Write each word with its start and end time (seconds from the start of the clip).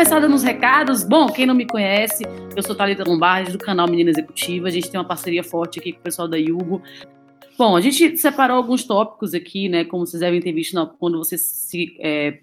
começar 0.00 0.18
dando 0.18 0.34
os 0.34 0.42
recados. 0.42 1.04
Bom, 1.04 1.26
quem 1.26 1.44
não 1.44 1.54
me 1.54 1.66
conhece, 1.66 2.24
eu 2.56 2.62
sou 2.62 2.74
Thalita 2.74 3.04
Lombardi, 3.04 3.52
do 3.52 3.58
canal 3.58 3.86
Menina 3.86 4.08
Executiva. 4.08 4.68
A 4.68 4.70
gente 4.70 4.90
tem 4.90 4.98
uma 4.98 5.06
parceria 5.06 5.44
forte 5.44 5.78
aqui 5.78 5.92
com 5.92 6.00
o 6.00 6.02
pessoal 6.02 6.26
da 6.26 6.38
Yugo. 6.38 6.82
Bom, 7.58 7.76
a 7.76 7.82
gente 7.82 8.16
separou 8.16 8.56
alguns 8.56 8.82
tópicos 8.82 9.34
aqui, 9.34 9.68
né? 9.68 9.84
Como 9.84 10.06
vocês 10.06 10.22
devem 10.22 10.40
ter 10.40 10.52
visto 10.52 10.74
quando 10.98 11.18
vocês 11.18 11.42
se. 11.42 11.98
É, 12.00 12.38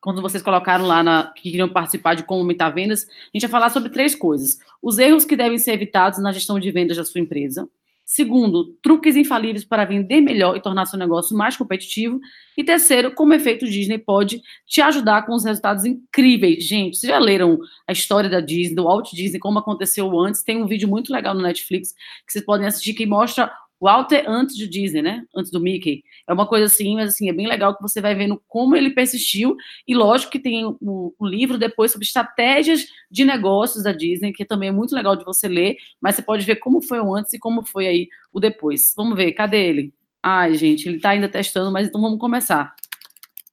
quando 0.00 0.22
vocês 0.22 0.40
colocaram 0.40 0.86
lá 0.86 1.02
na, 1.02 1.32
que 1.34 1.50
queriam 1.50 1.68
participar 1.68 2.14
de 2.14 2.22
como 2.22 2.42
aumentar 2.42 2.70
vendas, 2.70 3.08
a 3.08 3.30
gente 3.36 3.42
vai 3.42 3.50
falar 3.50 3.70
sobre 3.70 3.88
três 3.88 4.14
coisas: 4.14 4.60
os 4.80 5.00
erros 5.00 5.24
que 5.24 5.34
devem 5.34 5.58
ser 5.58 5.72
evitados 5.72 6.20
na 6.20 6.30
gestão 6.30 6.60
de 6.60 6.70
vendas 6.70 6.96
da 6.96 7.04
sua 7.04 7.20
empresa, 7.20 7.68
Segundo, 8.04 8.76
truques 8.82 9.16
infalíveis 9.16 9.64
para 9.64 9.84
vender 9.84 10.20
melhor 10.20 10.56
e 10.56 10.60
tornar 10.60 10.86
seu 10.86 10.98
negócio 10.98 11.36
mais 11.36 11.56
competitivo. 11.56 12.20
E 12.56 12.62
terceiro, 12.62 13.14
como 13.14 13.32
efeito 13.32 13.64
Disney 13.64 13.98
pode 13.98 14.42
te 14.66 14.82
ajudar 14.82 15.24
com 15.24 15.34
os 15.34 15.44
resultados 15.44 15.84
incríveis. 15.84 16.64
Gente, 16.64 16.98
vocês 16.98 17.10
já 17.10 17.18
leram 17.18 17.58
a 17.86 17.92
história 17.92 18.28
da 18.28 18.40
Disney, 18.40 18.74
do 18.74 18.84
Walt 18.84 19.12
Disney, 19.12 19.38
como 19.38 19.58
aconteceu 19.58 20.18
antes? 20.20 20.42
Tem 20.42 20.62
um 20.62 20.66
vídeo 20.66 20.88
muito 20.88 21.12
legal 21.12 21.34
no 21.34 21.42
Netflix 21.42 21.92
que 22.26 22.32
vocês 22.32 22.44
podem 22.44 22.66
assistir 22.66 22.94
que 22.94 23.06
mostra 23.06 23.50
Walter 23.82 24.22
antes 24.28 24.56
do 24.56 24.68
Disney, 24.68 25.02
né? 25.02 25.24
Antes 25.34 25.50
do 25.50 25.58
Mickey. 25.58 26.04
É 26.28 26.32
uma 26.32 26.46
coisa 26.46 26.66
assim, 26.66 26.94
mas 26.94 27.08
assim, 27.08 27.28
é 27.28 27.32
bem 27.32 27.48
legal 27.48 27.76
que 27.76 27.82
você 27.82 28.00
vai 28.00 28.14
vendo 28.14 28.40
como 28.46 28.76
ele 28.76 28.90
persistiu. 28.90 29.56
E 29.88 29.92
lógico 29.92 30.30
que 30.30 30.38
tem 30.38 30.64
o, 30.64 31.12
o, 31.18 31.26
livro 31.26 31.58
depois 31.58 31.90
sobre 31.90 32.06
estratégias 32.06 32.86
de 33.10 33.24
negócios 33.24 33.82
da 33.82 33.90
Disney, 33.90 34.32
que 34.32 34.44
também 34.44 34.68
é 34.68 34.72
muito 34.72 34.94
legal 34.94 35.16
de 35.16 35.24
você 35.24 35.48
ler, 35.48 35.76
mas 36.00 36.14
você 36.14 36.22
pode 36.22 36.46
ver 36.46 36.56
como 36.56 36.80
foi 36.80 37.00
o 37.00 37.12
antes 37.12 37.32
e 37.32 37.40
como 37.40 37.64
foi 37.64 37.88
aí 37.88 38.08
o 38.32 38.38
depois. 38.38 38.94
Vamos 38.96 39.16
ver, 39.16 39.32
cadê 39.32 39.66
ele? 39.66 39.92
Ai, 40.22 40.54
gente, 40.54 40.88
ele 40.88 41.00
tá 41.00 41.10
ainda 41.10 41.28
testando, 41.28 41.72
mas 41.72 41.88
então 41.88 42.00
vamos 42.00 42.20
começar. 42.20 42.72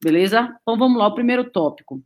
Beleza? 0.03 0.55
Então 0.61 0.77
vamos 0.77 0.99
lá, 0.99 1.07
o 1.07 1.15
primeiro 1.15 1.49
tópico. 1.49 2.03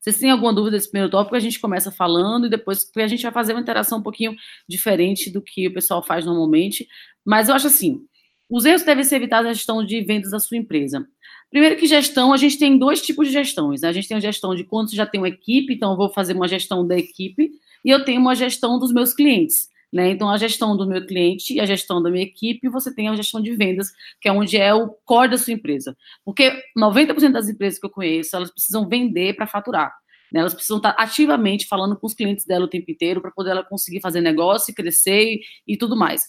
Vocês 0.00 0.18
têm 0.18 0.30
alguma 0.30 0.52
dúvida 0.52 0.76
desse 0.76 0.90
primeiro 0.90 1.10
tópico? 1.10 1.36
A 1.36 1.40
gente 1.40 1.60
começa 1.60 1.90
falando 1.90 2.46
e 2.46 2.50
depois 2.50 2.90
a 2.96 3.06
gente 3.06 3.22
vai 3.22 3.32
fazer 3.32 3.52
uma 3.52 3.60
interação 3.60 3.98
um 3.98 4.02
pouquinho 4.02 4.36
diferente 4.68 5.30
do 5.30 5.42
que 5.42 5.68
o 5.68 5.72
pessoal 5.72 6.02
faz 6.02 6.24
normalmente. 6.24 6.86
Mas 7.24 7.48
eu 7.48 7.54
acho 7.54 7.66
assim: 7.66 8.00
os 8.48 8.64
erros 8.64 8.82
devem 8.82 9.04
ser 9.04 9.16
evitados 9.16 9.46
na 9.46 9.52
gestão 9.52 9.84
de 9.84 10.00
vendas 10.02 10.30
da 10.30 10.38
sua 10.38 10.56
empresa. 10.56 11.06
Primeiro 11.50 11.76
que 11.76 11.86
gestão, 11.86 12.32
a 12.32 12.36
gente 12.36 12.58
tem 12.58 12.78
dois 12.78 13.00
tipos 13.00 13.26
de 13.26 13.32
gestões. 13.32 13.80
Né? 13.80 13.88
A 13.88 13.92
gente 13.92 14.08
tem 14.08 14.16
a 14.16 14.20
gestão 14.20 14.54
de 14.54 14.64
quando 14.64 14.90
você 14.90 14.96
já 14.96 15.06
tem 15.06 15.20
uma 15.20 15.28
equipe, 15.28 15.74
então 15.74 15.92
eu 15.92 15.96
vou 15.96 16.12
fazer 16.12 16.34
uma 16.34 16.48
gestão 16.48 16.86
da 16.86 16.96
equipe, 16.96 17.50
e 17.84 17.90
eu 17.90 18.04
tenho 18.04 18.20
uma 18.20 18.34
gestão 18.34 18.78
dos 18.78 18.92
meus 18.92 19.12
clientes. 19.12 19.68
Né? 19.92 20.10
Então, 20.10 20.28
a 20.28 20.36
gestão 20.36 20.76
do 20.76 20.86
meu 20.86 21.06
cliente 21.06 21.54
e 21.54 21.60
a 21.60 21.66
gestão 21.66 22.02
da 22.02 22.10
minha 22.10 22.24
equipe, 22.24 22.68
você 22.68 22.94
tem 22.94 23.08
a 23.08 23.14
gestão 23.14 23.40
de 23.40 23.54
vendas, 23.54 23.90
que 24.20 24.28
é 24.28 24.32
onde 24.32 24.56
é 24.56 24.74
o 24.74 24.88
core 25.04 25.30
da 25.30 25.38
sua 25.38 25.52
empresa. 25.52 25.96
Porque 26.24 26.52
90% 26.76 27.32
das 27.32 27.48
empresas 27.48 27.78
que 27.78 27.86
eu 27.86 27.90
conheço, 27.90 28.34
elas 28.36 28.50
precisam 28.50 28.88
vender 28.88 29.36
para 29.36 29.46
faturar. 29.46 29.92
Né? 30.32 30.40
Elas 30.40 30.54
precisam 30.54 30.78
estar 30.78 30.94
ativamente 30.98 31.66
falando 31.66 31.96
com 31.96 32.06
os 32.06 32.14
clientes 32.14 32.44
dela 32.44 32.64
o 32.64 32.68
tempo 32.68 32.90
inteiro 32.90 33.20
para 33.20 33.30
poder 33.30 33.50
ela 33.50 33.64
conseguir 33.64 34.00
fazer 34.00 34.20
negócio, 34.20 34.74
crescer 34.74 35.34
e, 35.34 35.40
e 35.66 35.76
tudo 35.76 35.96
mais. 35.96 36.28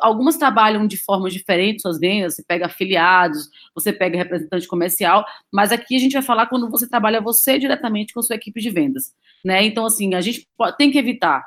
Algumas 0.00 0.36
trabalham 0.36 0.86
de 0.86 0.96
formas 0.96 1.32
diferentes 1.32 1.82
suas 1.82 1.98
vendas, 1.98 2.36
você 2.36 2.44
pega 2.44 2.66
afiliados, 2.66 3.48
você 3.74 3.92
pega 3.92 4.16
representante 4.16 4.66
comercial, 4.66 5.24
mas 5.52 5.72
aqui 5.72 5.96
a 5.96 5.98
gente 5.98 6.12
vai 6.12 6.22
falar 6.22 6.46
quando 6.46 6.70
você 6.70 6.88
trabalha 6.88 7.20
você 7.20 7.58
diretamente 7.58 8.14
com 8.14 8.22
sua 8.22 8.36
equipe 8.36 8.60
de 8.60 8.70
vendas. 8.70 9.12
Né? 9.44 9.64
Então, 9.64 9.84
assim, 9.84 10.14
a 10.14 10.20
gente 10.20 10.46
tem 10.78 10.90
que 10.90 10.98
evitar 10.98 11.44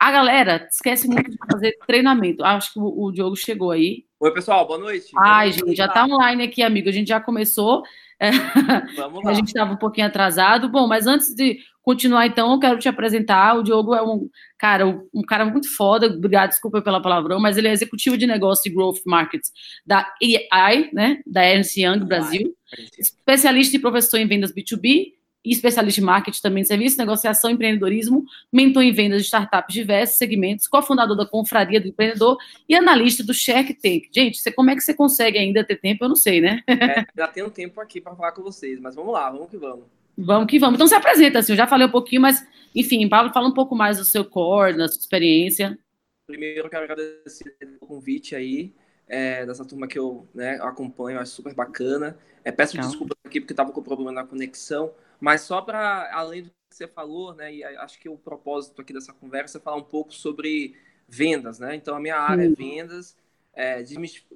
a 0.00 0.10
galera 0.10 0.66
esquece 0.70 1.06
muito 1.06 1.30
de 1.30 1.36
fazer 1.52 1.76
treinamento. 1.86 2.42
Acho 2.42 2.72
que 2.72 2.78
o, 2.78 3.04
o 3.04 3.12
Diogo 3.12 3.36
chegou 3.36 3.70
aí. 3.70 4.06
Oi, 4.18 4.32
pessoal, 4.32 4.66
boa 4.66 4.78
noite. 4.78 5.10
Ai, 5.18 5.52
gente, 5.52 5.76
já 5.76 5.86
tá 5.86 6.06
online 6.06 6.42
aqui, 6.42 6.62
amigo. 6.62 6.88
A 6.88 6.92
gente 6.92 7.08
já 7.08 7.20
começou. 7.20 7.82
É... 8.18 8.30
Vamos 8.96 9.22
lá. 9.22 9.30
A 9.30 9.34
gente 9.34 9.48
estava 9.48 9.74
um 9.74 9.76
pouquinho 9.76 10.06
atrasado. 10.06 10.70
Bom, 10.70 10.86
mas 10.86 11.06
antes 11.06 11.34
de 11.34 11.58
continuar, 11.82 12.26
então, 12.26 12.50
eu 12.50 12.58
quero 12.58 12.78
te 12.78 12.88
apresentar. 12.88 13.58
O 13.58 13.62
Diogo 13.62 13.94
é 13.94 14.00
um 14.00 14.26
cara, 14.56 14.86
um 14.86 15.22
cara 15.22 15.44
muito 15.44 15.68
foda. 15.76 16.06
Obrigado, 16.06 16.48
desculpa 16.48 16.80
pela 16.80 17.02
palavrão, 17.02 17.38
mas 17.38 17.58
ele 17.58 17.68
é 17.68 17.72
executivo 17.72 18.16
de 18.16 18.26
negócio 18.26 18.70
e 18.70 18.74
growth 18.74 19.00
markets 19.04 19.52
da 19.84 20.10
AI, 20.50 20.88
né? 20.94 21.20
Da 21.26 21.44
Ernst 21.46 21.76
Young 21.76 22.06
Brasil. 22.06 22.56
Especialista 22.98 23.76
e 23.76 23.80
professor 23.80 24.16
em 24.16 24.26
vendas 24.26 24.50
B2B 24.50 25.19
especialista 25.44 26.00
em 26.00 26.04
marketing 26.04 26.40
também 26.40 26.62
de 26.62 26.68
serviço, 26.68 26.98
negociação, 26.98 27.50
empreendedorismo, 27.50 28.24
mentor 28.52 28.82
em 28.82 28.92
vendas 28.92 29.22
de 29.22 29.26
startups 29.26 29.74
de 29.74 29.80
diversos 29.80 30.18
segmentos, 30.18 30.68
cofundador 30.68 31.16
da 31.16 31.26
Confraria 31.26 31.80
do 31.80 31.88
Empreendedor 31.88 32.36
e 32.68 32.74
analista 32.74 33.24
do 33.24 33.32
Shark 33.32 33.72
Tank. 33.74 34.08
Gente, 34.14 34.38
você, 34.38 34.52
como 34.52 34.70
é 34.70 34.76
que 34.76 34.82
você 34.82 34.92
consegue 34.92 35.38
ainda 35.38 35.64
ter 35.64 35.76
tempo? 35.76 36.04
Eu 36.04 36.08
não 36.10 36.16
sei, 36.16 36.40
né? 36.40 36.62
É, 36.66 37.06
já 37.16 37.28
tenho 37.28 37.50
tempo 37.50 37.80
aqui 37.80 38.00
para 38.00 38.14
falar 38.14 38.32
com 38.32 38.42
vocês, 38.42 38.78
mas 38.80 38.94
vamos 38.94 39.12
lá, 39.12 39.30
vamos 39.30 39.48
que 39.48 39.56
vamos. 39.56 39.84
Vamos 40.16 40.50
que 40.50 40.58
vamos. 40.58 40.74
Então 40.74 40.86
se 40.86 40.94
apresenta, 40.94 41.38
assim, 41.38 41.52
eu 41.52 41.56
já 41.56 41.66
falei 41.66 41.86
um 41.86 41.90
pouquinho, 41.90 42.22
mas, 42.22 42.46
enfim, 42.74 43.08
Pablo, 43.08 43.32
fala 43.32 43.48
um 43.48 43.54
pouco 43.54 43.74
mais 43.74 43.98
do 43.98 44.04
seu 44.04 44.24
core, 44.24 44.76
da 44.76 44.88
sua 44.88 44.98
experiência. 44.98 45.78
Primeiro, 46.26 46.66
eu 46.66 46.70
quero 46.70 46.84
agradecer 46.84 47.56
o 47.80 47.86
convite 47.86 48.36
aí, 48.36 48.72
é, 49.08 49.44
dessa 49.44 49.64
turma 49.64 49.88
que 49.88 49.98
eu 49.98 50.28
né, 50.34 50.58
acompanho, 50.62 51.18
acho 51.18 51.32
super 51.32 51.54
bacana. 51.54 52.16
É, 52.44 52.52
peço 52.52 52.74
Calma. 52.74 52.88
desculpas 52.88 53.16
aqui 53.24 53.40
porque 53.40 53.52
estava 53.52 53.72
com 53.72 53.82
problema 53.82 54.12
na 54.12 54.24
conexão, 54.24 54.92
mas 55.20 55.42
só 55.42 55.60
para, 55.60 56.10
além 56.12 56.44
do 56.44 56.50
que 56.50 56.56
você 56.76 56.88
falou, 56.88 57.34
né, 57.34 57.54
e 57.54 57.62
acho 57.62 57.98
que 58.00 58.08
o 58.08 58.16
propósito 58.16 58.80
aqui 58.80 58.92
dessa 58.92 59.12
conversa 59.12 59.58
é 59.58 59.60
falar 59.60 59.76
um 59.76 59.84
pouco 59.84 60.12
sobre 60.12 60.74
vendas, 61.08 61.58
né? 61.58 61.74
Então, 61.74 61.94
a 61.94 62.00
minha 62.00 62.16
área 62.16 62.44
é 62.44 62.48
vendas. 62.48 63.16
É, 63.52 63.82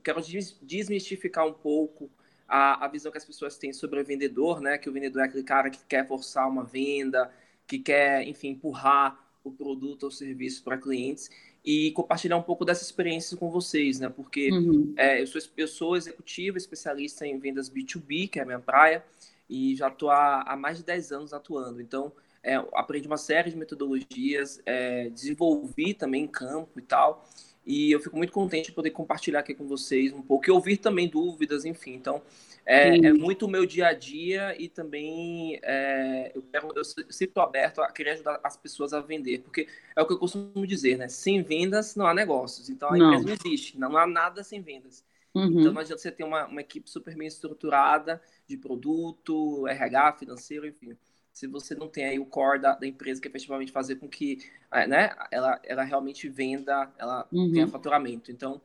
quero 0.03 0.21
desmistificar 0.61 1.47
um 1.47 1.53
pouco 1.53 2.11
a, 2.49 2.84
a 2.84 2.89
visão 2.89 3.12
que 3.12 3.19
as 3.19 3.25
pessoas 3.25 3.56
têm 3.56 3.72
sobre 3.72 4.00
o 4.00 4.05
vendedor, 4.05 4.61
né? 4.61 4.77
Que 4.77 4.91
o 4.91 4.93
vendedor 4.93 5.22
é 5.22 5.27
aquele 5.27 5.45
cara 5.45 5.71
que 5.71 5.78
quer 5.84 6.06
forçar 6.06 6.49
uma 6.49 6.65
venda, 6.65 7.31
que 7.66 7.78
quer, 7.78 8.27
enfim, 8.27 8.49
empurrar 8.49 9.19
o 9.45 9.53
produto 9.53 10.05
ou 10.05 10.11
serviço 10.11 10.65
para 10.65 10.77
clientes 10.77 11.31
e 11.65 11.93
compartilhar 11.93 12.37
um 12.37 12.43
pouco 12.43 12.65
dessa 12.65 12.83
experiência 12.83 13.37
com 13.37 13.51
vocês, 13.51 14.01
né? 14.01 14.09
Porque 14.09 14.51
uhum. 14.51 14.93
é, 14.97 15.22
eu, 15.22 15.27
sou, 15.27 15.41
eu 15.56 15.69
sou 15.69 15.97
executivo, 15.97 16.59
especialista 16.59 17.27
em 17.27 17.39
vendas 17.39 17.71
B2B, 17.71 18.28
que 18.28 18.39
é 18.39 18.43
a 18.43 18.47
minha 18.47 18.59
praia, 18.59 19.05
e 19.54 19.76
já 19.76 19.87
estou 19.87 20.10
há, 20.10 20.42
há, 20.42 20.56
mais 20.56 20.78
de 20.78 20.84
10 20.84 21.12
anos 21.12 21.32
atuando. 21.32 21.81
Então, 21.81 22.12
é, 22.42 22.56
aprendi 22.72 23.06
uma 23.06 23.16
série 23.16 23.50
de 23.50 23.56
metodologias, 23.56 24.60
é, 24.66 25.09
desenvolvi 25.10 25.94
também 25.94 26.25
em 26.25 26.26
campo 26.26 26.78
e 26.78 26.82
tal. 26.82 27.25
E 27.65 27.92
eu 27.92 28.00
fico 28.00 28.16
muito 28.16 28.32
contente 28.32 28.66
de 28.66 28.72
poder 28.72 28.91
compartilhar 28.91 29.38
aqui 29.38 29.54
com 29.54 29.66
vocês 29.66 30.12
um 30.12 30.20
pouco 30.20 30.48
e 30.48 30.50
ouvir 30.50 30.76
também 30.76 31.09
dúvidas, 31.09 31.65
enfim. 31.65 31.94
Então, 31.94 32.20
é, 32.66 32.97
é 32.97 33.12
muito 33.12 33.47
o 33.47 33.48
meu 33.48 33.65
dia 33.65 33.87
a 33.87 33.92
dia 33.92 34.60
e 34.60 34.69
também 34.69 35.59
é, 35.62 36.32
eu, 36.34 36.42
quero, 36.42 36.72
eu 36.75 36.84
sempre 36.84 37.41
aberto 37.41 37.81
a 37.81 37.91
querer 37.91 38.10
ajudar 38.10 38.41
as 38.42 38.56
pessoas 38.56 38.92
a 38.92 39.00
vender, 39.00 39.38
porque 39.38 39.69
é 39.97 40.03
o 40.03 40.06
que 40.06 40.12
eu 40.12 40.19
costumo 40.19 40.66
dizer, 40.66 40.98
né? 40.98 41.09
Sem 41.09 41.42
vendas 41.42 41.94
não 41.94 42.06
há 42.06 42.12
negócios. 42.12 42.69
Então, 42.69 42.91
a 42.91 42.97
não. 42.97 43.15
empresa 43.15 43.25
não 43.25 43.34
existe, 43.34 43.78
não 43.78 43.97
há 43.97 44.06
nada 44.06 44.42
sem 44.42 44.60
vendas. 44.60 45.04
Uhum. 45.34 45.61
Então, 45.61 45.72
não 45.72 45.81
adianta 45.81 46.00
você 46.00 46.12
ter 46.12 46.25
uma, 46.25 46.47
uma 46.47 46.61
equipe 46.61 46.89
super 46.89 47.17
bem 47.17 47.27
estruturada 47.27 48.22
de 48.47 48.56
produto, 48.56 49.67
RH, 49.67 50.12
financeiro, 50.19 50.67
enfim. 50.67 50.97
Se 51.33 51.49
você 51.49 51.75
não 51.75 51.89
tem 51.89 52.05
aí 52.05 52.19
o 52.19 52.25
core 52.25 52.61
da, 52.61 52.75
da 52.75 52.87
empresa 52.87 53.21
que 53.21 53.27
efetivamente 53.27 53.72
fazer 53.72 53.97
com 53.97 54.09
que 54.09 54.39
é, 54.71 54.87
né, 54.87 55.11
ela, 55.33 55.61
ela 55.65 55.83
realmente 55.83 56.28
venda, 56.28 56.93
ela 56.97 57.27
uhum. 57.33 57.53
tenha 57.53 57.67
faturamento. 57.67 58.31
Então, 58.31 58.61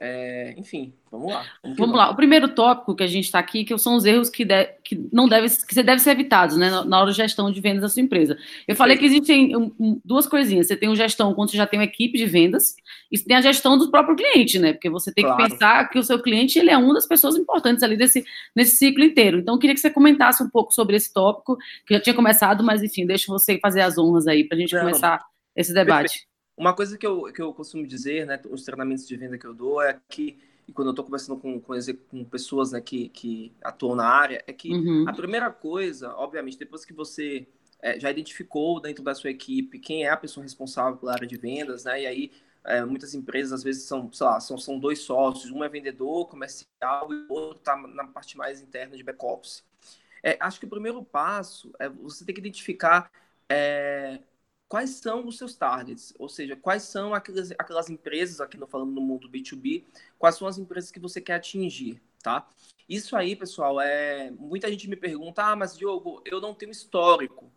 é, 0.00 0.54
enfim, 0.56 0.94
vamos 1.10 1.32
lá. 1.32 1.44
Vamos, 1.60 1.76
vamos 1.76 1.96
lá. 1.96 2.10
O 2.10 2.14
primeiro 2.14 2.48
tópico 2.48 2.94
que 2.94 3.02
a 3.02 3.06
gente 3.06 3.24
está 3.24 3.40
aqui, 3.40 3.64
que 3.64 3.76
são 3.78 3.96
os 3.96 4.04
erros 4.04 4.30
que, 4.30 4.44
de, 4.44 4.64
que 4.84 5.08
não 5.12 5.28
deve, 5.28 5.48
que 5.48 5.74
você 5.74 5.82
deve 5.82 6.00
ser 6.00 6.10
evitados, 6.10 6.56
né, 6.56 6.70
na 6.84 7.00
hora 7.00 7.10
de 7.10 7.16
gestão 7.16 7.50
de 7.50 7.60
vendas 7.60 7.82
da 7.82 7.88
sua 7.88 8.02
empresa. 8.02 8.38
Eu 8.68 8.76
falei 8.76 8.96
que 8.96 9.04
existem 9.04 9.52
duas 10.04 10.26
coisinhas. 10.26 10.68
Você 10.68 10.76
tem 10.76 10.88
o 10.88 10.94
gestão 10.94 11.34
quando 11.34 11.50
você 11.50 11.56
já 11.56 11.66
tem 11.66 11.80
uma 11.80 11.84
equipe 11.84 12.16
de 12.16 12.26
vendas, 12.26 12.76
e 13.10 13.18
você 13.18 13.24
tem 13.24 13.36
a 13.36 13.40
gestão 13.40 13.76
do 13.76 13.90
próprio 13.90 14.14
cliente, 14.14 14.58
né? 14.58 14.72
Porque 14.72 14.88
você 14.88 15.12
tem 15.12 15.24
claro. 15.24 15.42
que 15.42 15.50
pensar 15.50 15.88
que 15.88 15.98
o 15.98 16.02
seu 16.04 16.22
cliente 16.22 16.60
ele 16.60 16.70
é 16.70 16.78
uma 16.78 16.94
das 16.94 17.06
pessoas 17.06 17.34
importantes 17.34 17.82
ali 17.82 17.96
desse, 17.96 18.24
nesse 18.54 18.76
ciclo 18.76 19.02
inteiro. 19.02 19.38
Então, 19.38 19.54
eu 19.54 19.58
queria 19.58 19.74
que 19.74 19.80
você 19.80 19.90
comentasse 19.90 20.42
um 20.44 20.48
pouco 20.48 20.72
sobre 20.72 20.94
esse 20.94 21.12
tópico, 21.12 21.56
que 21.84 21.94
já 21.94 22.00
tinha 22.00 22.14
começado, 22.14 22.62
mas 22.62 22.84
enfim, 22.84 23.04
deixa 23.04 23.32
você 23.32 23.58
fazer 23.58 23.80
as 23.80 23.98
honras 23.98 24.28
aí 24.28 24.44
para 24.44 24.56
a 24.56 24.60
gente 24.60 24.74
não, 24.74 24.82
começar 24.82 25.20
esse 25.56 25.74
debate. 25.74 26.10
Perfeito. 26.10 26.27
Uma 26.58 26.74
coisa 26.74 26.98
que 26.98 27.06
eu, 27.06 27.32
que 27.32 27.40
eu 27.40 27.54
costumo 27.54 27.86
dizer, 27.86 28.26
né, 28.26 28.40
os 28.50 28.64
treinamentos 28.64 29.06
de 29.06 29.16
venda 29.16 29.38
que 29.38 29.46
eu 29.46 29.54
dou 29.54 29.80
é 29.80 30.00
que, 30.08 30.36
e 30.66 30.72
quando 30.72 30.88
eu 30.88 30.90
estou 30.90 31.04
conversando 31.04 31.38
com, 31.38 31.60
com, 31.60 31.74
com, 32.10 32.24
pessoas 32.24 32.72
né, 32.72 32.80
que, 32.80 33.08
que 33.10 33.52
atuam 33.62 33.94
na 33.94 34.06
área, 34.06 34.42
é 34.44 34.52
que 34.52 34.74
uhum. 34.74 35.04
a 35.06 35.12
primeira 35.12 35.50
coisa, 35.52 36.12
obviamente, 36.16 36.58
depois 36.58 36.84
que 36.84 36.92
você 36.92 37.46
é, 37.80 38.00
já 38.00 38.10
identificou 38.10 38.80
dentro 38.80 39.04
da 39.04 39.14
sua 39.14 39.30
equipe 39.30 39.78
quem 39.78 40.04
é 40.04 40.10
a 40.10 40.16
pessoa 40.16 40.42
responsável 40.42 40.98
pela 40.98 41.12
área 41.12 41.28
de 41.28 41.36
vendas, 41.36 41.84
né, 41.84 42.02
e 42.02 42.06
aí 42.06 42.32
é, 42.64 42.84
muitas 42.84 43.14
empresas 43.14 43.52
às 43.52 43.62
vezes 43.62 43.84
são, 43.84 44.12
sei 44.12 44.26
lá, 44.26 44.40
são, 44.40 44.58
são 44.58 44.80
dois 44.80 44.98
sócios, 44.98 45.52
um 45.52 45.62
é 45.62 45.68
vendedor 45.68 46.26
comercial 46.26 47.12
e 47.12 47.14
o 47.14 47.32
outro 47.32 47.58
está 47.58 47.76
na 47.76 48.04
parte 48.08 48.36
mais 48.36 48.60
interna 48.60 48.96
de 48.96 49.04
back-office. 49.04 49.64
É, 50.24 50.36
acho 50.40 50.58
que 50.58 50.66
o 50.66 50.68
primeiro 50.68 51.02
passo 51.04 51.72
é 51.78 51.88
você 51.88 52.24
ter 52.24 52.32
que 52.32 52.40
identificar 52.40 53.10
é, 53.48 54.18
quais 54.68 54.90
são 54.90 55.26
os 55.26 55.38
seus 55.38 55.56
targets, 55.56 56.12
ou 56.18 56.28
seja, 56.28 56.54
quais 56.54 56.82
são 56.82 57.14
aquelas, 57.14 57.50
aquelas 57.52 57.88
empresas, 57.88 58.40
aqui 58.40 58.58
não 58.58 58.66
falando 58.66 58.92
no 58.92 59.00
mundo 59.00 59.28
B2B, 59.30 59.84
quais 60.18 60.36
são 60.36 60.46
as 60.46 60.58
empresas 60.58 60.90
que 60.90 61.00
você 61.00 61.20
quer 61.20 61.34
atingir, 61.34 62.00
tá? 62.22 62.46
Isso 62.88 63.16
aí, 63.16 63.34
pessoal, 63.36 63.80
é 63.80 64.30
muita 64.30 64.70
gente 64.70 64.88
me 64.88 64.96
pergunta, 64.96 65.42
ah, 65.42 65.56
mas 65.56 65.76
Diogo, 65.76 66.22
eu 66.24 66.40
não 66.40 66.54
tenho 66.54 66.72
histórico. 66.72 67.50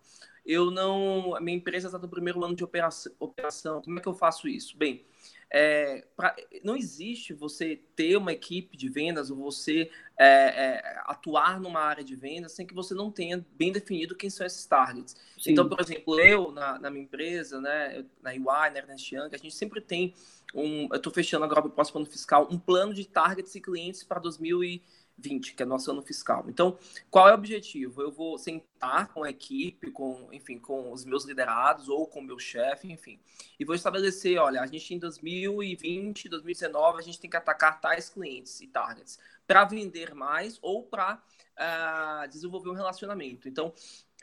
eu 0.46 0.72
não. 0.72 1.36
A 1.36 1.42
minha 1.42 1.58
empresa 1.58 1.88
está 1.88 1.98
no 2.00 2.10
primeiro 2.10 2.44
ano 2.44 2.56
de 2.56 2.64
operação, 2.64 3.12
operação. 3.20 3.82
Como 3.82 4.00
é 4.00 4.02
que 4.02 4.08
eu 4.08 4.14
faço 4.14 4.48
isso? 4.48 4.78
Bem, 4.78 5.06
é, 5.54 6.06
pra, 6.16 6.34
não 6.64 6.78
existe 6.78 7.34
você 7.34 7.82
ter 7.94 8.16
uma 8.16 8.32
equipe 8.32 8.78
de 8.78 8.88
vendas 8.88 9.30
ou 9.30 9.36
você 9.38 9.92
é, 10.18 10.26
é, 10.26 11.02
atuar 11.06 11.60
numa 11.60 11.82
área 11.82 12.04
de 12.04 12.16
vendas 12.16 12.54
sem 12.54 12.66
que 12.66 12.74
você 12.74 12.94
não 12.94 13.12
tenha 13.12 13.46
bem 13.58 13.72
definido 13.72 14.16
quem 14.16 14.30
são 14.30 14.46
esses 14.46 14.66
targets. 14.66 15.14
Sim. 15.38 15.52
Então, 15.52 15.68
por 15.68 15.82
exemplo, 15.82 16.18
eu, 16.22 16.54
na, 16.54 16.80
na, 16.80 16.90
minha 16.90 17.04
empresa, 17.04 17.60
né, 17.60 18.06
na 18.24 18.32
UI, 18.32 18.70
na 18.72 18.78
Ernest 18.78 19.14
Young, 19.14 19.30
a 19.34 19.38
gente 19.38 19.54
sempre 19.54 19.82
tem 19.82 20.14
um. 20.56 20.88
Eu 20.90 20.96
estou 20.98 21.12
fechando 21.12 21.44
agora 21.44 21.68
o 21.68 21.70
próximo 21.70 22.00
ano 22.00 22.10
fiscal, 22.10 22.48
um 22.50 22.58
plano 22.58 22.94
de 22.94 23.06
targets 23.06 23.54
e 23.54 23.60
clientes 23.60 24.04
para 24.06 24.22
2020 24.22 25.01
20, 25.22 25.54
que 25.54 25.64
é 25.64 25.66
nosso 25.66 25.92
ano 25.92 26.02
fiscal. 26.02 26.46
Então, 26.48 26.78
qual 27.10 27.30
é 27.30 27.32
o 27.32 27.36
objetivo? 27.36 28.02
Eu 28.02 28.12
vou 28.12 28.38
sentar 28.38 29.08
com 29.14 29.24
a 29.24 29.30
equipe, 29.30 29.92
com, 29.92 30.28
enfim, 30.32 30.58
com 30.58 30.92
os 30.92 31.06
meus 31.06 31.26
liderados 31.26 31.88
ou 31.90 32.08
com 32.08 32.20
o 32.20 32.24
meu 32.24 32.40
chefe, 32.40 32.92
enfim, 32.92 33.20
e 33.60 33.66
vou 33.66 33.76
estabelecer, 33.76 34.38
olha, 34.40 34.62
a 34.62 34.66
gente 34.66 34.94
em 34.94 35.00
2020, 35.00 36.30
2019, 36.30 37.00
a 37.00 37.02
gente 37.02 37.20
tem 37.20 37.30
que 37.30 37.38
atacar 37.38 37.80
tais 37.80 38.10
clientes 38.10 38.60
e 38.62 38.68
targets 38.68 39.20
para 39.46 39.66
vender 39.66 40.14
mais 40.14 40.58
ou 40.62 40.84
para 40.84 41.16
uh, 41.16 41.20
ah, 41.58 42.28
desenvolver 42.30 42.70
um 42.70 42.74
relacionamento. 42.74 43.48
Então, 43.48 43.74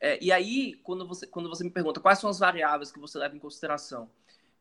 é, 0.00 0.23
e 0.23 0.31
aí, 0.33 0.75
quando 0.83 1.06
você, 1.06 1.27
quando 1.27 1.49
você 1.49 1.65
me 1.65 1.71
pergunta 1.71 2.00
quais 2.00 2.19
são 2.19 2.31
as 2.31 2.39
variáveis 2.39 2.93
que 2.93 2.99
você 2.99 3.19
leva 3.19 3.37
em 3.37 3.41
consideração, 3.41 4.09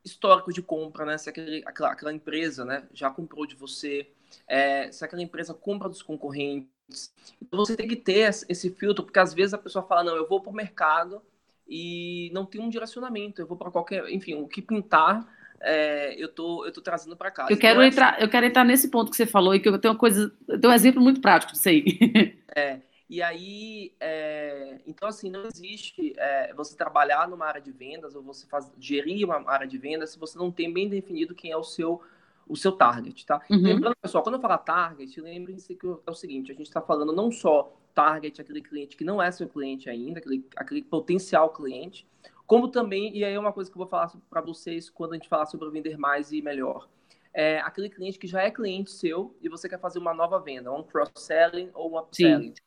histórico 0.03 0.51
de 0.51 0.61
compra, 0.61 1.05
né? 1.05 1.17
Se 1.17 1.29
aquele, 1.29 1.63
aquela, 1.65 1.91
aquela 1.91 2.13
empresa 2.13 2.65
né, 2.65 2.87
já 2.93 3.09
comprou 3.09 3.45
de 3.45 3.55
você, 3.55 4.09
é, 4.47 4.91
se 4.91 5.03
aquela 5.03 5.21
empresa 5.21 5.53
compra 5.53 5.89
dos 5.89 6.01
concorrentes. 6.01 7.13
Então 7.41 7.59
você 7.59 7.75
tem 7.75 7.87
que 7.87 7.95
ter 7.95 8.29
esse 8.47 8.69
filtro, 8.71 9.03
porque 9.03 9.19
às 9.19 9.33
vezes 9.33 9.53
a 9.53 9.57
pessoa 9.57 9.85
fala, 9.85 10.03
não, 10.03 10.15
eu 10.15 10.27
vou 10.27 10.41
para 10.41 10.51
o 10.51 10.55
mercado 10.55 11.21
e 11.67 12.31
não 12.33 12.45
tem 12.45 12.61
um 12.61 12.69
direcionamento, 12.69 13.41
eu 13.41 13.47
vou 13.47 13.57
para 13.57 13.69
qualquer, 13.71 14.09
enfim, 14.09 14.35
o 14.35 14.47
que 14.47 14.61
pintar, 14.61 15.27
é, 15.59 16.15
eu 16.21 16.29
tô, 16.29 16.65
eu 16.65 16.71
tô 16.71 16.81
trazendo 16.81 17.17
para 17.17 17.31
cá. 17.31 17.47
Eu 17.49 17.57
quero 17.57 17.81
é 17.81 17.87
entrar, 17.87 18.21
eu 18.21 18.29
quero 18.29 18.45
entrar 18.45 18.63
nesse 18.63 18.89
ponto 18.89 19.11
que 19.11 19.17
você 19.17 19.25
falou 19.25 19.53
e 19.53 19.59
que 19.59 19.67
eu 19.67 19.77
tenho 19.77 19.93
uma 19.93 19.99
coisa, 19.99 20.31
eu 20.47 20.59
tenho 20.59 20.71
um 20.71 20.75
exemplo 20.75 21.01
muito 21.01 21.21
prático 21.21 21.53
disso 21.53 21.69
aí. 21.69 22.37
É, 22.57 22.79
e 23.07 23.21
aí, 23.21 23.93
é, 23.99 24.79
então 24.87 25.07
assim, 25.07 25.29
não 25.29 25.45
existe 25.45 26.15
é, 26.17 26.51
você 26.55 26.75
trabalhar 26.75 27.27
numa 27.27 27.45
área 27.45 27.61
de 27.61 27.71
vendas 27.71 28.15
ou 28.15 28.23
você 28.23 28.47
faz, 28.47 28.71
gerir 28.79 29.25
uma 29.25 29.47
área 29.47 29.67
de 29.67 29.77
vendas 29.77 30.09
se 30.09 30.17
você 30.17 30.39
não 30.39 30.51
tem 30.51 30.73
bem 30.73 30.89
definido 30.89 31.35
quem 31.35 31.51
é 31.51 31.57
o 31.57 31.63
seu 31.63 32.01
o 32.47 32.55
seu 32.55 32.71
target, 32.71 33.25
tá? 33.25 33.41
Uhum. 33.49 33.61
Lembrando, 33.61 33.95
pessoal, 34.01 34.23
quando 34.23 34.35
eu 34.35 34.41
falar 34.41 34.59
target, 34.59 35.19
lembrem-se 35.19 35.75
que 35.75 35.87
é 35.87 36.11
o 36.11 36.13
seguinte, 36.13 36.51
a 36.51 36.55
gente 36.55 36.67
está 36.67 36.81
falando 36.81 37.13
não 37.13 37.31
só 37.31 37.75
target, 37.93 38.39
aquele 38.39 38.61
cliente 38.61 38.95
que 38.95 39.03
não 39.03 39.21
é 39.21 39.31
seu 39.31 39.47
cliente 39.47 39.89
ainda, 39.89 40.19
aquele, 40.19 40.45
aquele 40.55 40.81
potencial 40.81 41.49
cliente, 41.51 42.07
como 42.45 42.69
também, 42.69 43.15
e 43.15 43.23
aí 43.25 43.33
é 43.33 43.39
uma 43.39 43.51
coisa 43.51 43.69
que 43.69 43.75
eu 43.75 43.79
vou 43.79 43.87
falar 43.87 44.11
para 44.29 44.41
vocês 44.41 44.89
quando 44.89 45.13
a 45.13 45.15
gente 45.15 45.27
falar 45.27 45.45
sobre 45.45 45.69
vender 45.69 45.97
mais 45.97 46.31
e 46.31 46.41
melhor, 46.41 46.87
é 47.33 47.59
aquele 47.59 47.89
cliente 47.89 48.17
que 48.17 48.27
já 48.27 48.41
é 48.41 48.49
cliente 48.49 48.91
seu 48.91 49.35
e 49.41 49.49
você 49.49 49.67
quer 49.67 49.79
fazer 49.79 49.99
uma 49.99 50.13
nova 50.13 50.39
venda, 50.39 50.71
um 50.71 50.83
cross-selling 50.83 51.69
ou 51.73 51.93
um 51.93 51.99
upselling. 51.99 52.53
Sim 52.55 52.66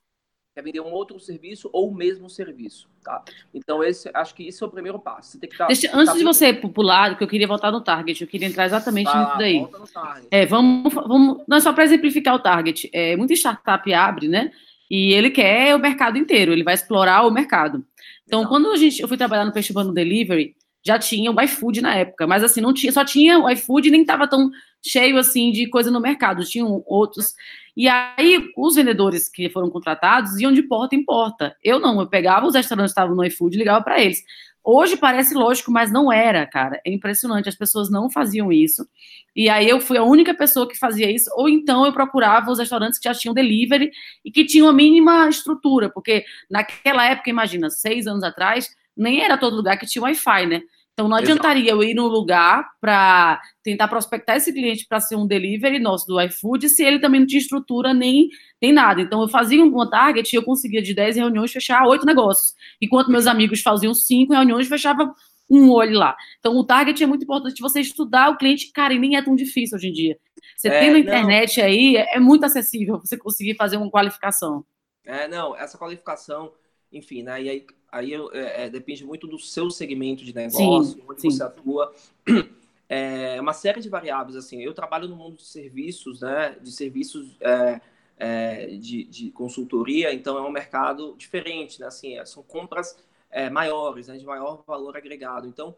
quer 0.54 0.62
vender 0.62 0.80
um 0.80 0.90
outro 0.90 1.18
serviço 1.20 1.70
ou 1.72 1.90
o 1.90 1.94
mesmo 1.94 2.28
serviço, 2.28 2.88
tá? 3.02 3.22
Então, 3.54 3.82
esse, 3.84 4.10
acho 4.12 4.34
que 4.34 4.48
esse 4.48 4.62
é 4.62 4.66
o 4.66 4.70
primeiro 4.70 4.98
passo. 4.98 5.32
Você 5.32 5.38
tem 5.38 5.48
que 5.48 5.56
tá, 5.56 5.66
Deixa, 5.66 5.90
antes 5.94 6.12
tá 6.12 6.18
de 6.18 6.24
você 6.24 6.52
pular, 6.52 7.16
que 7.16 7.22
eu 7.22 7.28
queria 7.28 7.46
voltar 7.46 7.70
no 7.70 7.80
target, 7.80 8.20
eu 8.20 8.28
queria 8.28 8.48
entrar 8.48 8.66
exatamente 8.66 9.14
nisso 9.16 9.38
daí. 9.38 9.58
Volta 9.60 9.78
no 9.78 9.86
target. 9.86 10.28
É, 10.30 10.46
vamos, 10.46 10.92
vamos, 10.92 11.44
não 11.46 11.56
é 11.56 11.60
só 11.60 11.72
para 11.72 11.84
exemplificar 11.84 12.34
o 12.34 12.40
target. 12.40 12.90
É, 12.92 13.16
muita 13.16 13.32
startup 13.34 13.92
abre, 13.94 14.28
né? 14.28 14.50
E 14.90 15.12
ele 15.12 15.30
quer 15.30 15.74
o 15.74 15.78
mercado 15.78 16.18
inteiro, 16.18 16.52
ele 16.52 16.64
vai 16.64 16.74
explorar 16.74 17.24
o 17.24 17.30
mercado. 17.30 17.84
Então, 18.26 18.40
Exato. 18.40 18.52
quando 18.52 18.72
a 18.72 18.76
gente, 18.76 19.00
eu 19.00 19.06
fui 19.06 19.16
trabalhar 19.16 19.44
no 19.44 19.52
Festival 19.52 19.84
no 19.84 19.94
Delivery, 19.94 20.56
já 20.82 20.98
tinha 20.98 21.30
o 21.30 21.40
iFood 21.42 21.80
na 21.80 21.94
época, 21.94 22.26
mas 22.26 22.42
assim, 22.42 22.60
não 22.60 22.72
tinha, 22.72 22.90
só 22.90 23.04
tinha 23.04 23.38
o 23.38 23.48
iFood 23.50 23.88
e 23.88 23.90
nem 23.90 24.00
estava 24.00 24.26
tão 24.26 24.50
cheio 24.82 25.18
assim 25.18 25.50
de 25.50 25.68
coisa 25.68 25.90
no 25.90 26.00
mercado, 26.00 26.44
tinham 26.44 26.82
outros. 26.86 27.34
E 27.76 27.88
aí, 27.88 28.50
os 28.56 28.74
vendedores 28.74 29.28
que 29.28 29.48
foram 29.50 29.70
contratados 29.70 30.38
iam 30.38 30.52
de 30.52 30.62
porta 30.62 30.94
em 30.94 31.04
porta. 31.04 31.56
Eu 31.62 31.78
não, 31.78 32.00
eu 32.00 32.06
pegava 32.06 32.46
os 32.46 32.54
restaurantes 32.54 32.92
que 32.92 33.00
estavam 33.00 33.14
no 33.14 33.24
iFood 33.24 33.56
e 33.56 33.58
ligava 33.58 33.82
para 33.82 34.00
eles. 34.00 34.22
Hoje 34.62 34.96
parece 34.96 35.34
lógico, 35.34 35.72
mas 35.72 35.90
não 35.90 36.12
era, 36.12 36.46
cara. 36.46 36.80
É 36.84 36.92
impressionante, 36.92 37.48
as 37.48 37.54
pessoas 37.54 37.90
não 37.90 38.10
faziam 38.10 38.52
isso. 38.52 38.86
E 39.34 39.48
aí 39.48 39.68
eu 39.68 39.80
fui 39.80 39.96
a 39.96 40.02
única 40.02 40.34
pessoa 40.34 40.68
que 40.68 40.78
fazia 40.78 41.10
isso, 41.10 41.30
ou 41.34 41.48
então 41.48 41.86
eu 41.86 41.92
procurava 41.92 42.50
os 42.50 42.58
restaurantes 42.58 42.98
que 42.98 43.08
já 43.08 43.14
tinham 43.14 43.32
delivery 43.32 43.90
e 44.24 44.30
que 44.30 44.44
tinham 44.44 44.68
a 44.68 44.72
mínima 44.72 45.28
estrutura, 45.28 45.88
porque 45.88 46.24
naquela 46.50 47.06
época, 47.06 47.30
imagina, 47.30 47.70
seis 47.70 48.06
anos 48.06 48.22
atrás, 48.22 48.68
nem 48.96 49.22
era 49.22 49.38
todo 49.38 49.56
lugar 49.56 49.78
que 49.78 49.86
tinha 49.86 50.02
Wi-Fi, 50.02 50.46
né? 50.46 50.62
Então 51.00 51.08
não 51.08 51.16
adiantaria 51.16 51.70
eu 51.70 51.82
ir 51.82 51.94
no 51.94 52.06
lugar 52.06 52.72
para 52.78 53.40
tentar 53.62 53.88
prospectar 53.88 54.36
esse 54.36 54.52
cliente 54.52 54.84
para 54.86 55.00
ser 55.00 55.16
um 55.16 55.26
delivery 55.26 55.78
nosso 55.78 56.06
do 56.06 56.20
iFood 56.20 56.68
se 56.68 56.84
ele 56.84 56.98
também 56.98 57.20
não 57.20 57.26
tinha 57.26 57.40
estrutura 57.40 57.94
nem, 57.94 58.28
nem 58.60 58.70
nada. 58.70 59.00
Então 59.00 59.22
eu 59.22 59.28
fazia 59.28 59.64
um 59.64 59.88
target 59.88 60.30
e 60.30 60.36
eu 60.36 60.42
conseguia 60.42 60.82
de 60.82 60.92
10 60.92 61.16
reuniões 61.16 61.50
fechar 61.50 61.86
oito 61.86 62.04
negócios. 62.04 62.54
Enquanto 62.82 63.10
meus 63.10 63.26
amigos 63.26 63.62
faziam 63.62 63.94
cinco 63.94 64.34
reuniões, 64.34 64.68
fechava 64.68 65.10
um 65.48 65.70
olho 65.70 65.98
lá. 65.98 66.14
Então 66.38 66.54
o 66.54 66.64
target 66.64 67.02
é 67.02 67.06
muito 67.06 67.22
importante 67.24 67.62
você 67.62 67.80
estudar 67.80 68.28
o 68.28 68.36
cliente, 68.36 68.70
cara, 68.70 68.92
e 68.92 68.98
nem 68.98 69.16
é 69.16 69.22
tão 69.22 69.34
difícil 69.34 69.78
hoje 69.78 69.88
em 69.88 69.92
dia. 69.92 70.18
Você 70.54 70.68
é, 70.68 70.80
tem 70.80 70.90
na 70.90 70.98
internet 70.98 71.60
não. 71.60 71.64
aí, 71.64 71.96
é 71.96 72.20
muito 72.20 72.44
acessível 72.44 73.00
você 73.00 73.16
conseguir 73.16 73.54
fazer 73.54 73.78
uma 73.78 73.90
qualificação. 73.90 74.66
É, 75.02 75.26
não, 75.26 75.56
essa 75.56 75.78
qualificação, 75.78 76.52
enfim, 76.92 77.22
né? 77.22 77.42
E 77.42 77.48
aí 77.48 77.66
aí 77.90 78.14
é, 78.14 78.64
é, 78.64 78.70
depende 78.70 79.04
muito 79.04 79.26
do 79.26 79.38
seu 79.38 79.70
segmento 79.70 80.24
de 80.24 80.34
negócio, 80.34 80.94
sim, 80.94 81.02
onde 81.08 81.20
sim. 81.20 81.30
você 81.30 81.42
atua. 81.42 81.92
É 82.92 83.40
uma 83.40 83.52
série 83.52 83.80
de 83.80 83.88
variáveis, 83.88 84.34
assim. 84.34 84.60
Eu 84.60 84.74
trabalho 84.74 85.06
no 85.06 85.14
mundo 85.14 85.36
de 85.36 85.44
serviços, 85.44 86.22
né? 86.22 86.56
De 86.60 86.72
serviços 86.72 87.36
é, 87.40 87.80
é, 88.16 88.66
de, 88.66 89.04
de, 89.04 89.30
consultoria, 89.30 90.12
então 90.12 90.36
é 90.36 90.40
um 90.40 90.50
mercado 90.50 91.14
diferente, 91.16 91.80
né? 91.80 91.86
Assim, 91.86 92.18
é, 92.18 92.24
são 92.24 92.42
compras 92.42 92.98
é, 93.30 93.48
maiores, 93.48 94.08
né? 94.08 94.18
De 94.18 94.26
maior 94.26 94.64
valor 94.66 94.96
agregado. 94.96 95.46
Então, 95.46 95.72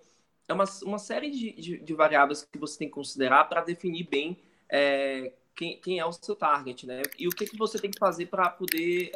é 0.48 0.54
uma, 0.54 0.64
uma 0.84 0.98
série 0.98 1.30
de, 1.30 1.52
de, 1.52 1.78
de 1.80 1.92
variáveis 1.92 2.48
que 2.50 2.56
você 2.58 2.78
tem 2.78 2.88
que 2.88 2.94
considerar 2.94 3.44
para 3.44 3.60
definir 3.60 4.08
bem 4.08 4.38
é, 4.66 5.34
quem, 5.54 5.78
quem, 5.82 5.98
é 5.98 6.06
o 6.06 6.12
seu 6.12 6.34
target, 6.34 6.86
né? 6.86 7.02
E 7.18 7.28
o 7.28 7.30
que, 7.30 7.44
que 7.44 7.58
você 7.58 7.78
tem 7.78 7.90
que 7.90 7.98
fazer 7.98 8.24
para 8.24 8.48
poder 8.48 9.12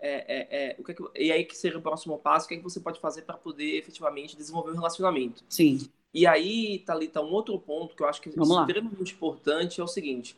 é, 0.00 0.10
é, 0.10 0.48
é, 0.50 0.70
é, 0.70 0.76
o 0.78 0.84
que, 0.84 0.92
é 0.92 0.94
que 0.94 1.02
e 1.16 1.32
aí 1.32 1.44
que 1.44 1.56
seria 1.56 1.78
o 1.78 1.82
próximo 1.82 2.18
passo, 2.18 2.46
o 2.46 2.48
que, 2.48 2.54
é 2.54 2.56
que 2.58 2.62
você 2.62 2.80
pode 2.80 3.00
fazer 3.00 3.22
para 3.22 3.36
poder 3.36 3.76
efetivamente 3.76 4.36
desenvolver 4.36 4.70
um 4.70 4.76
relacionamento. 4.76 5.42
Sim. 5.48 5.88
E 6.14 6.26
aí, 6.26 6.78
Thalita, 6.86 7.20
um 7.20 7.32
outro 7.32 7.58
ponto 7.58 7.94
que 7.94 8.02
eu 8.02 8.06
acho 8.06 8.20
que 8.20 8.28
é 8.28 8.32
extremamente 8.32 9.12
importante 9.12 9.80
é 9.80 9.84
o 9.84 9.88
seguinte: 9.88 10.36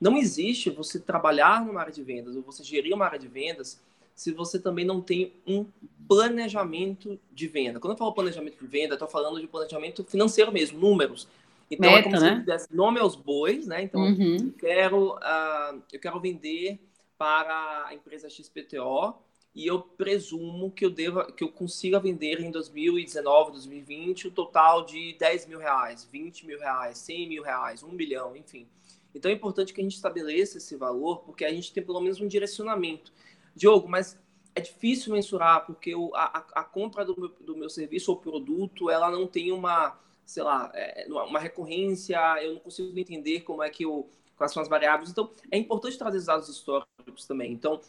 não 0.00 0.16
existe 0.16 0.70
você 0.70 0.98
trabalhar 0.98 1.64
numa 1.64 1.80
área 1.80 1.92
de 1.92 2.02
vendas 2.02 2.34
ou 2.34 2.42
você 2.42 2.64
gerir 2.64 2.94
uma 2.94 3.04
área 3.04 3.18
de 3.18 3.28
vendas 3.28 3.80
se 4.14 4.32
você 4.32 4.58
também 4.58 4.84
não 4.84 5.00
tem 5.00 5.32
um 5.46 5.64
planejamento 6.06 7.18
de 7.32 7.48
venda. 7.48 7.80
Quando 7.80 7.92
eu 7.92 7.98
falo 7.98 8.12
planejamento 8.12 8.58
de 8.58 8.66
venda, 8.66 8.92
eu 8.92 8.94
estou 8.94 9.08
falando 9.08 9.40
de 9.40 9.46
planejamento 9.46 10.04
financeiro 10.04 10.52
mesmo, 10.52 10.78
números. 10.78 11.28
Então 11.70 11.90
Meta, 11.90 12.00
é 12.08 12.10
como 12.10 12.20
né? 12.20 12.36
se 12.36 12.46
desse 12.46 12.74
nome 12.74 13.00
aos 13.00 13.16
bois, 13.16 13.66
né? 13.66 13.82
Então, 13.82 14.02
uhum. 14.02 14.36
eu, 14.36 14.52
quero, 14.58 15.14
uh, 15.14 15.82
eu 15.90 15.98
quero 15.98 16.20
vender 16.20 16.78
para 17.22 17.86
a 17.86 17.94
empresa 17.94 18.28
XPTO 18.28 19.14
e 19.54 19.64
eu 19.64 19.80
presumo 19.80 20.72
que 20.72 20.84
eu 20.84 20.90
deva, 20.90 21.30
que 21.30 21.44
eu 21.44 21.52
consiga 21.52 22.00
vender 22.00 22.40
em 22.40 22.50
2019, 22.50 23.52
2020 23.52 24.26
o 24.26 24.30
um 24.30 24.34
total 24.34 24.84
de 24.84 25.12
10 25.20 25.46
mil 25.46 25.60
reais, 25.60 26.02
20 26.10 26.44
mil 26.44 26.58
reais, 26.58 26.98
100 26.98 27.28
mil 27.28 27.44
reais, 27.44 27.84
1 27.84 27.88
bilhão, 27.94 28.36
enfim. 28.36 28.66
Então 29.14 29.30
é 29.30 29.34
importante 29.34 29.72
que 29.72 29.80
a 29.80 29.84
gente 29.84 29.94
estabeleça 29.94 30.58
esse 30.58 30.74
valor, 30.74 31.18
porque 31.20 31.44
a 31.44 31.54
gente 31.54 31.72
tem 31.72 31.80
pelo 31.80 32.00
menos 32.00 32.20
um 32.20 32.26
direcionamento. 32.26 33.12
Diogo, 33.54 33.88
mas 33.88 34.18
é 34.52 34.60
difícil 34.60 35.12
mensurar, 35.12 35.64
porque 35.64 35.94
o, 35.94 36.12
a, 36.16 36.44
a 36.56 36.64
compra 36.64 37.04
do 37.04 37.14
meu, 37.16 37.28
do 37.28 37.56
meu 37.56 37.70
serviço 37.70 38.10
ou 38.10 38.16
produto, 38.16 38.90
ela 38.90 39.08
não 39.12 39.28
tem 39.28 39.52
uma, 39.52 39.96
sei 40.26 40.42
lá, 40.42 40.72
é, 40.74 41.06
uma 41.08 41.38
recorrência, 41.38 42.18
eu 42.42 42.54
não 42.54 42.60
consigo 42.60 42.98
entender 42.98 43.42
como 43.42 43.62
é 43.62 43.70
que 43.70 43.86
o, 43.86 44.08
quais 44.42 44.52
são 44.52 44.62
as 44.62 44.68
variáveis. 44.68 45.10
Então, 45.10 45.30
é 45.50 45.56
importante 45.56 45.96
trazer 45.96 46.18
os 46.18 46.26
dados 46.26 46.48
históricos 46.48 47.26
também. 47.26 47.52
Então, 47.52 47.80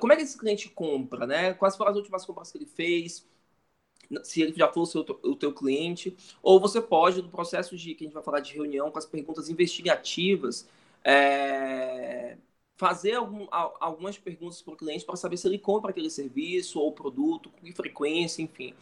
como 0.00 0.12
é 0.12 0.16
que 0.16 0.22
esse 0.22 0.38
cliente 0.38 0.68
compra, 0.70 1.26
né? 1.26 1.52
Quais 1.54 1.76
foram 1.76 1.90
as 1.90 1.96
últimas 1.96 2.24
compras 2.24 2.52
que 2.52 2.58
ele 2.58 2.66
fez? 2.66 3.26
Se 4.22 4.42
ele 4.42 4.52
já 4.52 4.70
for 4.72 4.82
o, 4.82 4.86
seu, 4.86 5.00
o 5.00 5.34
teu 5.34 5.52
cliente. 5.52 6.16
Ou 6.42 6.60
você 6.60 6.80
pode, 6.80 7.20
no 7.22 7.28
processo 7.28 7.76
de 7.76 7.94
que 7.94 8.04
a 8.04 8.06
gente 8.06 8.14
vai 8.14 8.22
falar 8.22 8.40
de 8.40 8.54
reunião, 8.54 8.90
com 8.90 8.98
as 8.98 9.06
perguntas 9.06 9.48
investigativas, 9.48 10.68
é, 11.02 12.36
fazer 12.76 13.14
algum, 13.14 13.46
algumas 13.50 14.16
perguntas 14.16 14.62
para 14.62 14.74
o 14.74 14.76
cliente 14.76 15.04
para 15.04 15.16
saber 15.16 15.36
se 15.36 15.48
ele 15.48 15.58
compra 15.58 15.90
aquele 15.90 16.10
serviço 16.10 16.78
ou 16.78 16.92
produto, 16.92 17.50
com 17.50 17.66
que 17.66 17.72
frequência, 17.72 18.42
enfim. 18.42 18.74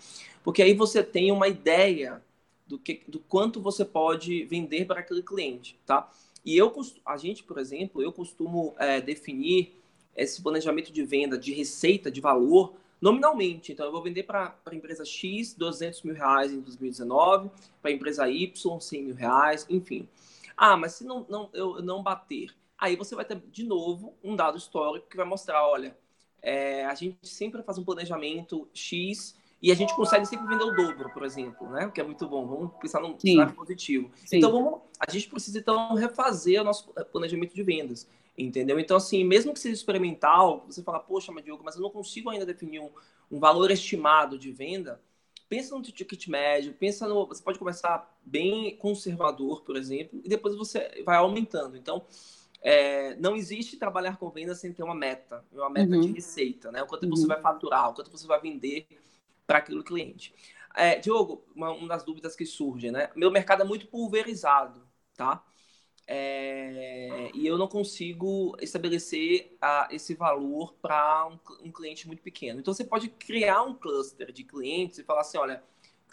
Porque 0.44 0.62
aí 0.62 0.74
você 0.74 1.02
tem 1.02 1.32
uma 1.32 1.48
ideia 1.48 2.22
do, 2.66 2.78
que, 2.78 3.02
do 3.08 3.18
quanto 3.20 3.60
você 3.60 3.84
pode 3.84 4.44
vender 4.44 4.86
para 4.86 5.00
aquele 5.00 5.22
cliente, 5.22 5.78
tá? 5.86 6.10
E 6.44 6.56
eu, 6.56 6.72
a 7.06 7.16
gente, 7.16 7.42
por 7.42 7.58
exemplo, 7.58 8.02
eu 8.02 8.12
costumo 8.12 8.74
é, 8.78 9.00
definir 9.00 9.80
esse 10.16 10.42
planejamento 10.42 10.92
de 10.92 11.04
venda, 11.04 11.38
de 11.38 11.52
receita, 11.52 12.10
de 12.10 12.20
valor, 12.20 12.74
nominalmente. 13.00 13.72
Então, 13.72 13.86
eu 13.86 13.92
vou 13.92 14.02
vender 14.02 14.24
para 14.24 14.54
a 14.64 14.74
empresa 14.74 15.04
X 15.04 15.54
200 15.54 16.02
mil 16.02 16.14
reais 16.14 16.52
em 16.52 16.60
2019, 16.60 17.50
para 17.80 17.90
a 17.90 17.94
empresa 17.94 18.28
Y 18.28 18.80
100 18.80 19.02
mil 19.02 19.14
reais, 19.14 19.66
enfim. 19.70 20.08
Ah, 20.56 20.76
mas 20.76 20.92
se 20.92 21.04
não, 21.04 21.26
não, 21.28 21.50
eu 21.52 21.82
não 21.82 22.02
bater, 22.02 22.54
aí 22.78 22.94
você 22.96 23.14
vai 23.14 23.24
ter 23.24 23.40
de 23.50 23.64
novo 23.64 24.14
um 24.22 24.36
dado 24.36 24.58
histórico 24.58 25.08
que 25.08 25.16
vai 25.16 25.26
mostrar, 25.26 25.66
olha, 25.66 25.96
é, 26.42 26.84
a 26.84 26.94
gente 26.94 27.26
sempre 27.26 27.62
faz 27.62 27.78
um 27.78 27.84
planejamento 27.84 28.68
X 28.74 29.36
e 29.62 29.70
a 29.70 29.76
gente 29.76 29.94
consegue 29.94 30.26
sempre 30.26 30.44
vender 30.48 30.64
o 30.64 30.74
dobro, 30.74 31.08
por 31.10 31.22
exemplo, 31.22 31.70
né? 31.70 31.86
O 31.86 31.92
que 31.92 32.00
é 32.00 32.04
muito 32.04 32.26
bom. 32.26 32.44
Vamos 32.44 32.72
pensar 32.80 33.00
num 33.00 33.16
cenário 33.16 33.54
positivo. 33.54 34.10
Sim. 34.16 34.38
Então, 34.38 34.50
vamos, 34.50 34.80
a 34.98 35.08
gente 35.08 35.28
precisa, 35.28 35.60
então, 35.60 35.94
refazer 35.94 36.60
o 36.60 36.64
nosso 36.64 36.92
planejamento 37.12 37.54
de 37.54 37.62
vendas, 37.62 38.08
entendeu? 38.36 38.80
Então, 38.80 38.96
assim, 38.96 39.22
mesmo 39.22 39.52
que 39.52 39.60
seja 39.60 39.74
experimental, 39.74 40.64
você 40.66 40.82
fala, 40.82 40.98
poxa, 40.98 41.30
mas 41.30 41.44
Diogo, 41.44 41.62
mas 41.64 41.76
eu 41.76 41.80
não 41.80 41.90
consigo 41.90 42.28
ainda 42.28 42.44
definir 42.44 42.80
um, 42.80 42.90
um 43.30 43.38
valor 43.38 43.70
estimado 43.70 44.36
de 44.36 44.50
venda, 44.50 45.00
pensa 45.48 45.76
no 45.76 45.82
ticket 45.82 46.26
médio, 46.26 46.72
pensa 46.72 47.06
no... 47.06 47.24
Você 47.26 47.42
pode 47.42 47.58
começar 47.60 48.18
bem 48.24 48.76
conservador, 48.78 49.62
por 49.62 49.76
exemplo, 49.76 50.20
e 50.24 50.28
depois 50.28 50.56
você 50.56 51.02
vai 51.04 51.18
aumentando. 51.18 51.76
Então, 51.76 52.04
é, 52.60 53.14
não 53.14 53.36
existe 53.36 53.76
trabalhar 53.76 54.16
com 54.16 54.28
vendas 54.28 54.58
sem 54.58 54.72
ter 54.72 54.82
uma 54.82 54.94
meta, 54.94 55.44
uma 55.52 55.70
meta 55.70 55.94
uhum. 55.94 56.00
de 56.00 56.12
receita, 56.12 56.72
né? 56.72 56.82
O 56.82 56.86
quanto 56.88 57.04
uhum. 57.04 57.10
você 57.10 57.28
vai 57.28 57.40
faturar, 57.40 57.90
o 57.90 57.94
quanto 57.94 58.10
você 58.10 58.26
vai 58.26 58.40
vender 58.40 58.88
para 59.52 59.58
aquele 59.58 59.82
cliente. 59.82 60.34
É, 60.74 60.98
Diogo, 60.98 61.44
uma, 61.54 61.70
uma, 61.72 61.88
das 61.88 62.02
dúvidas 62.02 62.34
que 62.34 62.46
surge, 62.46 62.90
né? 62.90 63.10
Meu 63.14 63.30
mercado 63.30 63.62
é 63.62 63.66
muito 63.66 63.86
pulverizado, 63.86 64.82
tá? 65.14 65.44
É, 66.06 67.30
e 67.34 67.46
eu 67.46 67.58
não 67.58 67.68
consigo 67.68 68.56
estabelecer 68.62 69.54
a, 69.60 69.88
esse 69.90 70.14
valor 70.14 70.72
para 70.80 71.26
um, 71.26 71.38
um, 71.66 71.70
cliente 71.70 72.06
muito 72.06 72.22
pequeno. 72.22 72.60
Então, 72.60 72.72
você 72.72 72.82
pode 72.82 73.10
criar 73.10 73.62
um 73.62 73.74
cluster 73.74 74.32
de 74.32 74.42
clientes 74.42 74.98
e 74.98 75.04
falar 75.04 75.20
assim, 75.20 75.36
olha, 75.36 75.62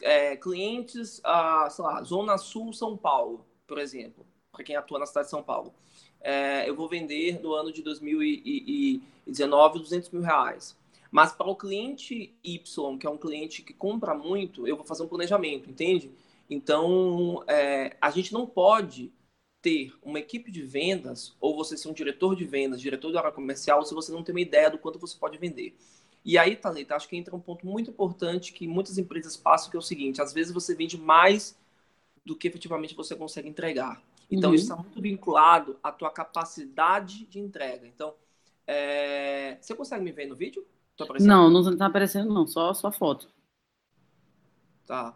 é, 0.01 0.35
clientes, 0.35 1.21
ah, 1.23 1.69
sei 1.69 1.85
lá, 1.85 2.03
Zona 2.03 2.37
Sul, 2.37 2.73
São 2.73 2.97
Paulo, 2.97 3.45
por 3.65 3.77
exemplo, 3.79 4.27
para 4.51 4.65
quem 4.65 4.75
atua 4.75 4.99
na 4.99 5.05
cidade 5.05 5.27
de 5.27 5.31
São 5.31 5.41
Paulo. 5.41 5.73
É, 6.19 6.69
eu 6.69 6.75
vou 6.75 6.89
vender 6.89 7.41
no 7.41 7.53
ano 7.53 7.71
de 7.71 7.81
2019 7.81 9.79
200 9.79 10.09
mil 10.09 10.21
reais. 10.21 10.77
Mas 11.11 11.31
para 11.31 11.47
o 11.47 11.55
cliente 11.55 12.35
Y, 12.43 12.97
que 12.97 13.07
é 13.07 13.09
um 13.09 13.17
cliente 13.17 13.61
que 13.61 13.73
compra 13.73 14.13
muito, 14.13 14.67
eu 14.67 14.75
vou 14.75 14.85
fazer 14.85 15.03
um 15.03 15.07
planejamento, 15.07 15.69
entende? 15.69 16.11
Então, 16.49 17.43
é, 17.47 17.95
a 18.01 18.09
gente 18.09 18.33
não 18.33 18.45
pode 18.45 19.11
ter 19.61 19.93
uma 20.01 20.19
equipe 20.19 20.51
de 20.51 20.61
vendas, 20.61 21.35
ou 21.39 21.55
você 21.55 21.77
ser 21.77 21.89
um 21.89 21.93
diretor 21.93 22.35
de 22.35 22.45
vendas, 22.45 22.79
diretor 22.79 23.11
da 23.11 23.19
área 23.19 23.31
comercial, 23.31 23.83
se 23.83 23.93
você 23.93 24.11
não 24.11 24.23
tem 24.23 24.33
uma 24.33 24.41
ideia 24.41 24.69
do 24.69 24.77
quanto 24.77 24.99
você 24.99 25.17
pode 25.17 25.37
vender. 25.37 25.75
E 26.23 26.37
aí, 26.37 26.55
Thalita, 26.55 26.95
acho 26.95 27.07
que 27.07 27.17
entra 27.17 27.35
um 27.35 27.39
ponto 27.39 27.65
muito 27.65 27.89
importante 27.89 28.53
que 28.53 28.67
muitas 28.67 28.97
empresas 28.97 29.35
passam, 29.35 29.69
que 29.69 29.75
é 29.75 29.79
o 29.79 29.83
seguinte, 29.83 30.21
às 30.21 30.33
vezes 30.33 30.53
você 30.53 30.75
vende 30.75 30.97
mais 30.97 31.57
do 32.25 32.35
que 32.35 32.47
efetivamente 32.47 32.95
você 32.95 33.15
consegue 33.15 33.49
entregar. 33.49 34.01
Então, 34.29 34.49
uhum. 34.49 34.55
isso 34.55 34.65
está 34.65 34.75
muito 34.75 35.01
vinculado 35.01 35.77
à 35.81 35.91
tua 35.91 36.11
capacidade 36.11 37.25
de 37.25 37.39
entrega. 37.39 37.87
Então, 37.87 38.13
é... 38.67 39.57
você 39.59 39.73
consegue 39.73 40.03
me 40.03 40.11
ver 40.11 40.27
no 40.27 40.35
vídeo? 40.35 40.65
Não, 41.19 41.49
não 41.49 41.71
está 41.71 41.85
aparecendo, 41.85 42.33
não, 42.33 42.47
só 42.47 42.73
sua 42.73 42.91
foto. 42.91 43.27
Tá. 44.85 45.15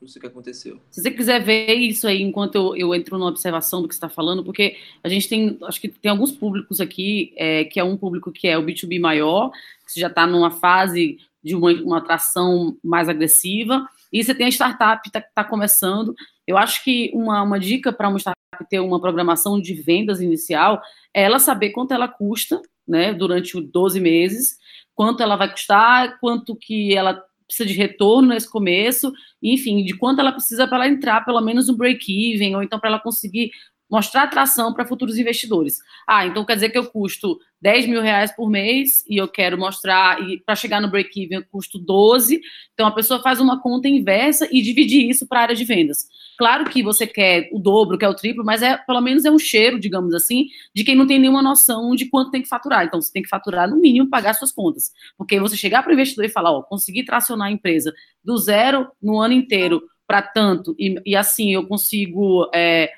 Não 0.00 0.08
sei 0.08 0.18
o 0.18 0.20
que 0.20 0.26
aconteceu. 0.26 0.78
Se 0.90 1.00
você 1.00 1.10
quiser 1.10 1.42
ver 1.42 1.72
isso 1.74 2.06
aí 2.06 2.20
enquanto 2.20 2.56
eu, 2.56 2.76
eu 2.76 2.94
entro 2.94 3.16
na 3.16 3.26
observação 3.26 3.80
do 3.80 3.88
que 3.88 3.94
você 3.94 3.98
está 3.98 4.08
falando, 4.08 4.44
porque 4.44 4.76
a 5.02 5.08
gente 5.08 5.28
tem, 5.28 5.56
acho 5.62 5.80
que 5.80 5.88
tem 5.88 6.10
alguns 6.10 6.30
públicos 6.30 6.78
aqui, 6.78 7.32
é, 7.36 7.64
que 7.64 7.80
é 7.80 7.84
um 7.84 7.96
público 7.96 8.30
que 8.30 8.46
é 8.46 8.58
o 8.58 8.62
B2B 8.62 9.00
maior, 9.00 9.50
que 9.90 9.98
já 9.98 10.08
está 10.08 10.26
numa 10.26 10.50
fase 10.50 11.18
de 11.42 11.54
uma, 11.54 11.72
uma 11.72 11.98
atração 11.98 12.76
mais 12.84 13.08
agressiva, 13.08 13.88
e 14.12 14.22
você 14.22 14.34
tem 14.34 14.46
a 14.46 14.50
startup 14.50 15.02
que 15.02 15.08
está 15.08 15.22
tá 15.22 15.42
começando. 15.42 16.14
Eu 16.46 16.58
acho 16.58 16.84
que 16.84 17.10
uma, 17.14 17.42
uma 17.42 17.58
dica 17.58 17.92
para 17.92 18.08
uma 18.08 18.18
startup 18.18 18.36
ter 18.68 18.80
uma 18.80 19.00
programação 19.00 19.60
de 19.60 19.72
vendas 19.74 20.20
inicial 20.20 20.82
é 21.14 21.22
ela 21.22 21.38
saber 21.38 21.70
quanto 21.70 21.94
ela 21.94 22.08
custa 22.08 22.60
né, 22.86 23.12
durante 23.12 23.60
12 23.60 24.00
meses, 24.00 24.56
quanto 24.94 25.22
ela 25.22 25.36
vai 25.36 25.50
custar, 25.50 26.18
quanto 26.20 26.56
que 26.56 26.94
ela 26.94 27.22
precisa 27.46 27.68
de 27.68 27.74
retorno 27.74 28.28
nesse 28.28 28.50
começo, 28.50 29.12
enfim, 29.42 29.84
de 29.84 29.96
quanto 29.96 30.20
ela 30.20 30.32
precisa 30.32 30.66
para 30.66 30.78
ela 30.78 30.88
entrar 30.88 31.24
pelo 31.24 31.40
menos 31.40 31.68
no 31.68 31.76
break-even, 31.76 32.56
ou 32.56 32.62
então 32.62 32.78
para 32.78 32.90
ela 32.90 33.00
conseguir 33.00 33.50
mostrar 33.90 34.24
atração 34.24 34.72
para 34.72 34.86
futuros 34.86 35.18
investidores. 35.18 35.78
Ah, 36.06 36.26
então 36.26 36.44
quer 36.44 36.54
dizer 36.54 36.70
que 36.70 36.78
eu 36.78 36.86
custo 36.86 37.38
10 37.60 37.86
mil 37.86 38.02
reais 38.02 38.34
por 38.34 38.50
mês 38.50 39.04
e 39.08 39.16
eu 39.16 39.28
quero 39.28 39.56
mostrar, 39.58 40.20
e 40.28 40.38
para 40.40 40.54
chegar 40.54 40.80
no 40.80 40.90
break-even 40.90 41.38
eu 41.38 41.44
custo 41.50 41.78
12. 41.78 42.40
Então 42.72 42.86
a 42.86 42.90
pessoa 42.92 43.22
faz 43.22 43.40
uma 43.40 43.62
conta 43.62 43.88
inversa 43.88 44.48
e 44.50 44.60
dividir 44.60 45.08
isso 45.08 45.26
para 45.26 45.40
a 45.40 45.42
área 45.42 45.54
de 45.54 45.64
vendas. 45.64 46.06
Claro 46.36 46.64
que 46.64 46.82
você 46.82 47.06
quer 47.06 47.48
o 47.52 47.58
dobro, 47.58 47.96
quer 47.96 48.08
o 48.08 48.14
triplo, 48.14 48.44
mas 48.44 48.62
é 48.62 48.76
pelo 48.76 49.00
menos 49.00 49.24
é 49.24 49.30
um 49.30 49.38
cheiro, 49.38 49.78
digamos 49.78 50.14
assim, 50.14 50.46
de 50.74 50.82
quem 50.82 50.96
não 50.96 51.06
tem 51.06 51.18
nenhuma 51.18 51.42
noção 51.42 51.94
de 51.94 52.06
quanto 52.06 52.30
tem 52.30 52.42
que 52.42 52.48
faturar. 52.48 52.84
Então 52.84 53.00
você 53.00 53.12
tem 53.12 53.22
que 53.22 53.28
faturar 53.28 53.70
no 53.70 53.80
mínimo 53.80 54.10
pagar 54.10 54.34
suas 54.34 54.52
contas. 54.52 54.90
Porque 55.16 55.38
você 55.38 55.56
chegar 55.56 55.82
para 55.82 55.90
o 55.90 55.94
investidor 55.94 56.24
e 56.24 56.28
falar, 56.28 56.52
ó, 56.52 56.62
consegui 56.62 57.04
tracionar 57.04 57.48
a 57.48 57.52
empresa 57.52 57.94
do 58.22 58.36
zero 58.36 58.88
no 59.00 59.20
ano 59.20 59.34
inteiro 59.34 59.82
para 60.06 60.20
tanto, 60.20 60.74
e, 60.78 61.00
e, 61.06 61.16
assim 61.16 61.54
eu 61.54 61.66
consigo. 61.66 62.50
É, 62.54 62.90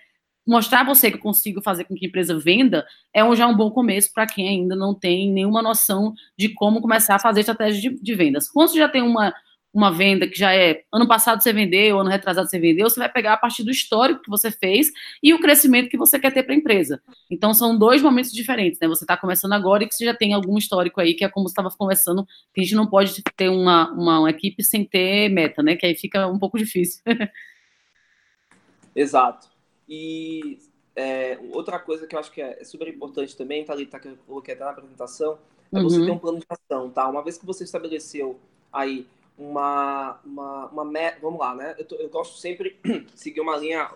mostrar 0.46 0.82
a 0.82 0.84
você 0.84 1.10
que 1.10 1.16
eu 1.16 1.22
consigo 1.22 1.60
fazer 1.60 1.84
com 1.84 1.94
que 1.94 2.06
a 2.06 2.08
empresa 2.08 2.38
venda 2.38 2.86
é 3.12 3.24
um, 3.24 3.34
já 3.34 3.46
um 3.46 3.56
bom 3.56 3.70
começo 3.70 4.12
para 4.12 4.26
quem 4.26 4.48
ainda 4.48 4.76
não 4.76 4.94
tem 4.94 5.32
nenhuma 5.32 5.60
noção 5.60 6.14
de 6.38 6.50
como 6.50 6.80
começar 6.80 7.16
a 7.16 7.18
fazer 7.18 7.40
estratégia 7.40 7.90
de, 7.90 8.00
de, 8.00 8.14
vendas. 8.14 8.48
Quando 8.48 8.68
você 8.68 8.78
já 8.78 8.88
tem 8.88 9.02
uma, 9.02 9.34
uma 9.74 9.90
venda 9.90 10.28
que 10.28 10.38
já 10.38 10.54
é 10.54 10.82
ano 10.92 11.08
passado 11.08 11.42
você 11.42 11.52
vendeu, 11.52 11.98
ano 11.98 12.08
retrasado 12.08 12.48
você 12.48 12.60
vendeu, 12.60 12.88
você 12.88 13.00
vai 13.00 13.10
pegar 13.10 13.32
a 13.32 13.36
partir 13.36 13.64
do 13.64 13.72
histórico 13.72 14.22
que 14.22 14.30
você 14.30 14.50
fez 14.50 14.92
e 15.20 15.34
o 15.34 15.40
crescimento 15.40 15.88
que 15.88 15.96
você 15.96 16.18
quer 16.18 16.32
ter 16.32 16.44
para 16.44 16.54
a 16.54 16.56
empresa. 16.56 17.02
Então 17.28 17.52
são 17.52 17.76
dois 17.76 18.00
momentos 18.00 18.30
diferentes, 18.30 18.78
né? 18.80 18.86
Você 18.86 19.02
está 19.02 19.16
começando 19.16 19.52
agora 19.52 19.82
e 19.82 19.88
que 19.88 19.94
você 19.94 20.04
já 20.04 20.14
tem 20.14 20.32
algum 20.32 20.56
histórico 20.56 21.00
aí, 21.00 21.14
que 21.14 21.24
é 21.24 21.28
como 21.28 21.48
você 21.48 21.52
estava 21.52 21.70
conversando, 21.76 22.24
que 22.54 22.60
a 22.60 22.64
gente 22.64 22.76
não 22.76 22.86
pode 22.86 23.20
ter 23.36 23.48
uma, 23.48 23.90
uma, 23.90 24.20
uma 24.20 24.30
equipe 24.30 24.62
sem 24.62 24.84
ter 24.84 25.28
meta, 25.28 25.60
né? 25.62 25.74
Que 25.74 25.86
aí 25.86 25.96
fica 25.96 26.28
um 26.28 26.38
pouco 26.38 26.56
difícil. 26.56 27.02
Exato. 28.94 29.55
E 29.88 30.58
é, 30.94 31.38
outra 31.52 31.78
coisa 31.78 32.06
que 32.06 32.14
eu 32.14 32.18
acho 32.18 32.32
que 32.32 32.40
é 32.40 32.64
super 32.64 32.88
importante 32.88 33.36
também, 33.36 33.64
tá 33.64 33.72
ali, 33.72 33.86
tá, 33.86 34.00
que 34.00 34.08
eu 34.08 34.16
coloquei 34.26 34.54
até 34.54 34.64
na 34.64 34.70
apresentação, 34.70 35.38
é 35.72 35.82
você 35.82 35.98
uhum. 35.98 36.06
ter 36.06 36.12
um 36.12 36.18
plano 36.18 36.38
de 36.38 36.46
ação, 36.48 36.90
tá? 36.90 37.08
Uma 37.08 37.22
vez 37.22 37.36
que 37.36 37.46
você 37.46 37.64
estabeleceu 37.64 38.38
aí 38.72 39.06
uma, 39.36 40.18
uma, 40.24 40.66
uma 40.66 40.84
meta, 40.84 41.18
vamos 41.20 41.38
lá, 41.38 41.54
né? 41.54 41.74
Eu, 41.78 41.84
tô, 41.84 41.96
eu 41.96 42.08
gosto 42.08 42.38
sempre 42.38 42.78
de 42.84 43.06
seguir 43.14 43.40
uma 43.40 43.56
linha. 43.56 43.90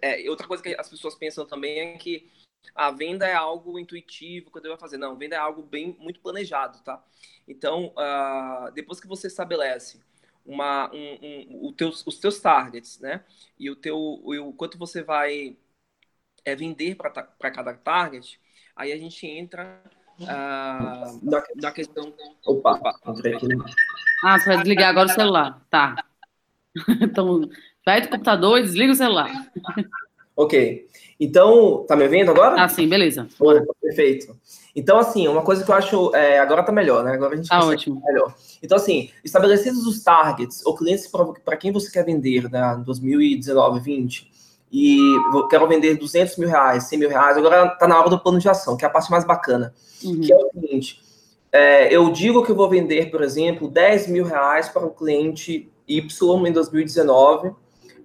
É, 0.00 0.28
outra 0.30 0.46
coisa 0.46 0.62
que 0.62 0.74
as 0.78 0.88
pessoas 0.88 1.14
pensam 1.14 1.44
também 1.44 1.78
é 1.78 1.98
que 1.98 2.28
a 2.74 2.90
venda 2.90 3.26
é 3.26 3.34
algo 3.34 3.78
intuitivo 3.78 4.50
que 4.50 4.58
eu 4.58 4.62
devo 4.62 4.76
fazer. 4.76 4.96
Não, 4.96 5.16
venda 5.16 5.36
é 5.36 5.38
algo 5.38 5.62
bem 5.62 5.96
muito 6.00 6.20
planejado, 6.20 6.78
tá? 6.82 7.02
Então, 7.46 7.92
uh, 7.96 8.70
depois 8.72 8.98
que 8.98 9.06
você 9.06 9.26
estabelece 9.26 10.00
uma, 10.46 10.90
um, 10.92 11.18
um, 11.22 11.66
o 11.66 11.72
teus, 11.72 12.06
os 12.06 12.18
teus 12.18 12.40
targets, 12.40 13.00
né? 13.00 13.24
E 13.58 13.70
o 13.70 13.76
teu, 13.76 13.96
o, 13.96 14.48
o 14.48 14.52
quanto 14.52 14.78
você 14.78 15.02
vai 15.02 15.56
é, 16.44 16.54
vender 16.54 16.94
para 16.96 17.50
cada 17.50 17.74
target, 17.74 18.40
aí 18.74 18.92
a 18.92 18.96
gente 18.96 19.26
entra 19.26 19.82
uh, 20.20 21.20
na, 21.22 21.44
na 21.56 21.72
questão. 21.72 22.14
Opa, 22.44 22.72
opa 22.72 22.90
aqui. 22.90 23.48
Ah, 24.24 24.38
você 24.38 24.46
vai 24.46 24.58
desligar 24.58 24.90
agora 24.90 25.08
o 25.08 25.12
celular. 25.12 25.66
Tá. 25.70 26.04
Então, 27.00 27.40
vai 27.86 28.02
do 28.02 28.10
computador 28.10 28.58
e 28.58 28.62
desliga 28.62 28.92
o 28.92 28.96
celular. 28.96 29.30
Ok. 30.36 30.86
Então, 31.18 31.84
tá 31.88 31.96
me 31.96 32.06
vendo 32.06 32.30
agora? 32.30 32.62
Ah, 32.62 32.68
sim, 32.68 32.86
beleza. 32.86 33.26
Bora. 33.38 33.64
Perfeito. 33.80 34.36
Então, 34.74 34.98
assim, 34.98 35.26
uma 35.26 35.42
coisa 35.42 35.64
que 35.64 35.70
eu 35.70 35.74
acho. 35.74 36.14
É, 36.14 36.38
agora 36.38 36.62
tá 36.62 36.70
melhor, 36.70 37.02
né? 37.02 37.14
Agora 37.14 37.32
a 37.32 37.36
gente 37.36 37.48
tá 37.48 37.64
ótimo. 37.64 38.02
melhor. 38.04 38.34
Então, 38.62 38.76
assim, 38.76 39.10
estabelecidos 39.24 39.86
os 39.86 40.02
targets, 40.02 40.64
ou 40.66 40.76
clientes 40.76 41.10
para 41.44 41.56
quem 41.56 41.72
você 41.72 41.90
quer 41.90 42.04
vender, 42.04 42.50
né? 42.50 42.82
2019, 42.84 43.80
20, 43.80 44.30
e 44.70 44.98
quero 45.48 45.66
vender 45.66 45.94
200 45.96 46.36
mil 46.36 46.48
reais, 46.48 46.84
100 46.84 46.98
mil 46.98 47.08
reais, 47.08 47.38
agora 47.38 47.70
tá 47.70 47.88
na 47.88 47.98
hora 47.98 48.10
do 48.10 48.18
plano 48.18 48.38
de 48.38 48.48
ação, 48.48 48.76
que 48.76 48.84
é 48.84 48.88
a 48.88 48.90
parte 48.90 49.10
mais 49.10 49.24
bacana. 49.24 49.72
Uhum. 50.04 50.20
Que 50.20 50.32
é 50.32 50.36
o 50.36 50.50
seguinte: 50.52 51.00
é, 51.50 51.94
eu 51.94 52.10
digo 52.10 52.44
que 52.44 52.50
eu 52.50 52.56
vou 52.56 52.68
vender, 52.68 53.10
por 53.10 53.22
exemplo, 53.22 53.70
10 53.70 54.08
mil 54.08 54.24
reais 54.24 54.68
para 54.68 54.84
o 54.84 54.90
cliente 54.90 55.70
Y 55.88 56.46
em 56.46 56.52
2019 56.52 57.52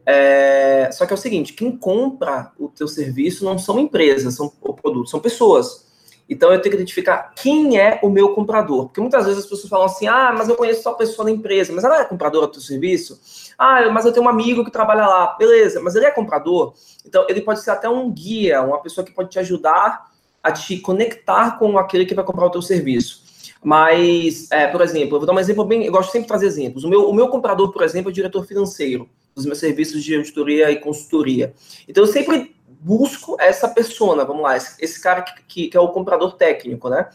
é, 0.05 0.89
só 0.91 1.05
que 1.05 1.13
é 1.13 1.15
o 1.15 1.17
seguinte, 1.17 1.53
quem 1.53 1.75
compra 1.75 2.51
o 2.57 2.67
teu 2.67 2.87
serviço 2.87 3.45
não 3.45 3.57
são 3.57 3.79
empresas, 3.79 4.35
são 4.35 4.51
o 4.61 4.73
produto, 4.73 5.09
são 5.09 5.19
pessoas. 5.19 5.89
Então 6.29 6.51
eu 6.51 6.61
tenho 6.61 6.71
que 6.71 6.81
identificar 6.81 7.33
quem 7.35 7.77
é 7.77 7.99
o 8.01 8.09
meu 8.09 8.33
comprador. 8.33 8.85
Porque 8.85 9.01
muitas 9.01 9.25
vezes 9.25 9.43
as 9.43 9.49
pessoas 9.49 9.69
falam 9.69 9.85
assim: 9.85 10.07
ah, 10.07 10.33
mas 10.35 10.47
eu 10.47 10.55
conheço 10.55 10.81
só 10.81 10.91
a 10.91 10.95
pessoa 10.95 11.25
da 11.25 11.31
empresa, 11.31 11.73
mas 11.73 11.83
ela 11.83 11.99
é 11.99 12.05
compradora 12.05 12.47
do 12.47 12.53
teu 12.53 12.61
serviço? 12.61 13.19
Ah, 13.57 13.89
mas 13.89 14.05
eu 14.05 14.13
tenho 14.13 14.25
um 14.25 14.29
amigo 14.29 14.63
que 14.63 14.71
trabalha 14.71 15.05
lá. 15.05 15.35
Beleza, 15.37 15.81
mas 15.81 15.93
ele 15.93 16.05
é 16.05 16.11
comprador? 16.11 16.73
Então 17.05 17.25
ele 17.27 17.41
pode 17.41 17.61
ser 17.61 17.71
até 17.71 17.89
um 17.89 18.09
guia, 18.09 18.61
uma 18.61 18.81
pessoa 18.81 19.05
que 19.05 19.11
pode 19.11 19.29
te 19.29 19.39
ajudar 19.39 20.09
a 20.41 20.51
te 20.51 20.77
conectar 20.79 21.59
com 21.59 21.77
aquele 21.77 22.05
que 22.05 22.15
vai 22.15 22.23
comprar 22.23 22.45
o 22.45 22.49
teu 22.49 22.61
serviço. 22.61 23.29
Mas, 23.63 24.49
é, 24.51 24.67
por 24.67 24.81
exemplo, 24.81 25.17
eu 25.17 25.19
vou 25.19 25.27
dar 25.27 25.33
um 25.33 25.39
exemplo 25.39 25.65
bem. 25.65 25.85
Eu 25.85 25.91
gosto 25.91 26.11
sempre 26.11 26.23
de 26.23 26.27
trazer 26.29 26.47
exemplos. 26.47 26.85
O 26.85 26.89
meu, 26.89 27.09
o 27.09 27.13
meu 27.13 27.27
comprador, 27.27 27.71
por 27.71 27.83
exemplo, 27.83 28.09
é 28.09 28.11
o 28.11 28.13
diretor 28.13 28.45
financeiro 28.45 29.07
dos 29.35 29.45
meus 29.45 29.59
serviços 29.59 30.03
de 30.03 30.15
auditoria 30.15 30.71
e 30.71 30.79
consultoria. 30.79 31.53
Então, 31.87 32.03
eu 32.03 32.11
sempre 32.11 32.55
busco 32.67 33.37
essa 33.39 33.67
persona, 33.67 34.25
vamos 34.25 34.41
lá, 34.41 34.57
esse, 34.57 34.75
esse 34.83 35.01
cara 35.01 35.21
que, 35.21 35.43
que, 35.47 35.67
que, 35.67 35.77
é 35.77 35.79
o 35.79 35.89
comprador 35.89 36.33
técnico, 36.33 36.89
né? 36.89 37.07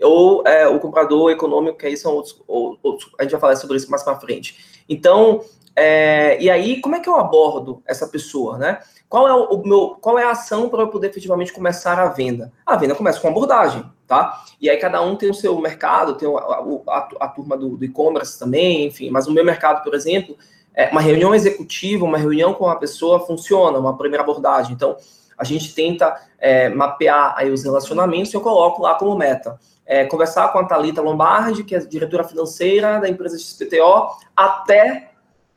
Ou 0.00 0.46
é, 0.46 0.66
o 0.66 0.80
comprador 0.80 1.30
econômico, 1.30 1.76
que 1.76 1.86
aí 1.86 1.96
são 1.96 2.14
outros, 2.14 2.42
outros, 2.48 3.10
A 3.18 3.22
gente 3.22 3.32
vai 3.32 3.40
falar 3.40 3.56
sobre 3.56 3.76
isso 3.76 3.90
mais 3.90 4.02
para 4.02 4.18
frente. 4.18 4.82
Então, 4.88 5.44
é, 5.76 6.40
e 6.42 6.50
aí, 6.50 6.80
como 6.80 6.96
é 6.96 7.00
que 7.00 7.08
eu 7.08 7.16
abordo 7.16 7.82
essa 7.86 8.08
pessoa, 8.08 8.56
né? 8.56 8.80
Qual 9.08 9.28
é 9.28 9.34
o, 9.34 9.62
meu, 9.62 9.96
qual 10.00 10.18
é 10.18 10.24
a 10.24 10.30
ação 10.30 10.68
para 10.68 10.82
eu 10.82 10.88
poder 10.88 11.08
efetivamente 11.08 11.52
começar 11.52 11.98
a 11.98 12.08
venda? 12.08 12.52
A 12.64 12.76
venda 12.76 12.94
começa 12.94 13.20
com 13.20 13.28
abordagem, 13.28 13.84
tá? 14.06 14.42
E 14.60 14.70
aí 14.70 14.76
cada 14.76 15.02
um 15.02 15.16
tem 15.16 15.28
o 15.28 15.34
seu 15.34 15.58
mercado, 15.60 16.14
tem 16.14 16.28
a, 16.28 16.38
a, 16.38 17.08
a 17.20 17.28
turma 17.28 17.56
do, 17.56 17.76
do 17.76 17.84
e-commerce 17.84 18.38
também, 18.38 18.86
enfim. 18.86 19.10
Mas 19.10 19.26
o 19.26 19.32
meu 19.32 19.44
mercado, 19.44 19.82
por 19.82 19.94
exemplo, 19.94 20.36
é 20.74 20.88
uma 20.90 21.00
reunião 21.00 21.34
executiva, 21.34 22.04
uma 22.04 22.18
reunião 22.18 22.54
com 22.54 22.68
a 22.68 22.76
pessoa 22.76 23.20
funciona, 23.26 23.78
uma 23.78 23.96
primeira 23.96 24.22
abordagem. 24.22 24.72
Então, 24.72 24.96
a 25.36 25.44
gente 25.44 25.74
tenta 25.74 26.14
é, 26.38 26.68
mapear 26.68 27.34
aí 27.36 27.50
os 27.50 27.64
relacionamentos 27.64 28.32
e 28.32 28.36
eu 28.36 28.40
coloco 28.40 28.82
lá 28.82 28.94
como 28.94 29.16
meta. 29.16 29.58
É, 29.86 30.04
conversar 30.04 30.52
com 30.52 30.58
a 30.58 30.64
Thalita 30.64 31.02
Lombardi, 31.02 31.64
que 31.64 31.74
é 31.74 31.78
diretora 31.78 32.22
financeira 32.22 33.00
da 33.00 33.08
empresa 33.08 33.38
XPTO, 33.38 34.10
até 34.36 35.10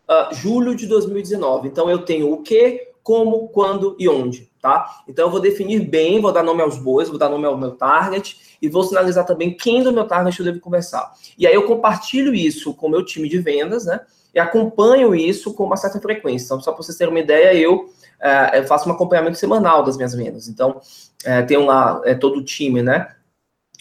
uh, 0.10 0.34
julho 0.34 0.76
de 0.76 0.88
2019. 0.88 1.68
Então, 1.68 1.90
eu 1.90 2.00
tenho 2.00 2.32
o 2.32 2.42
que, 2.42 2.94
como, 3.04 3.50
quando 3.50 3.96
e 4.00 4.08
onde, 4.08 4.50
tá? 4.62 5.04
Então 5.08 5.26
eu 5.26 5.32
vou 5.32 5.42
definir 5.42 5.82
bem, 5.82 6.22
vou 6.22 6.32
dar 6.32 6.42
nome 6.42 6.62
aos 6.62 6.78
bois, 6.78 7.10
vou 7.10 7.18
dar 7.18 7.30
nome 7.30 7.46
ao 7.46 7.58
meu 7.58 7.72
target 7.72 8.58
e 8.62 8.70
vou 8.70 8.84
sinalizar 8.84 9.26
também 9.26 9.56
quem 9.56 9.84
do 9.84 9.92
meu 9.92 10.08
target 10.08 10.40
eu 10.40 10.46
devo 10.46 10.62
conversar. 10.62 11.12
E 11.38 11.46
aí 11.46 11.54
eu 11.54 11.68
compartilho 11.68 12.34
isso 12.34 12.74
com 12.74 12.88
o 12.88 12.90
meu 12.90 13.04
time 13.04 13.28
de 13.28 13.38
vendas, 13.40 13.86
né? 13.86 14.00
E 14.34 14.40
acompanho 14.40 15.14
isso 15.14 15.54
com 15.54 15.64
uma 15.64 15.78
certa 15.78 16.00
frequência. 16.00 16.46
Então, 16.46 16.62
só 16.62 16.72
para 16.72 16.82
vocês 16.82 16.98
terem 16.98 17.14
uma 17.14 17.20
ideia, 17.20 17.54
eu, 17.54 17.90
é, 18.20 18.60
eu 18.60 18.64
faço 18.66 18.90
um 18.90 18.92
acompanhamento 18.92 19.38
semanal 19.38 19.84
das 19.84 19.96
minhas 19.96 20.14
vendas. 20.14 20.48
Então, 20.48 20.82
é, 21.24 21.42
tem 21.44 21.58
lá 21.58 22.02
é, 22.04 22.16
todo 22.16 22.40
o 22.40 22.44
time, 22.44 22.82
né? 22.82 23.08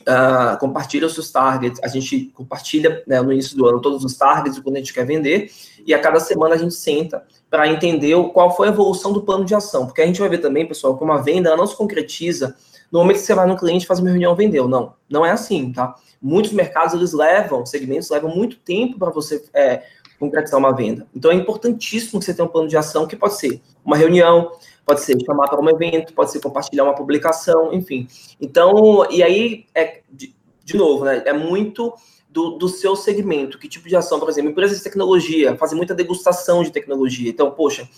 Uh, 0.03 0.59
compartilha 0.59 1.07
os 1.07 1.15
seus 1.15 1.31
targets, 1.31 1.79
a 1.81 1.87
gente 1.87 2.33
compartilha 2.35 3.05
né, 3.07 3.21
no 3.21 3.33
início 3.33 3.57
do 3.57 3.69
ano 3.69 3.81
todos 3.81 4.05
os 4.05 4.17
targets 4.17 4.59
quando 4.59 4.75
a 4.75 4.79
gente 4.81 4.93
quer 4.93 5.07
vender, 5.07 5.49
e 5.87 5.95
a 5.95 5.99
cada 6.01 6.19
semana 6.19 6.57
a 6.57 6.59
gente 6.59 6.75
senta 6.75 7.25
para 7.49 7.69
entender 7.69 8.17
qual 8.33 8.57
foi 8.57 8.67
a 8.67 8.73
evolução 8.73 9.13
do 9.13 9.23
plano 9.23 9.45
de 9.45 9.55
ação, 9.55 9.87
porque 9.87 10.03
a 10.03 10.07
gente 10.07 10.19
vai 10.19 10.29
ver 10.29 10.39
também, 10.39 10.67
pessoal, 10.67 10.99
que 10.99 11.05
uma 11.05 11.23
venda 11.23 11.57
não 11.57 11.69
se 11.69 11.77
concretiza 11.77 12.57
no 12.91 12.99
momento 12.99 13.17
que 13.19 13.23
você 13.23 13.35
vai 13.35 13.47
no 13.47 13.57
cliente 13.57 13.87
faz 13.87 14.01
uma 14.01 14.11
reunião 14.11 14.35
vendeu, 14.35 14.67
não, 14.67 14.95
não 15.09 15.25
é 15.25 15.31
assim, 15.31 15.73
tá? 15.73 15.95
Muitos 16.21 16.53
mercados 16.53 16.95
eles 16.95 17.13
levam, 17.13 17.65
segmentos 17.65 18.11
levam 18.11 18.35
muito 18.35 18.57
tempo 18.57 18.99
para 18.99 19.11
você 19.11 19.45
é, 19.55 19.83
concretizar 20.23 20.61
uma 20.61 20.73
venda. 20.73 21.05
Então 21.15 21.33
é 21.33 21.35
importantíssimo 21.35 22.21
que 22.21 22.27
você 22.27 22.33
tenha 22.33 22.47
um 22.47 22.51
plano 22.51 22.69
de 22.69 22.77
ação 22.77 23.09
que 23.09 23.17
pode 23.17 23.35
ser 23.35 23.61
uma 23.85 23.97
reunião, 23.97 24.53
pode 24.87 25.01
ser 25.01 25.19
chamar 25.21 25.49
para 25.49 25.61
um 25.61 25.69
evento, 25.69 26.15
pode 26.15 26.31
ser 26.31 26.41
compartilhar 26.41 26.85
uma 26.85 26.95
publicação, 26.95 27.75
enfim. 27.75 28.07
Então, 28.41 29.05
e 29.11 29.21
aí, 29.21 29.67
é, 29.75 30.01
de, 30.09 30.33
de 30.65 30.77
novo, 30.77 31.05
né, 31.05 31.25
é 31.27 31.33
muito 31.33 31.93
do, 32.31 32.51
do, 32.51 32.69
seu 32.69 32.95
segmento, 32.95 33.59
que 33.59 33.69
tipo 33.69 33.89
de 33.89 33.97
ação, 33.97 34.21
por 34.21 34.29
exemplo, 34.29 34.53
empresas 34.53 34.79
de 34.79 34.85
tecnologia 34.85 35.57
fazem 35.57 35.77
muita 35.77 35.93
degustação 35.93 36.63
de 36.63 36.71
tecnologia. 36.71 37.29
Então, 37.29 37.51
poxa, 37.51 37.89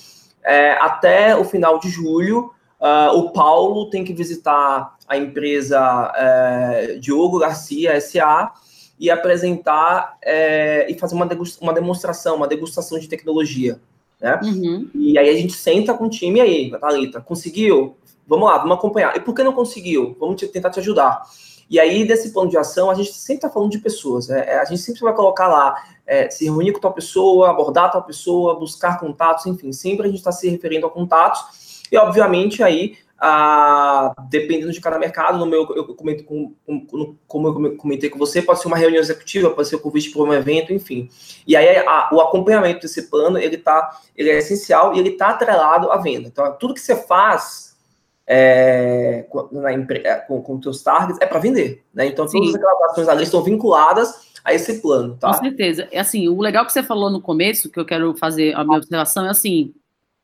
é, 0.43 0.73
até 0.81 1.37
o 1.37 1.45
final 1.45 1.79
de 1.79 1.91
julho, 1.91 2.51
uh, 2.81 3.19
o 3.19 3.33
Paulo 3.33 3.91
tem 3.91 4.03
que 4.03 4.15
visitar 4.15 4.97
a 5.07 5.17
empresa 5.19 6.11
é, 6.17 6.99
Diogo 6.99 7.39
Garcia 7.39 8.01
SA 8.01 8.51
e 8.99 9.11
apresentar 9.11 10.17
é, 10.23 10.91
e 10.91 10.99
fazer 10.99 11.15
uma, 11.15 11.29
uma 11.61 11.73
demonstração, 11.73 12.37
uma 12.37 12.49
degustação 12.49 12.99
de 12.99 13.09
tecnologia 13.09 13.81
né? 14.25 14.41
Uhum. 14.43 14.89
E 14.95 15.19
aí 15.19 15.29
a 15.29 15.35
gente 15.35 15.53
senta 15.53 15.93
com 15.93 16.05
o 16.05 16.11
time 16.11 16.41
aí, 16.41 16.71
Thalita, 16.71 17.21
conseguiu? 17.21 17.97
Vamos 18.27 18.49
lá, 18.49 18.57
vamos 18.57 18.79
acompanhar. 18.79 19.15
E 19.15 19.21
por 19.21 19.35
que 19.35 19.43
não 19.43 19.53
conseguiu? 19.53 20.17
Vamos 20.19 20.37
te, 20.37 20.49
tentar 20.49 20.71
te 20.71 20.81
ajudar. 20.81 21.23
E 21.69 21.79
aí, 21.79 22.07
desse 22.07 22.31
plano 22.31 22.49
de 22.49 22.57
ação, 22.57 22.91
a 22.91 22.95
gente 22.95 23.13
sempre 23.13 23.37
está 23.37 23.51
falando 23.51 23.71
de 23.71 23.79
pessoas. 23.79 24.29
Né? 24.29 24.45
É, 24.47 24.59
a 24.59 24.65
gente 24.65 24.81
sempre 24.81 25.03
vai 25.03 25.15
colocar 25.15 25.47
lá, 25.47 25.75
é, 26.07 26.31
se 26.31 26.45
reunir 26.45 26.73
com 26.73 26.81
tal 26.81 26.93
pessoa, 26.93 27.51
abordar 27.51 27.91
tal 27.91 28.03
pessoa, 28.03 28.59
buscar 28.59 28.99
contatos, 28.99 29.45
enfim, 29.45 29.73
sempre 29.73 30.07
a 30.07 30.09
gente 30.09 30.19
está 30.19 30.33
se 30.33 30.49
referindo 30.49 30.87
a 30.87 30.91
contatos. 30.91 31.83
E, 31.93 31.97
obviamente, 31.99 32.63
aí 32.63 32.97
ah, 33.27 34.15
dependendo 34.29 34.71
de 34.71 34.83
cada 34.83 34.99
mercado, 34.99 35.39
no 35.39 35.47
meu, 35.47 35.67
eu 35.75 35.95
comento 35.95 36.25
com, 36.25 36.55
com, 36.67 37.17
como 37.27 37.49
eu 37.49 37.75
comentei 37.79 38.11
com 38.11 38.19
você, 38.19 38.43
pode 38.43 38.61
ser 38.61 38.69
uma 38.69 38.77
reunião 38.77 39.01
executiva, 39.01 39.49
pode 39.49 39.67
ser 39.67 39.77
um 39.77 39.79
convite 39.79 40.11
para 40.11 40.21
um 40.21 40.35
evento, 40.35 40.75
enfim. 40.75 41.09
E 41.47 41.57
aí 41.57 41.79
a, 41.79 42.11
o 42.13 42.21
acompanhamento 42.21 42.81
desse 42.81 43.09
plano, 43.09 43.39
ele 43.39 43.57
tá, 43.57 43.99
ele 44.15 44.29
é 44.29 44.37
essencial 44.37 44.95
e 44.95 44.99
ele 44.99 45.09
está 45.09 45.29
atrelado 45.29 45.91
à 45.91 45.97
venda. 45.97 46.29
Então, 46.29 46.55
tudo 46.59 46.75
que 46.75 46.81
você 46.81 46.95
faz 46.95 47.75
é, 48.27 49.27
na, 49.51 49.71
é, 49.71 50.17
com, 50.17 50.43
com 50.43 50.61
seus 50.61 50.83
targets 50.83 51.19
é 51.19 51.25
para 51.25 51.39
vender, 51.39 51.83
né? 51.95 52.05
Então, 52.05 52.27
todas 52.27 52.51
Sim. 52.51 52.57
aquelas 52.57 52.91
ações 52.91 53.09
ali 53.09 53.23
estão 53.23 53.43
vinculadas 53.43 54.35
a 54.45 54.53
esse 54.53 54.83
plano, 54.83 55.17
tá? 55.17 55.29
Com 55.29 55.45
certeza. 55.45 55.89
É 55.91 55.99
assim, 55.99 56.29
o 56.29 56.43
legal 56.43 56.67
que 56.67 56.75
você 56.75 56.83
falou 56.83 57.09
no 57.09 57.23
começo, 57.23 57.71
que 57.71 57.81
eu 57.81 57.87
quero 57.87 58.15
fazer 58.17 58.55
a 58.55 58.63
minha 58.63 58.77
observação 58.77 59.25
é 59.25 59.31
assim, 59.31 59.73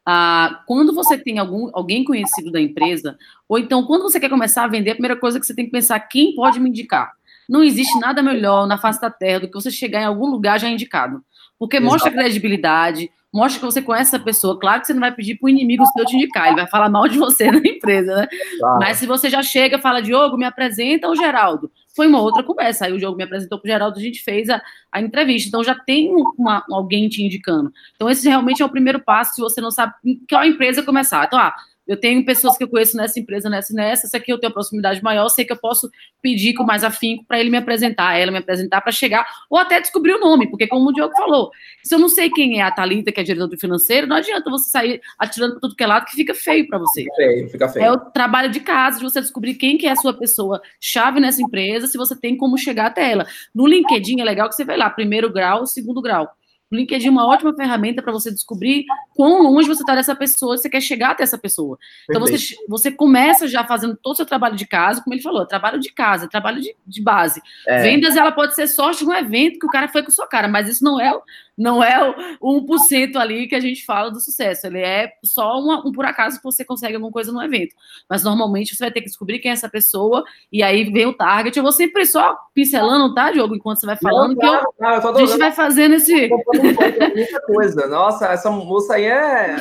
ah, 0.06 0.62
quando 0.66 0.94
você 0.94 1.18
tem 1.18 1.38
algum, 1.38 1.70
alguém 1.72 2.04
conhecido 2.04 2.50
da 2.50 2.60
empresa, 2.60 3.16
ou 3.48 3.58
então 3.58 3.84
quando 3.84 4.02
você 4.02 4.18
quer 4.18 4.30
começar 4.30 4.64
a 4.64 4.68
vender, 4.68 4.90
a 4.90 4.94
primeira 4.94 5.16
coisa 5.16 5.38
que 5.38 5.46
você 5.46 5.54
tem 5.54 5.66
que 5.66 5.70
pensar 5.70 6.00
quem 6.00 6.34
pode 6.34 6.58
me 6.58 6.68
indicar. 6.68 7.12
Não 7.48 7.64
existe 7.64 7.98
nada 7.98 8.22
melhor 8.22 8.66
na 8.66 8.78
face 8.78 9.00
da 9.00 9.10
terra 9.10 9.40
do 9.40 9.48
que 9.48 9.54
você 9.54 9.70
chegar 9.70 10.00
em 10.00 10.04
algum 10.04 10.26
lugar 10.26 10.60
já 10.60 10.68
indicado. 10.68 11.22
Porque 11.58 11.76
Exato. 11.76 11.92
mostra 11.92 12.10
credibilidade, 12.10 13.10
mostra 13.32 13.60
que 13.60 13.66
você 13.66 13.82
conhece 13.82 14.14
essa 14.14 14.24
pessoa. 14.24 14.58
Claro 14.58 14.80
que 14.80 14.86
você 14.86 14.94
não 14.94 15.00
vai 15.00 15.12
pedir 15.12 15.36
para 15.36 15.46
o 15.46 15.50
inimigo 15.50 15.84
seu 15.86 16.06
te 16.06 16.16
indicar, 16.16 16.46
ele 16.46 16.56
vai 16.56 16.66
falar 16.66 16.88
mal 16.88 17.06
de 17.08 17.18
você 17.18 17.50
na 17.52 17.58
empresa, 17.58 18.16
né? 18.16 18.28
Claro. 18.58 18.78
Mas 18.78 18.98
se 18.98 19.06
você 19.06 19.28
já 19.28 19.42
chega 19.42 19.76
e 19.76 19.80
fala, 19.80 20.00
Diogo, 20.00 20.36
me 20.36 20.44
apresenta 20.44 21.08
o 21.08 21.16
Geraldo. 21.16 21.70
Foi 22.00 22.06
uma 22.06 22.22
outra 22.22 22.42
conversa. 22.42 22.86
Aí 22.86 22.94
o 22.94 22.98
Diogo 22.98 23.18
me 23.18 23.24
apresentou 23.24 23.58
para 23.58 23.68
o 23.68 23.70
Geraldo, 23.70 23.98
a 23.98 24.02
gente 24.02 24.22
fez 24.22 24.48
a, 24.48 24.62
a 24.90 25.02
entrevista. 25.02 25.48
Então 25.48 25.62
já 25.62 25.74
tem 25.74 26.10
uma, 26.38 26.64
alguém 26.70 27.10
te 27.10 27.22
indicando. 27.22 27.70
Então 27.94 28.08
esse 28.08 28.26
realmente 28.26 28.62
é 28.62 28.64
o 28.64 28.70
primeiro 28.70 29.00
passo, 29.00 29.34
se 29.34 29.40
você 29.42 29.60
não 29.60 29.70
sabe 29.70 29.92
em 30.02 30.18
qual 30.26 30.42
empresa 30.42 30.82
começar. 30.82 31.26
Então, 31.26 31.38
ah, 31.38 31.54
eu 31.90 31.96
tenho 31.96 32.24
pessoas 32.24 32.56
que 32.56 32.62
eu 32.62 32.68
conheço 32.68 32.96
nessa 32.96 33.18
empresa, 33.18 33.50
nessa 33.50 33.72
e 33.72 33.74
nessa, 33.74 34.06
essa 34.06 34.16
aqui 34.16 34.32
eu 34.32 34.38
tenho 34.38 34.52
proximidade 34.52 35.02
maior, 35.02 35.28
sei 35.28 35.44
que 35.44 35.52
eu 35.52 35.56
posso 35.56 35.90
pedir 36.22 36.54
com 36.54 36.62
mais 36.62 36.84
afinco 36.84 37.24
para 37.26 37.40
ele 37.40 37.50
me 37.50 37.56
apresentar, 37.56 38.16
ela 38.16 38.30
me 38.30 38.38
apresentar 38.38 38.80
para 38.80 38.92
chegar, 38.92 39.26
ou 39.50 39.58
até 39.58 39.80
descobrir 39.80 40.12
o 40.12 40.20
nome, 40.20 40.48
porque 40.48 40.68
como 40.68 40.88
o 40.88 40.92
Diogo 40.92 41.12
falou, 41.16 41.50
se 41.82 41.92
eu 41.92 41.98
não 41.98 42.08
sei 42.08 42.30
quem 42.30 42.60
é 42.60 42.62
a 42.62 42.70
Thalita, 42.70 43.10
que 43.10 43.18
é 43.18 43.24
diretora 43.24 43.50
do 43.50 43.58
financeiro, 43.58 44.06
não 44.06 44.14
adianta 44.14 44.48
você 44.48 44.70
sair 44.70 45.00
atirando 45.18 45.54
para 45.54 45.62
tudo 45.62 45.74
que 45.74 45.82
é 45.82 45.86
lado, 45.88 46.06
que 46.06 46.12
fica 46.12 46.32
feio 46.32 46.68
para 46.68 46.78
você. 46.78 47.02
Fica 47.02 47.16
feio, 47.16 47.48
fica 47.48 47.68
feio. 47.68 47.84
É 47.84 47.90
o 47.90 47.98
trabalho 47.98 48.52
de 48.52 48.60
casa, 48.60 48.98
de 48.98 49.04
você 49.04 49.20
descobrir 49.20 49.54
quem 49.54 49.76
que 49.76 49.88
é 49.88 49.90
a 49.90 49.96
sua 49.96 50.14
pessoa 50.14 50.62
chave 50.78 51.18
nessa 51.18 51.42
empresa, 51.42 51.88
se 51.88 51.98
você 51.98 52.14
tem 52.14 52.36
como 52.36 52.56
chegar 52.56 52.86
até 52.86 53.10
ela. 53.10 53.26
No 53.52 53.66
LinkedIn 53.66 54.20
é 54.20 54.24
legal 54.24 54.48
que 54.48 54.54
você 54.54 54.64
vai 54.64 54.76
lá, 54.76 54.88
primeiro 54.88 55.28
grau, 55.28 55.66
segundo 55.66 56.00
grau. 56.00 56.30
O 56.70 56.76
LinkedIn 56.76 57.08
é 57.08 57.10
uma 57.10 57.26
ótima 57.26 57.52
ferramenta 57.54 58.00
para 58.00 58.12
você 58.12 58.30
descobrir 58.30 58.84
quão 59.16 59.42
longe 59.42 59.66
você 59.66 59.82
está 59.82 59.94
dessa 59.94 60.14
pessoa, 60.14 60.56
você 60.56 60.70
quer 60.70 60.80
chegar 60.80 61.10
até 61.10 61.24
essa 61.24 61.36
pessoa. 61.36 61.76
Então 62.08 62.20
você, 62.20 62.36
você 62.68 62.92
começa 62.92 63.48
já 63.48 63.64
fazendo 63.64 63.96
todo 63.96 64.12
o 64.12 64.16
seu 64.16 64.26
trabalho 64.26 64.54
de 64.54 64.66
casa, 64.66 65.02
como 65.02 65.12
ele 65.12 65.22
falou, 65.22 65.44
trabalho 65.44 65.80
de 65.80 65.92
casa, 65.92 66.28
trabalho 66.28 66.60
de, 66.60 66.76
de 66.86 67.02
base. 67.02 67.42
É. 67.66 67.82
Vendas, 67.82 68.16
ela 68.16 68.30
pode 68.30 68.54
ser 68.54 68.68
sorte 68.68 69.04
de 69.04 69.10
um 69.10 69.14
evento 69.14 69.58
que 69.58 69.66
o 69.66 69.70
cara 69.70 69.88
foi 69.88 70.04
com 70.04 70.12
sua 70.12 70.28
cara, 70.28 70.46
mas 70.46 70.68
isso 70.68 70.84
não 70.84 71.00
é 71.00 71.12
não 71.60 71.84
é 71.84 72.14
o 72.40 72.66
1% 72.66 73.16
ali 73.16 73.46
que 73.46 73.54
a 73.54 73.60
gente 73.60 73.84
fala 73.84 74.10
do 74.10 74.18
sucesso. 74.18 74.66
Ele 74.66 74.80
é 74.80 75.12
só 75.22 75.60
uma, 75.60 75.86
um 75.86 75.92
por 75.92 76.06
acaso 76.06 76.38
que 76.38 76.42
você 76.42 76.64
consegue 76.64 76.94
alguma 76.94 77.12
coisa 77.12 77.30
no 77.30 77.42
evento. 77.42 77.76
Mas 78.08 78.24
normalmente 78.24 78.74
você 78.74 78.82
vai 78.82 78.90
ter 78.90 79.00
que 79.02 79.08
descobrir 79.08 79.40
quem 79.40 79.50
é 79.50 79.54
essa 79.54 79.68
pessoa 79.68 80.24
e 80.50 80.62
aí 80.62 80.90
vem 80.90 81.04
o 81.04 81.12
target. 81.12 81.54
Eu 81.54 81.62
vou 81.62 81.70
sempre 81.70 82.06
só 82.06 82.34
pincelando, 82.54 83.14
tá, 83.14 83.30
Diogo, 83.30 83.54
enquanto 83.54 83.78
você 83.78 83.86
vai 83.86 83.96
falando, 83.96 84.30
não, 84.30 84.36
claro, 84.36 85.02
que 85.02 85.06
eu, 85.06 85.16
a 85.16 85.26
gente 85.26 85.38
vai 85.38 85.52
fazendo 85.52 85.96
esse. 85.96 86.28
Muita 86.30 87.42
coisa. 87.42 87.86
Nossa, 87.88 88.28
essa 88.28 88.50
moça 88.50 88.94
aí 88.94 89.04
é 89.04 89.56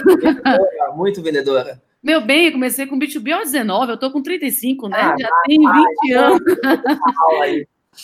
muito 0.96 1.22
vendedora. 1.22 1.82
Meu 2.02 2.22
bem, 2.22 2.46
eu 2.46 2.54
comecei 2.54 2.88
com 2.88 2.98
B2B 2.98 3.34
aos 3.34 3.52
19, 3.52 3.92
eu 3.92 4.00
tô 4.00 4.10
com 4.10 4.24
35, 4.24 4.88
né? 4.88 4.98
Ah, 5.02 5.16
Já 5.20 5.30
tem 5.46 5.60
20 5.60 6.14
ah, 6.14 6.28
anos. 6.28 6.40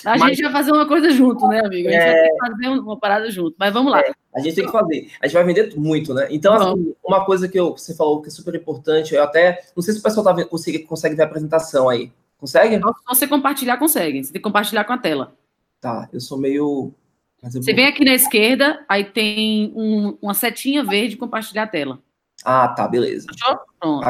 A 0.03 0.17
Mas... 0.17 0.29
gente 0.29 0.43
vai 0.43 0.51
fazer 0.51 0.71
uma 0.71 0.87
coisa 0.87 1.09
junto, 1.11 1.47
né, 1.47 1.61
amigo? 1.63 1.87
A 1.87 1.91
gente 1.91 2.01
é... 2.01 2.11
vai 2.11 2.23
ter 2.23 2.29
que 2.29 2.37
fazer 2.37 2.67
uma 2.79 2.99
parada 2.99 3.31
junto. 3.31 3.55
Mas 3.57 3.73
vamos 3.73 3.91
lá. 3.91 4.01
É, 4.01 4.11
a 4.35 4.39
gente 4.39 4.55
tem 4.55 4.65
que 4.65 4.71
fazer. 4.71 5.11
A 5.21 5.27
gente 5.27 5.33
vai 5.33 5.43
vender 5.43 5.73
muito, 5.77 6.13
né? 6.13 6.27
Então, 6.31 6.53
assim, 6.53 6.95
uma 7.03 7.25
coisa 7.25 7.47
que 7.47 7.59
eu, 7.59 7.71
você 7.71 7.95
falou 7.95 8.21
que 8.21 8.27
é 8.27 8.31
super 8.31 8.55
importante, 8.55 9.13
eu 9.13 9.23
até. 9.23 9.63
Não 9.75 9.81
sei 9.81 9.93
se 9.93 9.99
o 9.99 10.03
pessoal 10.03 10.25
tá, 10.35 10.45
consegue, 10.45 10.79
consegue 10.79 11.15
ver 11.15 11.23
a 11.23 11.25
apresentação 11.25 11.87
aí. 11.87 12.11
Consegue? 12.37 12.75
Se 12.75 13.05
você 13.07 13.27
compartilhar, 13.27 13.77
consegue. 13.77 14.23
Você 14.23 14.33
tem 14.33 14.41
que 14.41 14.43
compartilhar 14.43 14.83
com 14.83 14.93
a 14.93 14.97
tela. 14.97 15.35
Tá, 15.79 16.09
eu 16.11 16.19
sou 16.19 16.37
meio. 16.37 16.93
Você 17.41 17.73
vem 17.73 17.85
aqui 17.85 18.03
na 18.03 18.13
esquerda, 18.13 18.83
aí 18.89 19.05
tem 19.05 19.71
um, 19.75 20.17
uma 20.21 20.33
setinha 20.33 20.83
verde 20.83 21.15
compartilhar 21.15 21.63
a 21.63 21.67
tela. 21.67 21.99
Ah, 22.43 22.67
tá, 22.69 22.87
beleza. 22.87 23.27
Achou? 23.29 23.59
Pronto. 23.79 24.09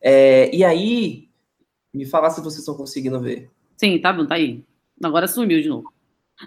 É, 0.00 0.54
e 0.54 0.64
aí, 0.64 1.28
me 1.92 2.06
fala 2.06 2.30
se 2.30 2.40
vocês 2.40 2.60
estão 2.60 2.74
conseguindo 2.74 3.20
ver. 3.20 3.50
Sim, 3.82 3.98
tá 3.98 4.12
bom, 4.12 4.24
tá 4.24 4.36
aí. 4.36 4.62
Agora 5.02 5.26
sumiu 5.26 5.60
de 5.60 5.68
novo. 5.68 5.92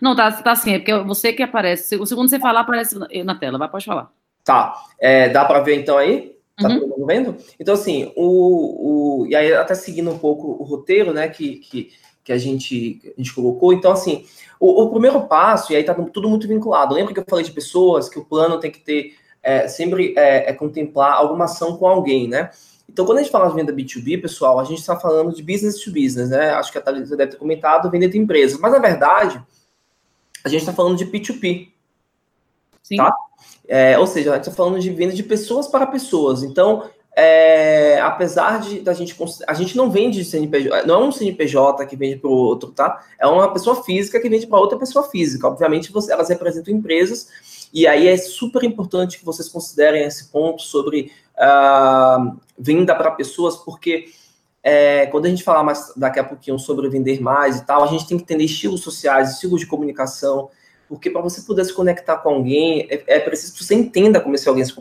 Não, 0.02 0.16
tá, 0.16 0.32
tá 0.32 0.54
assim, 0.54 0.72
é 0.72 0.80
porque 0.80 0.98
você 1.00 1.34
que 1.34 1.44
aparece. 1.44 1.98
Quando 1.98 2.30
você 2.30 2.40
falar, 2.40 2.62
aparece 2.62 2.98
na 3.26 3.36
tela. 3.36 3.58
Vai, 3.58 3.70
pode 3.70 3.84
falar. 3.84 4.10
Tá. 4.42 4.74
É, 4.98 5.28
dá 5.28 5.44
para 5.44 5.60
ver 5.60 5.76
então 5.76 5.98
aí? 5.98 6.38
Tá 6.58 6.70
uhum. 6.70 6.80
todo 6.80 6.90
mundo 6.92 7.06
vendo? 7.06 7.36
Então, 7.60 7.74
assim, 7.74 8.10
o, 8.16 9.24
o. 9.24 9.28
E 9.28 9.36
aí, 9.36 9.52
até 9.52 9.76
seguindo 9.76 10.10
um 10.10 10.18
pouco 10.18 10.48
o 10.48 10.64
roteiro, 10.64 11.12
né, 11.12 11.28
que, 11.28 11.58
que, 11.58 11.92
que 12.24 12.32
a, 12.32 12.38
gente, 12.38 13.02
a 13.06 13.22
gente 13.22 13.36
colocou. 13.36 13.74
Então, 13.74 13.92
assim, 13.92 14.26
o, 14.58 14.84
o 14.84 14.90
primeiro 14.90 15.20
passo, 15.28 15.74
e 15.74 15.76
aí 15.76 15.84
tá 15.84 15.94
tudo 15.94 16.30
muito 16.30 16.48
vinculado. 16.48 16.96
Lembra 16.96 17.14
que 17.14 17.20
eu 17.20 17.26
falei 17.30 17.44
de 17.44 17.52
pessoas, 17.52 18.08
que 18.08 18.18
o 18.18 18.24
plano 18.24 18.62
tem 18.62 18.72
que 18.72 18.80
ter. 18.80 19.14
É, 19.44 19.68
sempre 19.68 20.14
é, 20.16 20.52
é 20.52 20.54
contemplar 20.54 21.16
alguma 21.16 21.44
ação 21.44 21.76
com 21.76 21.86
alguém, 21.86 22.30
né? 22.30 22.50
Então, 22.90 23.06
quando 23.06 23.18
a 23.18 23.22
gente 23.22 23.32
fala 23.32 23.50
de 23.50 23.56
venda 23.56 23.74
B2B, 23.74 24.22
pessoal, 24.22 24.60
a 24.60 24.64
gente 24.64 24.80
está 24.80 24.96
falando 24.96 25.34
de 25.34 25.42
business 25.42 25.80
to 25.80 25.92
business, 25.92 26.30
né? 26.30 26.52
Acho 26.52 26.72
que 26.72 26.78
a 26.78 26.82
Thalita 26.82 27.16
deve 27.16 27.32
ter 27.32 27.38
comentado, 27.38 27.90
venda 27.90 28.08
de 28.08 28.18
empresas. 28.18 28.60
Mas, 28.60 28.72
na 28.72 28.80
verdade, 28.80 29.42
a 30.44 30.50
gente 30.50 30.62
está 30.62 30.74
falando 30.74 30.98
de 30.98 31.06
P2P. 31.06 31.70
Sim. 32.84 32.98
Tá? 32.98 33.14
É, 33.68 33.98
ou 33.98 34.06
seja, 34.06 34.32
a 34.32 34.36
gente 34.36 34.48
está 34.48 34.56
falando 34.56 34.80
de 34.80 34.90
venda 34.92 35.14
de 35.14 35.24
pessoas 35.24 35.68
para 35.68 35.88
pessoas. 35.88 36.44
Então, 36.44 36.88
é, 37.18 38.00
apesar 38.02 38.60
de 38.60 38.82
da 38.82 38.94
gente 38.94 39.16
a 39.48 39.54
gente 39.54 39.78
não 39.78 39.90
vende 39.90 40.24
CNPJ, 40.26 40.86
não 40.86 41.02
é 41.02 41.08
um 41.08 41.12
CNPJ 41.12 41.86
que 41.86 41.96
vende 41.96 42.18
para 42.18 42.30
o 42.30 42.34
outro, 42.34 42.72
tá? 42.72 43.04
É 43.18 43.26
uma 43.26 43.52
pessoa 43.54 43.84
física 43.84 44.20
que 44.20 44.30
vende 44.30 44.46
para 44.46 44.60
outra 44.60 44.78
pessoa 44.78 45.10
física. 45.10 45.48
Obviamente, 45.48 45.94
você, 45.94 46.12
elas 46.12 46.28
representam 46.28 46.74
empresas 46.74 47.30
e 47.74 47.88
aí 47.88 48.08
é 48.08 48.18
super 48.18 48.64
importante 48.64 49.18
que 49.18 49.26
vocês 49.26 49.48
considerem 49.48 50.04
esse 50.04 50.26
ponto 50.26 50.62
sobre 50.62 51.12
uh, 51.38 52.38
venda 52.58 52.96
para 52.96 53.12
pessoas, 53.12 53.56
porque 53.58 54.06
é, 54.64 55.06
quando 55.08 55.26
a 55.26 55.30
gente 55.30 55.44
falar 55.44 55.64
mais 55.64 55.94
daqui 55.96 56.20
a 56.20 56.24
pouquinho 56.24 56.58
sobre 56.58 56.90
vender 56.90 57.22
mais 57.22 57.58
e 57.58 57.66
tal, 57.66 57.84
a 57.84 57.88
gente 57.88 58.08
tem 58.08 58.18
que 58.18 58.24
entender 58.24 58.46
estilos 58.46 58.82
sociais, 58.82 59.34
estilos 59.34 59.60
de 59.60 59.68
comunicação, 59.68 60.50
porque 60.88 61.10
para 61.10 61.22
você 61.22 61.42
poder 61.42 61.66
se 61.66 61.74
conectar 61.74 62.18
com 62.18 62.30
alguém, 62.30 62.88
é, 62.90 63.04
é, 63.08 63.20
preciso 63.20 63.54
que 63.54 63.64
você 63.64 63.76
entenda 63.76 64.20
como 64.20 64.36
esse 64.36 64.48
alguém 64.48 64.66
se 64.66 64.74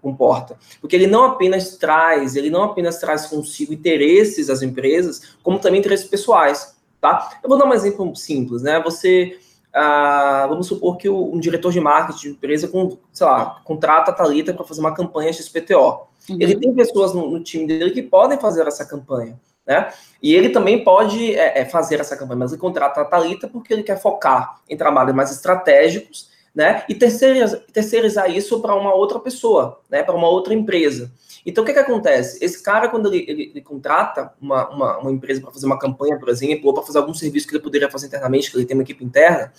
comporta. 0.00 0.56
Porque 0.80 0.94
ele 0.94 1.06
não 1.06 1.24
apenas 1.24 1.76
traz, 1.76 2.36
ele 2.36 2.50
não 2.50 2.62
apenas 2.62 2.98
traz 2.98 3.26
consigo 3.26 3.72
interesses 3.72 4.48
das 4.48 4.62
empresas, 4.62 5.36
como 5.42 5.58
também 5.58 5.80
interesses 5.80 6.06
pessoais, 6.06 6.76
tá? 7.00 7.40
Eu 7.42 7.48
vou 7.48 7.58
dar 7.58 7.66
um 7.66 7.74
exemplo 7.74 8.14
simples, 8.16 8.62
né? 8.62 8.80
Você, 8.82 9.38
ah, 9.78 10.46
vamos 10.48 10.66
supor 10.66 10.96
que 10.96 11.08
o, 11.08 11.32
um 11.32 11.38
diretor 11.38 11.72
de 11.72 11.78
marketing 11.78 12.20
de 12.20 12.28
empresa, 12.30 12.66
com, 12.66 12.98
sei 13.12 13.26
lá, 13.26 13.60
contrata 13.64 14.10
a 14.10 14.14
Thalita 14.14 14.52
para 14.52 14.64
fazer 14.64 14.80
uma 14.80 14.92
campanha 14.92 15.32
XPTO. 15.32 16.08
Uhum. 16.28 16.36
Ele 16.40 16.58
tem 16.58 16.74
pessoas 16.74 17.14
no, 17.14 17.30
no 17.30 17.40
time 17.40 17.66
dele 17.66 17.92
que 17.92 18.02
podem 18.02 18.38
fazer 18.38 18.66
essa 18.66 18.84
campanha. 18.84 19.38
Né? 19.64 19.92
E 20.20 20.34
ele 20.34 20.48
também 20.48 20.82
pode 20.82 21.34
é, 21.34 21.60
é, 21.60 21.64
fazer 21.64 22.00
essa 22.00 22.16
campanha, 22.16 22.40
mas 22.40 22.52
ele 22.52 22.60
contrata 22.60 23.02
a 23.02 23.04
Thalita 23.04 23.46
porque 23.46 23.72
ele 23.72 23.84
quer 23.84 24.00
focar 24.00 24.60
em 24.68 24.76
trabalhos 24.76 25.14
mais 25.14 25.30
estratégicos, 25.30 26.28
né? 26.54 26.82
E 26.88 26.94
terceirizar, 26.94 27.60
terceirizar 27.72 28.30
isso 28.34 28.60
para 28.60 28.74
uma 28.74 28.94
outra 28.94 29.20
pessoa, 29.20 29.80
né? 29.88 30.02
Para 30.02 30.16
uma 30.16 30.28
outra 30.28 30.54
empresa. 30.54 31.12
Então, 31.44 31.62
o 31.62 31.66
que, 31.66 31.72
que 31.72 31.78
acontece? 31.78 32.44
Esse 32.44 32.62
cara, 32.62 32.88
quando 32.88 33.12
ele, 33.12 33.24
ele, 33.28 33.50
ele 33.50 33.60
contrata 33.62 34.32
uma, 34.40 34.68
uma, 34.68 34.98
uma 34.98 35.12
empresa 35.12 35.40
para 35.40 35.50
fazer 35.50 35.66
uma 35.66 35.78
campanha, 35.78 36.18
por 36.18 36.28
exemplo, 36.28 36.66
ou 36.66 36.74
para 36.74 36.82
fazer 36.82 36.98
algum 36.98 37.14
serviço 37.14 37.46
que 37.46 37.54
ele 37.54 37.62
poderia 37.62 37.90
fazer 37.90 38.06
internamente, 38.06 38.50
que 38.50 38.56
ele 38.56 38.66
tem 38.66 38.76
uma 38.76 38.82
equipe 38.82 39.04
interna, 39.04 39.52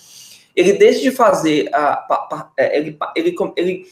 ele 0.56 0.74
deixa 0.74 1.02
de 1.02 1.12
fazer, 1.12 1.70
a, 1.74 2.52
é, 2.58 2.78
ele, 2.78 2.98
ele, 3.16 3.36
ele 3.56 3.88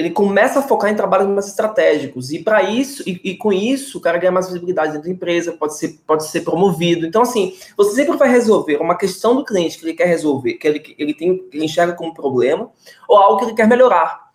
ele 0.00 0.10
começa 0.10 0.60
a 0.60 0.62
focar 0.62 0.90
em 0.90 0.96
trabalhos 0.96 1.28
mais 1.28 1.46
estratégicos. 1.46 2.30
E 2.30 2.42
para 2.42 2.62
isso, 2.62 3.02
e, 3.06 3.20
e, 3.22 3.36
com 3.36 3.52
isso, 3.52 3.98
o 3.98 4.00
cara 4.00 4.16
ganha 4.16 4.32
mais 4.32 4.46
visibilidade 4.46 4.92
dentro 4.92 5.08
da 5.08 5.14
empresa, 5.14 5.52
pode 5.52 5.76
ser, 5.76 6.00
pode 6.06 6.26
ser 6.26 6.40
promovido. 6.40 7.06
Então, 7.06 7.20
assim, 7.20 7.54
você 7.76 7.96
sempre 7.96 8.16
vai 8.16 8.30
resolver 8.30 8.78
uma 8.78 8.96
questão 8.96 9.36
do 9.36 9.44
cliente 9.44 9.78
que 9.78 9.84
ele 9.84 9.92
quer 9.92 10.06
resolver, 10.06 10.54
que 10.54 10.66
ele, 10.66 10.96
ele, 10.98 11.12
tem, 11.12 11.46
ele 11.52 11.64
enxerga 11.66 11.92
como 11.92 12.14
problema, 12.14 12.70
ou 13.06 13.18
algo 13.18 13.38
que 13.38 13.44
ele 13.44 13.54
quer 13.54 13.68
melhorar. 13.68 14.30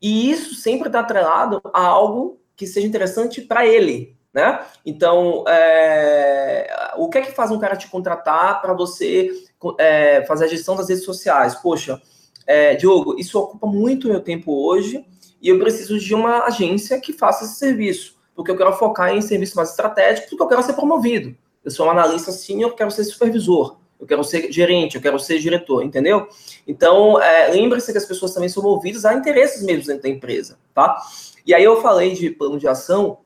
E 0.00 0.30
isso 0.30 0.54
sempre 0.54 0.88
está 0.88 1.00
atrelado 1.00 1.60
a 1.74 1.84
algo 1.84 2.39
que 2.60 2.66
seja 2.66 2.86
interessante 2.86 3.40
para 3.40 3.66
ele. 3.66 4.14
Né? 4.34 4.60
Então, 4.84 5.44
é, 5.48 6.92
o 6.98 7.08
que 7.08 7.16
é 7.16 7.22
que 7.22 7.32
faz 7.32 7.50
um 7.50 7.58
cara 7.58 7.74
te 7.74 7.88
contratar 7.88 8.60
para 8.60 8.74
você 8.74 9.30
é, 9.78 10.22
fazer 10.26 10.44
a 10.44 10.48
gestão 10.48 10.76
das 10.76 10.90
redes 10.90 11.04
sociais? 11.04 11.54
Poxa, 11.54 12.00
é, 12.46 12.74
Diogo, 12.74 13.18
isso 13.18 13.38
ocupa 13.38 13.66
muito 13.66 14.08
meu 14.08 14.20
tempo 14.20 14.52
hoje 14.68 15.02
e 15.40 15.48
eu 15.48 15.58
preciso 15.58 15.98
de 15.98 16.14
uma 16.14 16.44
agência 16.44 17.00
que 17.00 17.14
faça 17.14 17.46
esse 17.46 17.54
serviço, 17.54 18.18
porque 18.36 18.50
eu 18.50 18.56
quero 18.58 18.74
focar 18.74 19.16
em 19.16 19.22
serviços 19.22 19.54
mais 19.54 19.70
estratégicos, 19.70 20.28
porque 20.28 20.42
eu 20.42 20.48
quero 20.48 20.62
ser 20.62 20.74
promovido. 20.74 21.34
Eu 21.64 21.70
sou 21.70 21.86
um 21.86 21.90
analista 21.90 22.30
senior, 22.30 22.70
eu 22.70 22.76
quero 22.76 22.90
ser 22.90 23.04
supervisor, 23.04 23.78
eu 23.98 24.06
quero 24.06 24.22
ser 24.22 24.52
gerente, 24.52 24.96
eu 24.96 25.02
quero 25.02 25.18
ser 25.18 25.38
diretor, 25.38 25.82
entendeu? 25.82 26.28
Então, 26.66 27.20
é, 27.20 27.48
lembre-se 27.48 27.90
que 27.90 27.98
as 27.98 28.04
pessoas 28.04 28.34
também 28.34 28.50
são 28.50 28.62
movidas 28.62 29.06
a 29.06 29.14
interesses 29.14 29.62
mesmo 29.62 29.86
dentro 29.86 30.02
da 30.02 30.08
empresa, 30.10 30.58
tá? 30.74 31.02
E 31.50 31.54
aí 31.54 31.64
eu 31.64 31.82
falei 31.82 32.14
de 32.14 32.30
plano 32.30 32.60
de 32.60 32.68
ação, 32.68 33.18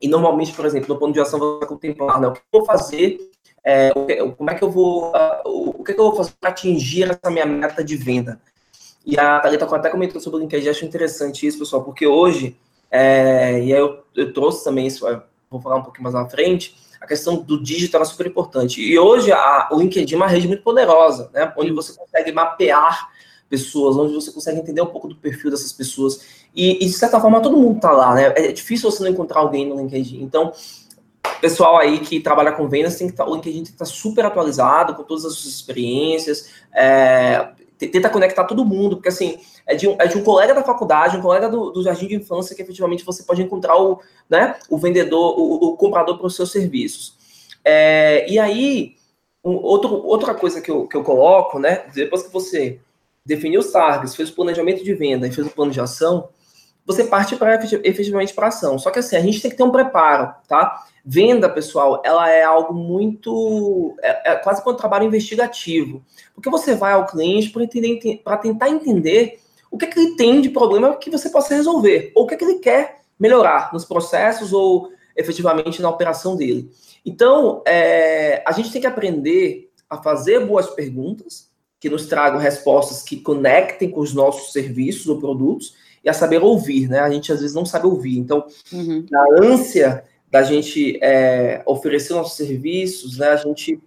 e 0.00 0.08
normalmente, 0.08 0.54
por 0.54 0.64
exemplo, 0.64 0.88
no 0.88 0.98
plano 0.98 1.12
de 1.12 1.20
ação 1.20 1.38
eu 1.38 1.58
vou 1.58 1.68
contemplar, 1.68 2.18
né, 2.18 2.28
o 2.28 2.32
que 2.32 2.40
eu 2.50 2.60
vou 2.60 2.64
fazer 2.64 3.30
é, 3.62 3.90
como 4.38 4.50
é 4.50 4.54
que 4.54 4.64
eu 4.64 4.70
vou, 4.70 5.12
o 5.44 5.84
que, 5.84 5.92
é 5.92 5.94
que 5.94 6.00
eu 6.00 6.06
vou 6.06 6.16
fazer 6.16 6.32
para 6.40 6.48
atingir 6.48 7.02
essa 7.02 7.30
minha 7.30 7.44
meta 7.44 7.84
de 7.84 7.94
venda? 7.94 8.40
E 9.04 9.20
a 9.20 9.38
Thalita 9.38 9.66
até 9.66 9.90
comentou 9.90 10.18
sobre 10.18 10.38
o 10.38 10.40
LinkedIn, 10.40 10.70
acho 10.70 10.86
interessante 10.86 11.46
isso, 11.46 11.58
pessoal, 11.58 11.84
porque 11.84 12.06
hoje, 12.06 12.56
é, 12.90 13.62
e 13.62 13.74
aí 13.74 13.78
eu, 13.78 14.02
eu, 14.16 14.32
trouxe 14.32 14.64
também 14.64 14.86
isso, 14.86 15.06
vou 15.50 15.60
falar 15.60 15.76
um 15.76 15.82
pouquinho 15.82 16.04
mais 16.04 16.14
na 16.14 16.26
frente, 16.26 16.74
a 17.02 17.06
questão 17.06 17.36
do 17.36 17.62
digital 17.62 18.00
é 18.00 18.06
super 18.06 18.26
importante. 18.26 18.80
E 18.80 18.98
hoje 18.98 19.30
a, 19.30 19.68
o 19.70 19.78
LinkedIn 19.78 20.14
é 20.14 20.16
uma 20.16 20.26
rede 20.26 20.48
muito 20.48 20.62
poderosa, 20.62 21.28
né? 21.34 21.52
Onde 21.54 21.70
você 21.70 21.92
consegue 21.94 22.32
mapear 22.32 23.11
pessoas, 23.52 23.98
onde 23.98 24.14
você 24.14 24.32
consegue 24.32 24.60
entender 24.60 24.80
um 24.80 24.86
pouco 24.86 25.06
do 25.06 25.14
perfil 25.14 25.50
dessas 25.50 25.74
pessoas. 25.74 26.22
E, 26.56 26.82
e 26.82 26.86
de 26.86 26.92
certa 26.94 27.20
forma, 27.20 27.42
todo 27.42 27.54
mundo 27.54 27.76
está 27.76 27.92
lá, 27.92 28.14
né? 28.14 28.32
É 28.34 28.50
difícil 28.50 28.90
você 28.90 29.02
não 29.02 29.10
encontrar 29.10 29.40
alguém 29.40 29.68
no 29.68 29.76
LinkedIn. 29.76 30.22
Então, 30.22 30.54
pessoal 31.38 31.76
aí 31.76 31.98
que 31.98 32.18
trabalha 32.18 32.52
com 32.52 32.66
vendas 32.66 32.96
tem 32.96 33.08
que 33.08 33.12
tá, 33.12 33.26
o 33.26 33.34
LinkedIn 33.34 33.56
tem 33.56 33.64
que 33.64 33.70
estar 33.72 33.84
tá 33.84 33.90
super 33.90 34.24
atualizado 34.24 34.94
com 34.94 35.02
todas 35.02 35.26
as 35.26 35.34
suas 35.34 35.52
experiências, 35.52 36.50
é, 36.74 37.50
tenta 37.76 38.08
conectar 38.08 38.44
todo 38.44 38.64
mundo, 38.64 38.96
porque 38.96 39.10
assim, 39.10 39.38
é 39.66 39.74
de, 39.74 39.86
um, 39.86 39.96
é 39.98 40.06
de 40.06 40.16
um 40.16 40.22
colega 40.22 40.54
da 40.54 40.62
faculdade, 40.62 41.18
um 41.18 41.20
colega 41.20 41.50
do, 41.50 41.70
do, 41.72 41.82
jardim 41.82 42.06
de 42.06 42.14
infância 42.14 42.56
que 42.56 42.62
efetivamente 42.62 43.04
você 43.04 43.22
pode 43.22 43.42
encontrar 43.42 43.76
o, 43.76 44.00
né, 44.30 44.56
o 44.70 44.78
vendedor, 44.78 45.38
o, 45.38 45.72
o 45.72 45.76
comprador 45.76 46.16
para 46.16 46.26
os 46.26 46.34
seus 46.34 46.50
serviços. 46.50 47.18
É, 47.62 48.24
e 48.30 48.38
aí, 48.38 48.94
um, 49.44 49.56
outro, 49.56 49.94
outra 50.06 50.34
coisa 50.34 50.58
que 50.62 50.70
eu, 50.70 50.86
que 50.86 50.96
eu 50.96 51.02
coloco, 51.02 51.58
né, 51.58 51.84
depois 51.94 52.22
que 52.22 52.32
você 52.32 52.80
definiu 53.24 53.60
os 53.60 53.70
targets, 53.70 54.14
fez 54.14 54.30
o 54.30 54.34
planejamento 54.34 54.82
de 54.82 54.94
venda 54.94 55.26
e 55.26 55.32
fez 55.32 55.46
o 55.46 55.50
plano 55.50 55.70
de 55.70 55.80
ação, 55.80 56.28
você 56.84 57.04
parte 57.04 57.36
para 57.36 57.54
efetivamente 57.84 58.34
para 58.34 58.48
ação. 58.48 58.78
Só 58.78 58.90
que 58.90 58.98
assim, 58.98 59.16
a 59.16 59.20
gente 59.20 59.40
tem 59.40 59.50
que 59.50 59.56
ter 59.56 59.62
um 59.62 59.70
preparo, 59.70 60.34
tá? 60.48 60.84
Venda, 61.04 61.48
pessoal, 61.48 62.02
ela 62.04 62.28
é 62.28 62.42
algo 62.42 62.74
muito. 62.74 63.96
É, 64.02 64.32
é 64.32 64.36
quase 64.36 64.62
como 64.62 64.74
um 64.74 64.78
trabalho 64.78 65.06
investigativo. 65.06 66.04
Porque 66.34 66.50
você 66.50 66.74
vai 66.74 66.92
ao 66.92 67.06
cliente 67.06 67.52
para 68.22 68.36
tentar 68.36 68.68
entender 68.68 69.40
o 69.70 69.78
que, 69.78 69.86
é 69.86 69.88
que 69.88 69.98
ele 69.98 70.16
tem 70.16 70.40
de 70.40 70.50
problema 70.50 70.96
que 70.96 71.10
você 71.10 71.30
possa 71.30 71.54
resolver, 71.54 72.12
ou 72.14 72.24
o 72.24 72.26
que, 72.26 72.34
é 72.34 72.36
que 72.36 72.44
ele 72.44 72.58
quer 72.58 73.00
melhorar 73.18 73.72
nos 73.72 73.84
processos 73.84 74.52
ou 74.52 74.90
efetivamente 75.16 75.80
na 75.80 75.88
operação 75.88 76.36
dele. 76.36 76.70
Então, 77.04 77.62
é, 77.66 78.42
a 78.46 78.52
gente 78.52 78.70
tem 78.70 78.80
que 78.80 78.86
aprender 78.86 79.70
a 79.88 79.96
fazer 79.96 80.46
boas 80.46 80.68
perguntas, 80.68 81.50
que 81.82 81.90
nos 81.90 82.06
tragam 82.06 82.38
respostas 82.38 83.02
que 83.02 83.16
conectem 83.16 83.90
com 83.90 83.98
os 83.98 84.14
nossos 84.14 84.52
serviços 84.52 85.08
ou 85.08 85.18
produtos, 85.18 85.74
e 86.04 86.08
a 86.08 86.12
saber 86.12 86.40
ouvir, 86.40 86.88
né? 86.88 87.00
A 87.00 87.10
gente 87.10 87.32
às 87.32 87.40
vezes 87.40 87.56
não 87.56 87.66
sabe 87.66 87.86
ouvir. 87.86 88.18
Então, 88.18 88.46
uhum. 88.72 89.04
na 89.10 89.26
ânsia 89.42 90.04
da 90.30 90.44
gente 90.44 90.96
é, 91.02 91.60
oferecer 91.66 92.14
nossos 92.14 92.36
serviços, 92.36 93.18
né? 93.18 93.30
A 93.30 93.36
gente 93.36 93.82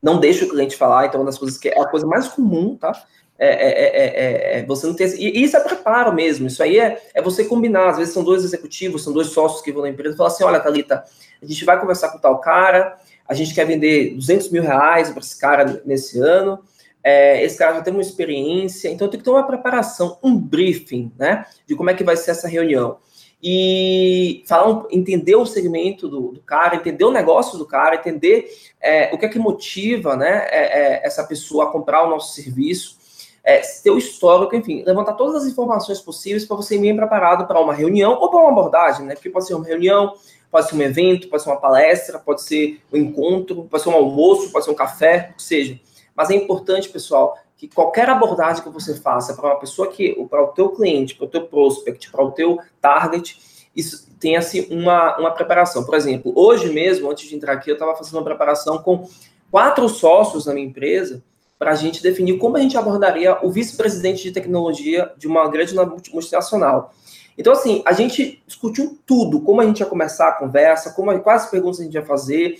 não 0.00 0.20
deixa 0.20 0.44
o 0.44 0.48
cliente 0.48 0.76
falar, 0.76 1.06
então 1.06 1.20
uma 1.20 1.26
das 1.26 1.36
coisas 1.36 1.58
que 1.58 1.68
é 1.68 1.80
a 1.80 1.88
coisa 1.88 2.06
mais 2.06 2.28
comum, 2.28 2.76
tá? 2.76 2.92
É, 3.36 3.48
é, 3.48 4.58
é, 4.60 4.66
você 4.66 4.86
não 4.86 4.94
ter. 4.94 5.12
E 5.18 5.42
isso 5.42 5.56
é 5.56 5.60
preparo 5.60 6.12
mesmo. 6.12 6.46
Isso 6.46 6.62
aí 6.62 6.78
é, 6.78 7.02
é 7.12 7.20
você 7.20 7.42
combinar. 7.42 7.88
Às 7.88 7.98
vezes 7.98 8.14
são 8.14 8.22
dois 8.22 8.44
executivos, 8.44 9.02
são 9.02 9.12
dois 9.12 9.28
sócios 9.28 9.62
que 9.62 9.72
vão 9.72 9.82
na 9.82 9.88
empresa 9.88 10.14
e 10.14 10.16
falam 10.16 10.32
assim: 10.32 10.44
olha, 10.44 10.60
Thalita, 10.60 11.02
a 11.42 11.46
gente 11.46 11.64
vai 11.64 11.80
conversar 11.80 12.10
com 12.10 12.18
tal 12.18 12.38
cara, 12.38 12.98
a 13.26 13.34
gente 13.34 13.52
quer 13.52 13.66
vender 13.66 14.14
200 14.14 14.50
mil 14.50 14.62
reais 14.62 15.10
para 15.10 15.20
esse 15.20 15.36
cara 15.36 15.82
nesse 15.84 16.20
ano. 16.20 16.62
É, 17.02 17.42
esse 17.42 17.56
cara 17.56 17.76
já 17.76 17.82
tem 17.82 17.92
uma 17.92 18.02
experiência, 18.02 18.88
então 18.88 19.08
tem 19.08 19.18
que 19.18 19.24
ter 19.24 19.30
uma 19.30 19.46
preparação, 19.46 20.18
um 20.22 20.36
briefing, 20.36 21.10
né? 21.18 21.46
De 21.66 21.74
como 21.74 21.90
é 21.90 21.94
que 21.94 22.04
vai 22.04 22.16
ser 22.16 22.32
essa 22.32 22.48
reunião 22.48 22.98
e 23.42 24.44
falar, 24.46 24.84
entender 24.90 25.34
o 25.34 25.46
segmento 25.46 26.08
do, 26.08 26.32
do, 26.32 26.40
cara, 26.42 26.76
entender 26.76 27.04
o 27.04 27.10
negócio 27.10 27.58
do 27.58 27.64
cara, 27.64 27.96
entender 27.96 28.50
é, 28.80 29.14
o 29.14 29.18
que 29.18 29.24
é 29.24 29.28
que 29.28 29.38
motiva 29.38 30.14
né, 30.14 30.46
é, 30.50 30.58
é, 30.58 31.06
essa 31.06 31.24
pessoa 31.24 31.64
a 31.64 31.68
comprar 31.68 32.06
o 32.06 32.10
nosso 32.10 32.34
serviço, 32.34 32.98
é, 33.42 33.60
ter 33.82 33.90
o 33.90 33.96
histórico, 33.96 34.54
enfim, 34.54 34.82
levantar 34.84 35.14
todas 35.14 35.42
as 35.42 35.50
informações 35.50 36.00
possíveis 36.00 36.44
para 36.44 36.56
você 36.56 36.76
ir 36.76 36.80
bem 36.80 36.94
preparado 36.94 37.46
para 37.46 37.60
uma 37.60 37.72
reunião 37.72 38.12
ou 38.20 38.30
para 38.30 38.40
uma 38.40 38.50
abordagem, 38.50 39.06
né? 39.06 39.14
Porque 39.14 39.30
pode 39.30 39.46
ser 39.46 39.54
uma 39.54 39.64
reunião, 39.64 40.12
pode 40.50 40.68
ser 40.68 40.76
um 40.76 40.82
evento, 40.82 41.28
pode 41.28 41.42
ser 41.42 41.48
uma 41.48 41.60
palestra, 41.60 42.18
pode 42.18 42.42
ser 42.42 42.82
um 42.92 42.98
encontro, 42.98 43.64
pode 43.70 43.82
ser 43.82 43.88
um 43.88 43.94
almoço, 43.94 44.52
pode 44.52 44.66
ser 44.66 44.70
um 44.70 44.74
café, 44.74 45.30
o 45.32 45.36
que 45.36 45.42
seja. 45.42 45.80
Mas 46.20 46.28
é 46.28 46.34
importante, 46.34 46.90
pessoal, 46.90 47.38
que 47.56 47.66
qualquer 47.66 48.10
abordagem 48.10 48.62
que 48.62 48.68
você 48.68 48.94
faça 48.94 49.32
para 49.32 49.46
uma 49.46 49.58
pessoa 49.58 49.88
que, 49.88 50.14
para 50.28 50.44
o 50.44 50.48
teu 50.48 50.68
cliente, 50.68 51.14
para 51.14 51.24
o 51.24 51.28
teu 51.28 51.46
prospect, 51.46 52.10
para 52.10 52.22
o 52.22 52.30
teu 52.30 52.58
target, 52.78 53.40
isso 53.74 54.06
assim 54.36 54.66
uma, 54.70 55.16
uma 55.16 55.30
preparação. 55.30 55.82
Por 55.82 55.94
exemplo, 55.94 56.30
hoje 56.36 56.70
mesmo, 56.70 57.10
antes 57.10 57.26
de 57.26 57.34
entrar 57.34 57.54
aqui, 57.54 57.70
eu 57.70 57.72
estava 57.72 57.96
fazendo 57.96 58.16
uma 58.16 58.24
preparação 58.24 58.76
com 58.82 59.08
quatro 59.50 59.88
sócios 59.88 60.44
da 60.44 60.52
minha 60.52 60.66
empresa 60.66 61.24
para 61.58 61.70
a 61.70 61.74
gente 61.74 62.02
definir 62.02 62.36
como 62.36 62.58
a 62.58 62.60
gente 62.60 62.76
abordaria 62.76 63.38
o 63.42 63.50
vice-presidente 63.50 64.22
de 64.22 64.30
tecnologia 64.30 65.10
de 65.16 65.26
uma 65.26 65.48
grande 65.48 65.74
multinacional. 65.74 66.92
Então, 67.38 67.54
assim, 67.54 67.82
a 67.86 67.94
gente 67.94 68.42
discutiu 68.46 68.98
tudo, 69.06 69.40
como 69.40 69.62
a 69.62 69.64
gente 69.64 69.80
ia 69.80 69.86
começar 69.86 70.28
a 70.28 70.32
conversa, 70.32 70.92
como, 70.92 71.18
quais 71.20 71.46
perguntas 71.46 71.80
a 71.80 71.84
gente 71.84 71.94
ia 71.94 72.04
fazer, 72.04 72.58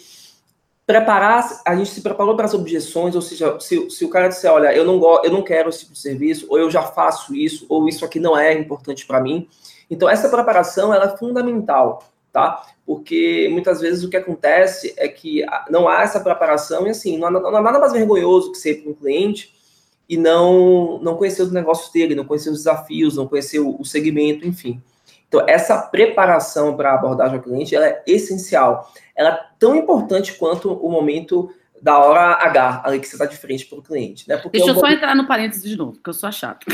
preparar, 0.90 1.62
a 1.64 1.76
gente 1.76 1.90
se 1.90 2.00
preparou 2.00 2.35
para 2.35 2.46
as 2.46 2.55
objeções, 2.55 3.14
ou 3.14 3.22
seja, 3.22 3.61
se, 3.61 3.88
se 3.90 4.05
o 4.05 4.09
cara 4.09 4.26
disser, 4.26 4.53
olha, 4.53 4.74
eu 4.74 4.85
não, 4.85 4.98
gosto, 4.98 5.24
eu 5.24 5.31
não 5.31 5.40
quero 5.40 5.68
esse 5.68 5.81
tipo 5.81 5.92
de 5.92 6.00
serviço, 6.00 6.46
ou 6.50 6.59
eu 6.59 6.68
já 6.68 6.83
faço 6.83 7.33
isso, 7.33 7.64
ou 7.68 7.88
isso 7.88 8.05
aqui 8.05 8.18
não 8.18 8.37
é 8.37 8.53
importante 8.53 9.07
para 9.07 9.20
mim. 9.20 9.48
Então, 9.88 10.09
essa 10.09 10.29
preparação, 10.29 10.92
ela 10.92 11.05
é 11.05 11.16
fundamental, 11.16 12.03
tá? 12.33 12.66
Porque 12.85 13.48
muitas 13.53 13.81
vezes 13.81 14.03
o 14.03 14.11
que 14.11 14.16
acontece 14.16 14.92
é 14.96 15.07
que 15.07 15.46
não 15.70 15.88
há 15.88 16.03
essa 16.03 16.18
preparação 16.18 16.88
e, 16.88 16.90
assim, 16.90 17.16
não 17.16 17.29
há, 17.29 17.31
não 17.31 17.57
há 17.57 17.62
nada 17.62 17.79
mais 17.79 17.92
vergonhoso 17.92 18.50
que 18.50 18.59
ser 18.59 18.83
para 18.83 18.90
um 18.90 18.94
cliente 18.94 19.55
e 20.09 20.16
não, 20.16 20.98
não 20.98 21.14
conhecer 21.14 21.42
os 21.42 21.53
negócios 21.53 21.92
dele, 21.92 22.16
não 22.16 22.24
conhecer 22.24 22.50
os 22.50 22.59
desafios, 22.59 23.14
não 23.14 23.29
conhecer 23.29 23.61
o, 23.61 23.81
o 23.81 23.85
segmento, 23.85 24.44
enfim. 24.44 24.83
Então, 25.29 25.44
essa 25.46 25.79
preparação 25.79 26.76
para 26.76 26.92
abordagem 26.92 27.37
ao 27.37 27.42
cliente 27.42 27.76
ela 27.76 27.87
é 27.87 28.03
essencial. 28.05 28.92
Ela 29.20 29.28
é 29.28 29.40
tão 29.59 29.76
importante 29.76 30.33
quanto 30.33 30.72
o 30.72 30.90
momento 30.90 31.52
da 31.83 31.98
hora 31.98 32.38
H, 32.42 32.80
ali 32.87 32.98
que 32.98 33.06
você 33.06 33.16
está 33.16 33.26
de 33.26 33.37
frente 33.37 33.66
para 33.66 33.78
o 33.78 33.83
cliente. 33.83 34.26
Né? 34.26 34.38
Porque 34.38 34.56
Deixa 34.56 34.72
eu, 34.72 34.74
só 34.74 34.88
entrar 34.88 35.14
no 35.14 35.26
parênteses 35.26 35.62
de 35.62 35.76
novo, 35.76 35.92
porque 35.92 36.09
eu 36.09 36.14
sou 36.14 36.33
chato. 36.33 36.64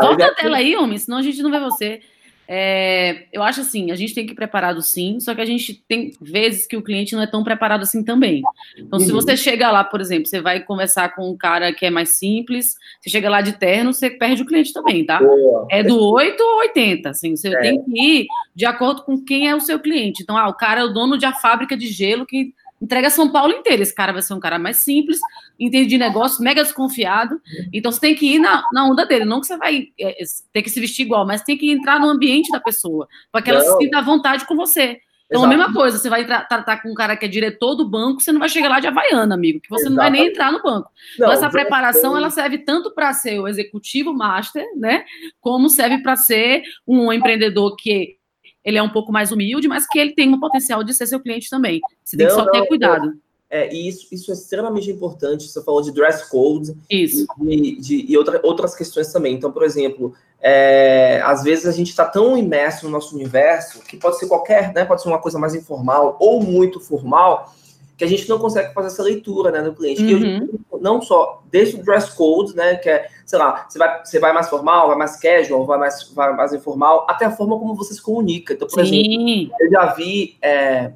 Volta 0.00 0.26
a 0.30 0.34
tela 0.34 0.58
aí, 0.58 0.76
homem, 0.76 0.96
senão 0.96 1.18
a 1.18 1.22
gente 1.22 1.42
não 1.42 1.50
vê 1.50 1.58
você. 1.58 2.00
É, 2.46 3.24
eu 3.32 3.42
acho 3.42 3.62
assim, 3.62 3.90
a 3.90 3.94
gente 3.94 4.14
tem 4.14 4.26
que 4.26 4.32
ir 4.32 4.36
preparado 4.36 4.82
sim, 4.82 5.18
só 5.18 5.34
que 5.34 5.40
a 5.40 5.46
gente 5.46 5.82
tem 5.88 6.12
vezes 6.20 6.66
que 6.66 6.76
o 6.76 6.82
cliente 6.82 7.14
não 7.14 7.22
é 7.22 7.26
tão 7.26 7.42
preparado 7.42 7.82
assim 7.82 8.02
também. 8.04 8.42
Então, 8.76 8.98
uhum. 8.98 9.04
se 9.04 9.12
você 9.12 9.36
chega 9.36 9.70
lá, 9.70 9.82
por 9.82 10.00
exemplo, 10.00 10.26
você 10.26 10.40
vai 10.40 10.60
conversar 10.60 11.14
com 11.14 11.30
um 11.30 11.36
cara 11.36 11.72
que 11.72 11.86
é 11.86 11.90
mais 11.90 12.10
simples, 12.10 12.74
você 13.00 13.08
chega 13.08 13.30
lá 13.30 13.40
de 13.40 13.52
terno, 13.52 13.92
você 13.92 14.10
perde 14.10 14.42
o 14.42 14.46
cliente 14.46 14.72
também, 14.72 15.04
tá? 15.04 15.18
Boa. 15.18 15.66
É 15.70 15.82
do 15.82 15.98
8 15.98 16.40
ou 16.40 16.58
80, 16.58 17.10
assim, 17.10 17.34
você 17.34 17.48
é. 17.48 17.60
tem 17.60 17.82
que 17.82 18.00
ir 18.00 18.26
de 18.54 18.66
acordo 18.66 19.02
com 19.02 19.22
quem 19.22 19.48
é 19.48 19.54
o 19.54 19.60
seu 19.60 19.78
cliente. 19.78 20.22
Então, 20.22 20.36
ah, 20.36 20.48
o 20.48 20.54
cara 20.54 20.80
é 20.80 20.84
o 20.84 20.92
dono 20.92 21.16
de 21.16 21.24
a 21.24 21.32
fábrica 21.32 21.76
de 21.76 21.86
gelo 21.86 22.26
que 22.26 22.52
entrega 22.84 23.08
São 23.08 23.30
Paulo 23.30 23.52
inteiro. 23.52 23.82
Esse 23.82 23.94
cara 23.94 24.12
vai 24.12 24.22
ser 24.22 24.34
um 24.34 24.40
cara 24.40 24.58
mais 24.58 24.78
simples, 24.78 25.18
entende 25.58 25.88
de 25.88 25.98
negócio, 25.98 26.44
mega 26.44 26.62
desconfiado. 26.62 27.40
Então 27.72 27.90
você 27.90 28.00
tem 28.00 28.14
que 28.14 28.34
ir 28.34 28.38
na, 28.38 28.62
na 28.72 28.86
onda 28.86 29.06
dele. 29.06 29.24
Não 29.24 29.40
que 29.40 29.46
você 29.46 29.56
vai 29.56 29.88
é, 29.98 30.22
ter 30.52 30.62
que 30.62 30.70
se 30.70 30.80
vestir 30.80 31.06
igual, 31.06 31.26
mas 31.26 31.42
tem 31.42 31.56
que 31.56 31.70
entrar 31.70 31.98
no 31.98 32.08
ambiente 32.08 32.50
da 32.52 32.60
pessoa, 32.60 33.08
para 33.32 33.42
que 33.42 33.50
ela 33.50 33.64
não. 33.64 33.72
se 33.72 33.84
sinta 33.84 33.98
à 33.98 34.02
vontade 34.02 34.46
com 34.46 34.54
você. 34.54 34.98
Então, 35.26 35.40
Exato. 35.40 35.54
a 35.54 35.56
mesma 35.56 35.72
coisa, 35.72 35.98
você 35.98 36.10
vai 36.10 36.24
tratar 36.26 36.82
com 36.82 36.90
um 36.90 36.94
cara 36.94 37.16
que 37.16 37.24
é 37.24 37.28
diretor 37.28 37.74
do 37.74 37.88
banco, 37.88 38.20
você 38.20 38.30
não 38.30 38.38
vai 38.38 38.48
chegar 38.48 38.68
lá 38.68 38.78
de 38.78 38.86
Havaiana, 38.86 39.34
amigo, 39.34 39.58
que 39.58 39.70
você 39.70 39.86
Exato. 39.86 39.96
não 39.96 40.02
vai 40.02 40.10
nem 40.10 40.28
entrar 40.28 40.52
no 40.52 40.62
banco. 40.62 40.90
Não, 41.18 41.26
então, 41.26 41.32
essa 41.32 41.48
preparação, 41.48 42.14
ela 42.14 42.28
serve 42.28 42.58
tanto 42.58 42.94
para 42.94 43.12
ser 43.14 43.40
o 43.40 43.48
executivo 43.48 44.12
master, 44.12 44.64
né, 44.76 45.02
como 45.40 45.70
serve 45.70 46.02
para 46.02 46.14
ser 46.14 46.62
um 46.86 47.10
empreendedor 47.10 47.74
que 47.74 48.18
ele 48.64 48.78
é 48.78 48.82
um 48.82 48.88
pouco 48.88 49.12
mais 49.12 49.30
humilde, 49.30 49.68
mas 49.68 49.86
que 49.86 49.98
ele 49.98 50.14
tem 50.14 50.32
um 50.32 50.40
potencial 50.40 50.82
de 50.82 50.94
ser 50.94 51.06
seu 51.06 51.20
cliente 51.20 51.50
também. 51.50 51.80
Você 52.02 52.16
tem 52.16 52.26
não, 52.26 52.34
que 52.34 52.40
só 52.40 52.46
não, 52.46 52.52
ter 52.52 52.66
cuidado. 52.66 53.12
É, 53.50 53.72
e 53.72 53.86
isso, 53.86 54.08
isso 54.10 54.30
é 54.30 54.34
extremamente 54.34 54.90
importante. 54.90 55.46
Você 55.46 55.62
falou 55.62 55.82
de 55.82 55.92
dress 55.92 56.28
code 56.28 56.74
isso. 56.90 57.26
E, 57.42 57.76
de, 57.76 58.04
e 58.08 58.16
outra, 58.16 58.40
outras 58.42 58.74
questões 58.74 59.12
também. 59.12 59.34
Então, 59.34 59.52
por 59.52 59.62
exemplo, 59.62 60.14
é, 60.40 61.20
às 61.24 61.42
vezes 61.42 61.66
a 61.66 61.72
gente 61.72 61.90
está 61.90 62.04
tão 62.04 62.36
imerso 62.36 62.86
no 62.86 62.90
nosso 62.90 63.14
universo 63.14 63.80
que 63.80 63.96
pode 63.96 64.18
ser 64.18 64.26
qualquer, 64.26 64.72
né? 64.72 64.84
Pode 64.84 65.02
ser 65.02 65.08
uma 65.08 65.20
coisa 65.20 65.38
mais 65.38 65.54
informal 65.54 66.16
ou 66.18 66.42
muito 66.42 66.80
formal, 66.80 67.54
que 67.96 68.04
a 68.04 68.08
gente 68.08 68.28
não 68.28 68.38
consegue 68.38 68.72
fazer 68.74 68.88
essa 68.88 69.02
leitura 69.02 69.50
né, 69.50 69.62
do 69.62 69.74
cliente. 69.74 70.02
Uhum. 70.02 70.48
Eu, 70.72 70.80
não 70.80 71.00
só 71.00 71.42
desde 71.50 71.76
o 71.76 71.82
dress 71.82 72.14
code, 72.14 72.54
né, 72.54 72.76
que 72.76 72.88
é, 72.88 73.08
sei 73.24 73.38
lá, 73.38 73.66
você 73.68 73.78
vai, 73.78 74.04
você 74.04 74.18
vai 74.18 74.32
mais 74.32 74.48
formal, 74.48 74.88
vai 74.88 74.96
mais 74.96 75.16
casual, 75.16 75.64
vai 75.64 75.78
mais, 75.78 76.10
vai 76.12 76.32
mais 76.34 76.52
informal, 76.52 77.06
até 77.08 77.24
a 77.24 77.30
forma 77.30 77.58
como 77.58 77.74
você 77.74 77.94
se 77.94 78.02
comunica. 78.02 78.52
Então, 78.52 78.66
por 78.68 78.84
Sim. 78.84 79.00
exemplo, 79.00 79.56
eu 79.60 79.70
já 79.70 79.86
vi 79.94 80.36
é, 80.42 80.92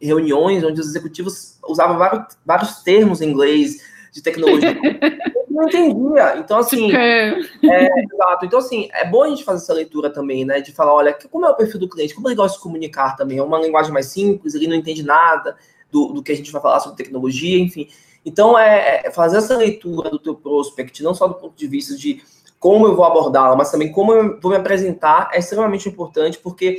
reuniões 0.00 0.62
onde 0.62 0.80
os 0.80 0.88
executivos 0.88 1.58
usavam 1.66 1.96
vários, 1.98 2.36
vários 2.44 2.82
termos 2.82 3.20
em 3.20 3.30
inglês 3.30 3.82
de 4.12 4.22
tecnologia. 4.22 4.76
não 5.52 5.64
entendia. 5.64 6.38
Então, 6.38 6.58
assim, 6.58 6.94
é, 6.94 7.30
exato. 7.32 8.44
Então, 8.44 8.58
assim, 8.58 8.88
é 8.92 9.06
bom 9.06 9.22
a 9.22 9.28
gente 9.28 9.44
fazer 9.44 9.62
essa 9.62 9.74
leitura 9.74 10.10
também, 10.10 10.44
né? 10.44 10.60
De 10.60 10.72
falar, 10.72 10.94
olha, 10.94 11.16
como 11.30 11.46
é 11.46 11.50
o 11.50 11.54
perfil 11.54 11.78
do 11.78 11.88
cliente, 11.88 12.14
como 12.14 12.28
ele 12.28 12.34
gosta 12.34 12.52
de 12.52 12.56
se 12.56 12.62
comunicar 12.62 13.16
também. 13.16 13.38
É 13.38 13.42
uma 13.42 13.58
linguagem 13.58 13.92
mais 13.92 14.06
simples, 14.06 14.54
ele 14.54 14.66
não 14.66 14.74
entende 14.74 15.02
nada 15.02 15.56
do, 15.92 16.14
do 16.14 16.22
que 16.22 16.32
a 16.32 16.36
gente 16.36 16.50
vai 16.50 16.60
falar 16.60 16.80
sobre 16.80 16.96
tecnologia, 16.96 17.58
enfim. 17.58 17.88
Então, 18.24 18.58
é, 18.58 19.02
é 19.04 19.10
fazer 19.10 19.36
essa 19.36 19.56
leitura 19.56 20.10
do 20.10 20.18
teu 20.18 20.34
prospect, 20.34 21.02
não 21.02 21.14
só 21.14 21.28
do 21.28 21.34
ponto 21.34 21.54
de 21.56 21.66
vista 21.66 21.94
de 21.96 22.22
como 22.58 22.86
eu 22.86 22.96
vou 22.96 23.04
abordá-la, 23.04 23.54
mas 23.54 23.70
também 23.70 23.92
como 23.92 24.12
eu 24.12 24.40
vou 24.40 24.50
me 24.50 24.56
apresentar, 24.56 25.28
é 25.32 25.38
extremamente 25.38 25.88
importante, 25.88 26.38
porque... 26.38 26.78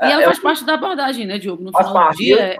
E 0.00 0.10
ela 0.10 0.22
é, 0.22 0.24
faz 0.26 0.38
parte 0.38 0.64
da 0.64 0.74
abordagem, 0.74 1.26
né, 1.26 1.38
Diogo? 1.38 1.62
No 1.62 1.72
faz 1.72 1.86
final 1.86 2.02
parte. 2.04 2.16
do 2.16 2.22
dia, 2.22 2.40
é, 2.40 2.58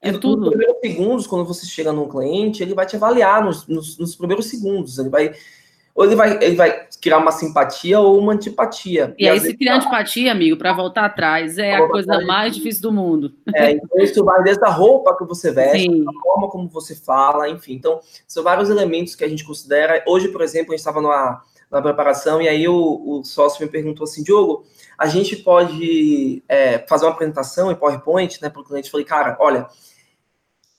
é 0.00 0.12
tudo. 0.12 0.42
Nos 0.42 0.50
primeiros 0.50 0.80
segundos, 0.80 1.26
quando 1.26 1.44
você 1.46 1.66
chega 1.66 1.92
num 1.92 2.08
cliente, 2.08 2.62
ele 2.62 2.74
vai 2.74 2.86
te 2.86 2.96
avaliar 2.96 3.42
nos, 3.44 3.66
nos, 3.66 3.98
nos 3.98 4.14
primeiros 4.14 4.46
segundos, 4.46 4.98
ele 4.98 5.08
vai 5.08 5.34
ou 5.94 6.04
ele 6.04 6.14
vai, 6.14 6.38
ele 6.42 6.54
vai 6.54 6.86
criar 7.00 7.18
uma 7.18 7.32
simpatia 7.32 7.98
ou 7.98 8.18
uma 8.18 8.32
antipatia. 8.32 9.14
E, 9.18 9.24
e 9.24 9.28
aí, 9.28 9.40
se 9.40 9.56
criar 9.56 9.76
antipatia, 9.76 10.30
amigo, 10.30 10.56
para 10.56 10.72
voltar 10.72 11.04
atrás, 11.04 11.58
é 11.58 11.74
a 11.74 11.88
coisa 11.88 12.20
mais 12.20 12.54
difícil 12.54 12.82
do 12.82 12.92
mundo. 12.92 13.32
É, 13.54 13.72
então 13.72 13.98
isso 13.98 14.24
vai 14.24 14.42
desde 14.42 14.64
a 14.64 14.68
roupa 14.70 15.16
que 15.16 15.24
você 15.24 15.50
veste, 15.50 15.88
a 16.06 16.22
forma 16.22 16.48
como 16.48 16.68
você 16.68 16.94
fala, 16.94 17.48
enfim. 17.48 17.74
Então, 17.74 18.00
são 18.26 18.44
vários 18.44 18.70
elementos 18.70 19.14
que 19.14 19.24
a 19.24 19.28
gente 19.28 19.44
considera. 19.44 20.02
Hoje, 20.06 20.28
por 20.28 20.40
exemplo, 20.40 20.72
a 20.72 20.76
gente 20.76 20.86
estava 20.86 21.02
na, 21.02 21.42
na 21.70 21.82
preparação 21.82 22.40
e 22.40 22.48
aí 22.48 22.68
o, 22.68 23.02
o 23.04 23.24
sócio 23.24 23.64
me 23.64 23.70
perguntou 23.70 24.04
assim, 24.04 24.22
Diogo, 24.22 24.64
a 24.96 25.06
gente 25.06 25.36
pode 25.36 26.42
é, 26.48 26.78
fazer 26.88 27.06
uma 27.06 27.12
apresentação 27.12 27.70
em 27.70 27.74
PowerPoint, 27.74 28.40
né, 28.42 28.48
para 28.48 28.60
o 28.60 28.64
cliente? 28.64 28.86
Eu 28.86 28.92
falei, 28.92 29.06
cara, 29.06 29.36
olha, 29.38 29.66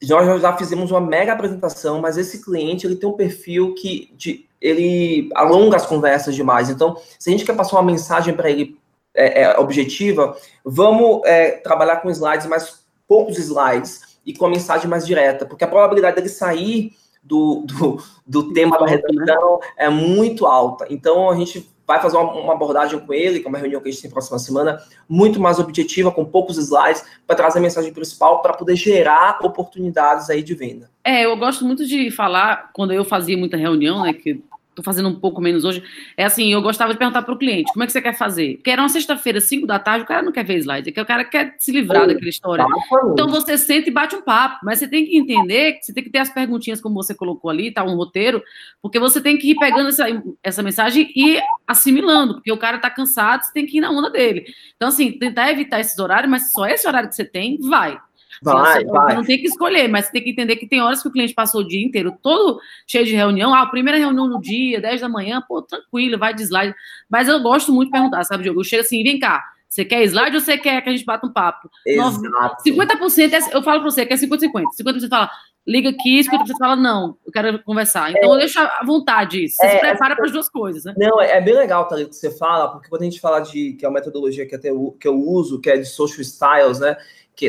nós 0.07 0.41
já 0.41 0.55
fizemos 0.55 0.91
uma 0.91 1.01
mega 1.01 1.33
apresentação, 1.33 1.99
mas 1.99 2.17
esse 2.17 2.43
cliente 2.43 2.87
ele 2.87 2.95
tem 2.95 3.09
um 3.09 3.13
perfil 3.13 3.73
que 3.73 4.13
de, 4.15 4.47
ele 4.61 5.29
alonga 5.35 5.75
as 5.75 5.85
conversas 5.85 6.35
demais. 6.35 6.69
Então, 6.69 6.97
se 7.17 7.29
a 7.29 7.31
gente 7.31 7.45
quer 7.45 7.55
passar 7.55 7.75
uma 7.75 7.91
mensagem 7.91 8.33
para 8.33 8.49
ele 8.49 8.77
é, 9.13 9.43
é, 9.43 9.59
objetiva, 9.59 10.37
vamos 10.63 11.21
é, 11.25 11.51
trabalhar 11.51 11.97
com 11.97 12.09
slides 12.09 12.47
mais 12.47 12.83
poucos 13.07 13.37
slides 13.37 14.19
e 14.25 14.33
com 14.33 14.45
a 14.45 14.49
mensagem 14.49 14.89
mais 14.89 15.05
direta, 15.05 15.45
porque 15.45 15.63
a 15.63 15.67
probabilidade 15.67 16.15
dele 16.15 16.29
sair 16.29 16.93
do, 17.23 17.65
do, 17.65 18.01
do 18.25 18.53
tema 18.53 18.77
da 18.77 18.85
redação 18.85 19.59
é 19.75 19.89
muito 19.89 20.45
alta. 20.45 20.85
Então, 20.89 21.29
a 21.29 21.35
gente 21.35 21.69
vai 21.89 21.99
fazer 21.99 22.17
uma, 22.17 22.31
uma, 22.33 22.53
abordagem 22.53 22.99
com 22.99 23.11
ele, 23.11 23.39
que 23.39 23.47
é 23.47 23.49
uma 23.49 23.57
reunião 23.57 23.81
que 23.81 23.89
a 23.89 23.91
gente 23.91 24.03
tem 24.03 24.11
próxima 24.11 24.37
semana, 24.37 24.79
muito 25.09 25.39
mais 25.39 25.57
objetiva, 25.57 26.11
com 26.11 26.23
poucos 26.23 26.55
slides, 26.59 27.03
para 27.25 27.35
trazer 27.35 27.57
a 27.57 27.61
mensagem 27.63 27.91
principal, 27.91 28.43
para 28.43 28.53
poder 28.53 28.75
gerar 28.75 29.39
oportunidades 29.41 30.29
aí 30.29 30.43
de 30.43 30.53
venda. 30.53 30.87
É, 31.03 31.25
eu 31.25 31.35
gosto 31.35 31.65
muito 31.65 31.87
de 31.87 32.11
falar, 32.11 32.69
quando 32.73 32.93
eu 32.93 33.03
fazia 33.03 33.35
muita 33.35 33.57
reunião, 33.57 34.03
né, 34.03 34.13
que 34.13 34.39
tô 34.79 34.83
fazendo 34.83 35.09
um 35.09 35.15
pouco 35.15 35.41
menos 35.41 35.63
hoje. 35.63 35.83
É 36.17 36.23
assim, 36.25 36.51
eu 36.51 36.61
gostava 36.61 36.91
de 36.91 36.99
perguntar 36.99 37.21
para 37.21 37.33
o 37.33 37.37
cliente, 37.37 37.71
como 37.71 37.83
é 37.83 37.85
que 37.85 37.93
você 37.93 38.01
quer 38.01 38.17
fazer? 38.17 38.55
Porque 38.55 38.71
era 38.71 38.81
uma 38.81 38.89
sexta-feira, 38.89 39.39
cinco 39.39 39.67
da 39.67 39.77
tarde, 39.77 40.03
o 40.03 40.07
cara 40.07 40.21
não 40.21 40.31
quer 40.31 40.43
ver 40.43 40.57
slide, 40.57 40.89
é 40.89 40.91
que 40.91 41.01
o 41.01 41.05
cara 41.05 41.23
quer 41.23 41.55
se 41.57 41.71
livrar 41.71 42.07
daquela 42.07 42.29
história. 42.29 42.65
Então 43.11 43.27
você 43.27 43.57
senta 43.57 43.89
e 43.89 43.91
bate 43.91 44.15
um 44.15 44.21
papo, 44.21 44.59
mas 44.63 44.79
você 44.79 44.87
tem 44.87 45.05
que 45.05 45.17
entender 45.17 45.73
que 45.73 45.85
você 45.85 45.93
tem 45.93 46.03
que 46.03 46.09
ter 46.09 46.19
as 46.19 46.29
perguntinhas 46.29 46.81
como 46.81 46.95
você 46.95 47.13
colocou 47.13 47.49
ali, 47.49 47.71
tá 47.71 47.83
um 47.83 47.95
roteiro, 47.95 48.41
porque 48.81 48.99
você 48.99 49.21
tem 49.21 49.37
que 49.37 49.51
ir 49.51 49.55
pegando 49.55 49.89
essa, 49.89 50.05
essa 50.43 50.63
mensagem 50.63 51.11
e 51.15 51.39
assimilando, 51.67 52.35
porque 52.35 52.51
o 52.51 52.57
cara 52.57 52.77
tá 52.79 52.89
cansado, 52.89 53.43
você 53.43 53.53
tem 53.53 53.65
que 53.65 53.77
ir 53.77 53.81
na 53.81 53.91
onda 53.91 54.09
dele. 54.09 54.45
Então 54.75 54.89
assim, 54.89 55.11
tentar 55.11 55.51
evitar 55.51 55.79
esses 55.79 55.97
horários, 55.99 56.29
mas 56.29 56.51
só 56.51 56.65
esse 56.65 56.87
horário 56.87 57.09
que 57.09 57.15
você 57.15 57.25
tem, 57.25 57.57
vai. 57.59 57.97
Vai, 58.41 58.83
você, 58.83 58.85
vai. 58.85 59.15
não 59.15 59.23
tem 59.23 59.37
que 59.37 59.47
escolher, 59.47 59.87
mas 59.87 60.05
você 60.05 60.11
tem 60.11 60.23
que 60.23 60.29
entender 60.31 60.55
que 60.55 60.67
tem 60.67 60.81
horas 60.81 61.01
que 61.01 61.07
o 61.07 61.11
cliente 61.11 61.33
passou 61.33 61.61
o 61.61 61.67
dia 61.67 61.85
inteiro 61.85 62.17
todo 62.21 62.59
cheio 62.87 63.05
de 63.05 63.15
reunião. 63.15 63.53
Ah, 63.53 63.65
primeira 63.65 63.97
reunião 63.97 64.27
no 64.27 64.39
dia, 64.39 64.79
10 64.81 65.01
da 65.01 65.09
manhã, 65.09 65.43
pô, 65.47 65.61
tranquilo, 65.61 66.17
vai 66.17 66.33
de 66.33 66.43
slide. 66.43 66.75
Mas 67.09 67.27
eu 67.27 67.39
gosto 67.41 67.71
muito 67.71 67.87
de 67.87 67.93
perguntar, 67.93 68.23
sabe, 68.23 68.43
Diogo? 68.43 68.59
Eu 68.59 68.63
chego 68.63 68.81
assim, 68.81 69.03
vem 69.03 69.19
cá, 69.19 69.43
você 69.69 69.85
quer 69.85 70.03
slide 70.03 70.35
ou 70.35 70.41
você 70.41 70.57
quer 70.57 70.81
que 70.81 70.89
a 70.89 70.91
gente 70.91 71.05
bata 71.05 71.27
um 71.27 71.31
papo? 71.31 71.69
Exato. 71.85 72.63
50% 72.63 73.33
é, 73.33 73.55
eu 73.55 73.61
falo 73.61 73.81
para 73.81 73.91
você 73.91 74.05
que 74.05 74.13
é 74.13 74.17
50-50. 74.17 74.63
50% 74.81 75.09
fala, 75.09 75.29
liga 75.65 75.89
aqui, 75.89 76.17
escuta, 76.17 76.43
você 76.43 76.57
fala, 76.57 76.75
não, 76.75 77.15
eu 77.23 77.31
quero 77.31 77.63
conversar. 77.63 78.09
Então, 78.09 78.35
é, 78.35 78.39
deixa 78.39 78.63
à 78.63 78.83
vontade 78.83 79.45
isso. 79.45 79.57
Você 79.57 79.67
é, 79.67 79.69
se 79.69 79.79
prepara 79.79 80.15
para 80.15 80.25
as 80.25 80.31
duas 80.31 80.49
coisas, 80.49 80.83
né? 80.83 80.95
Não, 80.97 81.21
é, 81.21 81.37
é 81.37 81.41
bem 81.41 81.53
legal, 81.53 81.87
tá, 81.87 81.95
que 81.97 82.15
você 82.15 82.31
fala, 82.31 82.69
porque 82.69 82.89
quando 82.89 83.03
a 83.03 83.05
gente 83.05 83.19
fala 83.19 83.39
de, 83.41 83.73
que 83.73 83.85
é 83.85 83.87
uma 83.87 83.99
metodologia 83.99 84.47
que, 84.47 84.55
até 84.55 84.71
eu, 84.71 84.97
que 84.99 85.07
eu 85.07 85.15
uso, 85.15 85.61
que 85.61 85.69
é 85.69 85.77
de 85.77 85.85
social 85.85 86.21
styles, 86.21 86.79
né, 86.79 86.97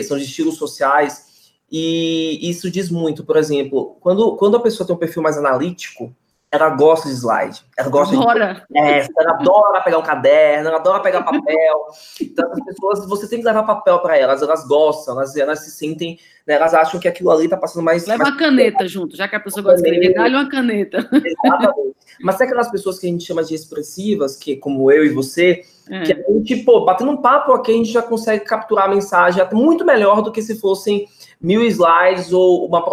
são 0.03 0.17
de 0.17 0.25
estilos 0.25 0.57
sociais, 0.57 1.31
e 1.71 2.39
isso 2.43 2.71
diz 2.71 2.91
muito, 2.91 3.25
por 3.25 3.37
exemplo, 3.37 3.97
quando, 4.01 4.37
quando 4.37 4.57
a 4.57 4.61
pessoa 4.61 4.87
tem 4.87 4.95
um 4.95 4.99
perfil 4.99 5.23
mais 5.23 5.39
analítico, 5.39 6.15
ela 6.53 6.69
gosta 6.71 7.09
de 7.09 7.15
slide. 7.15 7.65
Ela 7.77 7.89
gosta 7.89 8.17
adora. 8.17 8.67
de. 8.69 8.79
É, 8.79 9.07
ela 9.17 9.35
adora 9.35 9.81
pegar 9.83 9.99
um 9.99 10.03
caderno, 10.03 10.69
ela 10.69 10.79
adora 10.79 11.01
pegar 11.01 11.23
papel. 11.23 11.87
Então, 12.21 12.51
as 12.53 12.65
pessoas, 12.65 13.09
você 13.09 13.29
tem 13.29 13.39
que 13.39 13.45
levar 13.45 13.63
papel 13.63 14.01
para 14.01 14.19
elas, 14.19 14.43
elas 14.43 14.67
gostam, 14.67 15.15
elas, 15.15 15.37
elas 15.37 15.61
se 15.61 15.71
sentem, 15.71 16.19
né, 16.51 16.57
elas 16.57 16.75
acham 16.75 16.99
que 16.99 17.07
aquilo 17.07 17.31
ali 17.31 17.45
está 17.45 17.57
passando 17.57 17.85
mais. 17.85 18.07
Leva 18.07 18.25
mais... 18.25 18.35
uma 18.35 18.39
caneta 18.39 18.89
junto, 18.89 19.17
já 19.17 19.29
que 19.29 19.37
a 19.37 19.41
pessoa 19.41 19.63
gosta 19.63 19.81
de 19.81 19.89
escrever, 19.89 20.15
dá-lhe 20.15 20.35
uma 20.35 20.49
caneta. 20.49 20.99
Exatamente. 21.13 21.97
Mas 22.21 22.37
tem 22.37 22.47
aquelas 22.49 22.71
pessoas 22.71 22.99
que 22.99 23.07
a 23.07 23.11
gente 23.11 23.25
chama 23.25 23.45
de 23.45 23.55
expressivas, 23.55 24.37
que 24.37 24.57
como 24.57 24.91
eu 24.91 25.05
e 25.05 25.11
você, 25.11 25.63
é. 25.89 26.03
que 26.03 26.13
a 26.13 26.17
gente, 26.17 26.57
pô, 26.65 26.85
batendo 26.85 27.13
um 27.13 27.19
papo 27.19 27.53
aqui, 27.53 27.71
a 27.71 27.75
gente 27.77 27.93
já 27.93 28.03
consegue 28.03 28.45
capturar 28.45 28.87
a 28.87 28.89
mensagem 28.89 29.43
muito 29.53 29.85
melhor 29.85 30.23
do 30.23 30.33
que 30.33 30.43
se 30.43 30.59
fossem 30.59 31.07
mil 31.41 31.63
slides 31.65 32.33
ou 32.33 32.67
uma, 32.67 32.85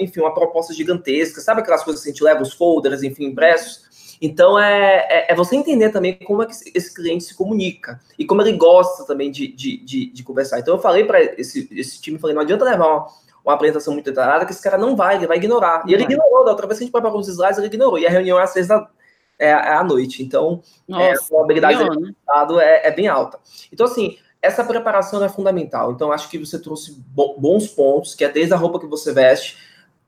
enfim, 0.00 0.20
uma 0.20 0.32
proposta 0.32 0.72
gigantesca. 0.72 1.40
Sabe 1.42 1.60
aquelas 1.60 1.84
coisas 1.84 2.02
que 2.02 2.08
a 2.08 2.12
gente 2.12 2.24
leva, 2.24 2.42
os 2.42 2.54
folders, 2.54 3.02
enfim, 3.02 3.26
impressos? 3.26 3.91
Então, 4.24 4.56
é, 4.56 5.04
é, 5.10 5.32
é, 5.32 5.34
você 5.34 5.56
entender 5.56 5.90
também 5.90 6.14
como 6.14 6.44
é 6.44 6.46
que 6.46 6.52
esse 6.52 6.94
cliente 6.94 7.24
se 7.24 7.34
comunica 7.34 8.00
e 8.16 8.24
como 8.24 8.40
ele 8.40 8.52
gosta 8.52 9.04
também 9.04 9.32
de, 9.32 9.48
de, 9.48 9.78
de, 9.78 10.12
de 10.12 10.22
conversar. 10.22 10.60
Então, 10.60 10.76
eu 10.76 10.80
falei 10.80 11.04
para 11.04 11.20
esse, 11.20 11.68
esse 11.72 12.00
time, 12.00 12.20
falei, 12.20 12.32
não 12.32 12.42
adianta 12.42 12.64
levar 12.64 12.86
uma, 12.86 13.06
uma 13.44 13.54
apresentação 13.54 13.92
muito 13.92 14.04
detalhada 14.04 14.46
que 14.46 14.52
esse 14.52 14.62
cara 14.62 14.78
não 14.78 14.94
vai, 14.94 15.16
ele 15.16 15.26
vai 15.26 15.38
ignorar. 15.38 15.82
E 15.88 15.92
ele 15.92 16.04
ignorou, 16.04 16.44
da 16.44 16.52
outra 16.52 16.68
vez 16.68 16.78
que 16.78 16.84
a 16.84 16.86
gente 16.86 16.92
preparou 16.92 17.18
os 17.18 17.26
slides, 17.26 17.58
ele 17.58 17.66
ignorou. 17.66 17.98
E 17.98 18.06
a 18.06 18.10
reunião 18.10 18.38
é 18.38 18.44
às 18.44 18.54
vezes 18.54 18.68
da, 18.68 18.88
é, 19.40 19.52
à 19.52 19.82
noite. 19.82 20.22
Então, 20.22 20.62
Nossa, 20.86 21.02
é, 21.02 21.12
a 21.14 21.22
probabilidade 21.28 21.78
de 21.78 21.84
resultado 21.84 22.60
é, 22.60 22.86
é 22.86 22.90
bem 22.92 23.08
alta. 23.08 23.40
Então, 23.72 23.86
assim, 23.86 24.18
essa 24.40 24.62
preparação 24.62 25.24
é 25.24 25.28
fundamental. 25.28 25.90
Então, 25.90 26.12
acho 26.12 26.30
que 26.30 26.38
você 26.38 26.60
trouxe 26.60 26.96
bons 27.12 27.66
pontos, 27.66 28.14
que 28.14 28.24
é 28.24 28.28
desde 28.28 28.54
a 28.54 28.56
roupa 28.56 28.78
que 28.78 28.86
você 28.86 29.12
veste, 29.12 29.58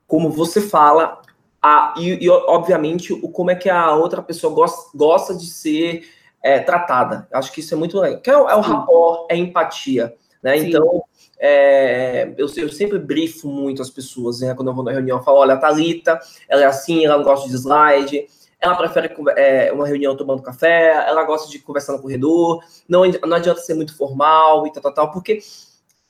como 0.07 0.29
você 0.29 0.61
fala, 0.61 1.21
a, 1.65 1.95
e, 1.97 2.25
e, 2.25 2.29
obviamente, 2.29 3.11
o 3.11 3.27
como 3.27 3.49
é 3.49 3.55
que 3.55 3.67
a 3.67 3.95
outra 3.95 4.21
pessoa 4.21 4.53
gosta, 4.53 4.95
gosta 4.95 5.33
de 5.33 5.47
ser 5.47 6.07
é, 6.43 6.59
tratada. 6.59 7.27
Acho 7.33 7.51
que 7.51 7.59
isso 7.59 7.73
é 7.73 7.77
muito 7.77 7.99
legal. 7.99 8.21
Que 8.21 8.29
é, 8.29 8.37
o, 8.37 8.47
é 8.47 8.55
o 8.55 8.61
rapport, 8.61 9.25
é 9.31 9.35
empatia. 9.35 10.13
Né? 10.43 10.57
Então, 10.57 11.03
é, 11.39 12.31
eu, 12.37 12.47
eu, 12.55 12.69
sempre 12.69 12.99
brifo 12.99 13.47
muito 13.47 13.81
as 13.81 13.89
pessoas, 13.89 14.41
né? 14.41 14.53
Quando 14.53 14.67
eu 14.67 14.75
vou 14.75 14.83
na 14.83 14.91
reunião, 14.91 15.17
eu 15.17 15.23
falo, 15.23 15.39
olha, 15.39 15.55
a 15.55 15.57
Thalita, 15.57 16.19
ela 16.47 16.61
é 16.61 16.65
assim, 16.65 17.03
ela 17.03 17.17
não 17.17 17.23
gosta 17.23 17.49
de 17.49 17.55
slide, 17.55 18.27
ela 18.59 18.75
prefere 18.75 19.11
é, 19.35 19.71
uma 19.73 19.87
reunião 19.87 20.15
tomando 20.15 20.43
café, 20.43 20.91
ela 21.07 21.23
gosta 21.23 21.49
de 21.49 21.57
conversar 21.57 21.93
no 21.93 22.01
corredor, 22.01 22.63
não, 22.87 23.01
não 23.27 23.37
adianta 23.37 23.59
ser 23.61 23.73
muito 23.73 23.97
formal 23.97 24.67
e 24.67 24.71
tal, 24.71 24.83
tal, 24.83 24.93
tal, 24.93 25.11
porque 25.11 25.39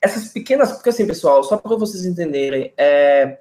essas 0.02 0.28
pequenas, 0.28 0.72
porque 0.72 0.90
assim, 0.90 1.06
pessoal, 1.06 1.42
só 1.42 1.56
para 1.56 1.76
vocês 1.76 2.04
entenderem, 2.04 2.74
é, 2.76 3.38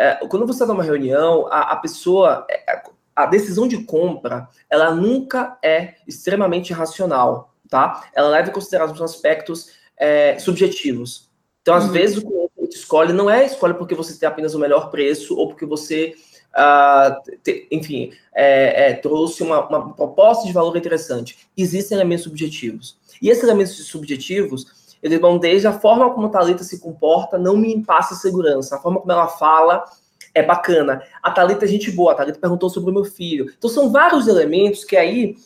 é, 0.00 0.14
quando 0.28 0.46
você 0.46 0.62
está 0.62 0.72
numa 0.72 0.82
reunião, 0.82 1.46
a, 1.48 1.72
a 1.72 1.76
pessoa, 1.76 2.46
é, 2.50 2.82
a 3.14 3.26
decisão 3.26 3.68
de 3.68 3.84
compra, 3.84 4.48
ela 4.70 4.94
nunca 4.94 5.58
é 5.62 5.96
extremamente 6.08 6.72
racional, 6.72 7.52
tá? 7.68 8.08
Ela 8.14 8.28
leva 8.28 8.48
em 8.48 8.52
consideração 8.52 8.94
os 8.94 9.02
aspectos 9.02 9.72
é, 9.98 10.38
subjetivos. 10.38 11.28
Então, 11.60 11.74
às 11.74 11.84
uhum. 11.84 11.92
vezes, 11.92 12.16
o 12.16 12.22
cliente 12.22 12.76
escolhe, 12.76 13.12
não 13.12 13.28
é 13.28 13.44
escolhe 13.44 13.74
porque 13.74 13.94
você 13.94 14.18
tem 14.18 14.26
apenas 14.26 14.54
o 14.54 14.58
melhor 14.58 14.90
preço 14.90 15.36
ou 15.36 15.48
porque 15.48 15.66
você 15.66 16.14
uh, 16.56 17.38
te, 17.42 17.68
enfim, 17.70 18.10
é, 18.34 18.92
é, 18.92 18.94
trouxe 18.94 19.42
uma, 19.42 19.68
uma, 19.68 19.92
proposta 19.92 20.46
de 20.46 20.52
valor 20.54 20.74
interessante. 20.78 21.36
Existem 21.54 21.98
elementos 21.98 22.24
subjetivos. 22.24 22.98
E 23.20 23.28
esses 23.28 23.44
elementos 23.44 23.76
subjetivos, 23.86 24.79
eles 25.02 25.20
vão 25.20 25.38
desde 25.38 25.66
a 25.66 25.72
forma 25.72 26.12
como 26.12 26.26
a 26.26 26.30
Thalita 26.30 26.64
se 26.64 26.80
comporta, 26.80 27.38
não 27.38 27.56
me 27.56 27.82
passa 27.84 28.14
segurança. 28.14 28.76
A 28.76 28.78
forma 28.78 29.00
como 29.00 29.12
ela 29.12 29.28
fala 29.28 29.84
é 30.34 30.42
bacana. 30.42 31.02
A 31.22 31.30
Thalita 31.30 31.64
é 31.64 31.68
gente 31.68 31.90
boa, 31.90 32.12
a 32.12 32.14
Thalita 32.14 32.38
perguntou 32.38 32.68
sobre 32.68 32.90
o 32.90 32.94
meu 32.94 33.04
filho. 33.04 33.52
Então, 33.56 33.70
são 33.70 33.90
vários 33.90 34.28
elementos 34.28 34.84
que 34.84 34.96
aí, 34.96 35.36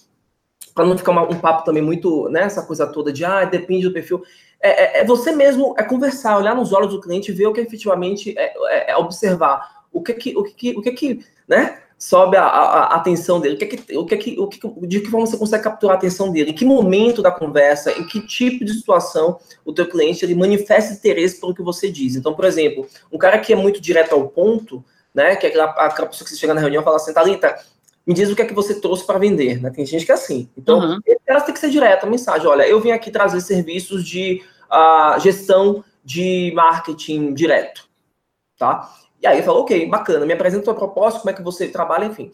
para 0.75 0.85
não 0.85 0.99
ficar 0.99 1.12
uma, 1.12 1.23
um 1.23 1.38
papo 1.38 1.64
também 1.64 1.83
muito, 1.83 2.29
né, 2.29 2.43
essa 2.43 2.62
coisa 2.62 2.87
toda 2.87 3.12
de, 3.12 3.25
ah, 3.25 3.45
depende 3.45 3.87
do 3.87 3.93
perfil, 3.93 4.23
é, 4.61 4.69
é, 4.69 5.01
é, 5.01 5.05
você 5.05 5.31
mesmo, 5.31 5.75
é 5.79 5.83
conversar, 5.83 6.38
olhar 6.38 6.57
nos 6.57 6.73
olhos 6.73 6.90
do 6.90 7.01
cliente 7.01 7.31
ver 7.33 7.47
o 7.47 7.53
que 7.53 7.61
efetivamente 7.61 8.35
é, 8.37 8.55
é, 8.71 8.90
é 8.93 8.97
observar 8.97 9.85
o 9.93 10.03
que 10.03 10.14
que, 10.14 10.37
o 10.37 10.43
que, 10.43 10.71
o 10.77 10.83
que, 10.83 10.93
que 10.93 11.27
né, 11.47 11.83
sobe 12.05 12.37
a, 12.37 12.45
a, 12.45 12.81
a, 12.83 12.97
atenção 12.97 13.40
dele, 13.40 13.55
o 13.55 13.59
que 13.59 13.67
que, 13.67 13.97
o 13.97 14.05
que 14.05 14.17
que, 14.19 14.37
o 14.38 14.47
que 14.47 14.87
de 14.87 15.01
que 15.01 15.11
forma 15.11 15.27
você 15.27 15.38
consegue 15.38 15.64
capturar 15.64 15.97
a 15.97 15.99
atenção 15.99 16.31
dele, 16.31 16.51
em 16.51 16.55
que 16.55 16.62
momento 16.62 17.23
da 17.23 17.31
conversa, 17.31 17.93
em 17.93 18.07
que 18.07 18.21
tipo 18.21 18.62
de 18.62 18.75
situação 18.75 19.38
o 19.64 19.73
teu 19.73 19.88
cliente 19.88 20.23
ele 20.23 20.35
manifesta 20.35 20.93
interesse 20.93 21.40
pelo 21.40 21.55
que 21.55 21.62
você 21.62 21.90
diz. 21.90 22.14
Então, 22.14 22.35
por 22.35 22.45
exemplo, 22.45 22.87
um 23.11 23.17
cara 23.17 23.38
que 23.38 23.55
é 23.55 23.57
muito 23.57 23.81
direto 23.81 24.12
ao 24.12 24.29
ponto, 24.29 24.85
né, 25.14 25.35
que 25.35 25.47
é 25.47 25.49
aquela, 25.49 25.64
aquela 25.64 26.09
pessoa 26.09 26.27
que 26.27 26.35
você 26.35 26.38
chega 26.38 26.53
na 26.53 26.61
reunião 26.61 26.83
e 26.83 26.85
fala 26.85 26.97
assim, 26.97 27.14
Thalita, 27.14 27.59
me 28.07 28.12
diz 28.12 28.31
o 28.31 28.37
que 28.37 28.43
é 28.43 28.45
que 28.45 28.53
você 28.53 28.79
trouxe 28.79 29.07
para 29.07 29.19
vender, 29.19 29.62
né? 29.62 29.71
Tem 29.71 29.87
gente 29.87 30.05
que 30.05 30.12
é 30.12 30.14
assim. 30.14 30.47
Então, 30.59 30.81
uhum. 30.81 30.99
elas 31.27 31.45
têm 31.45 31.55
que 31.55 31.61
ser 31.61 31.71
direto, 31.71 32.05
a 32.05 32.11
mensagem, 32.11 32.47
olha, 32.47 32.69
eu 32.69 32.83
vim 32.83 32.90
aqui 32.90 33.11
trazer 33.11 33.40
serviços 33.40 34.05
de 34.05 34.43
uh, 34.71 35.19
gestão 35.21 35.83
de 36.05 36.53
marketing 36.55 37.33
direto, 37.33 37.88
tá? 38.59 38.93
E 39.25 39.27
aí 39.27 39.39
ele 39.39 39.43
falou, 39.43 39.63
ok, 39.63 39.87
bacana, 39.87 40.27
me 40.27 40.35
apresenta 40.35 40.71
a 40.71 40.75
proposta, 40.75 41.19
como 41.19 41.31
é 41.31 41.33
que 41.33 41.41
você 41.41 41.67
trabalha, 41.69 42.05
enfim. 42.05 42.31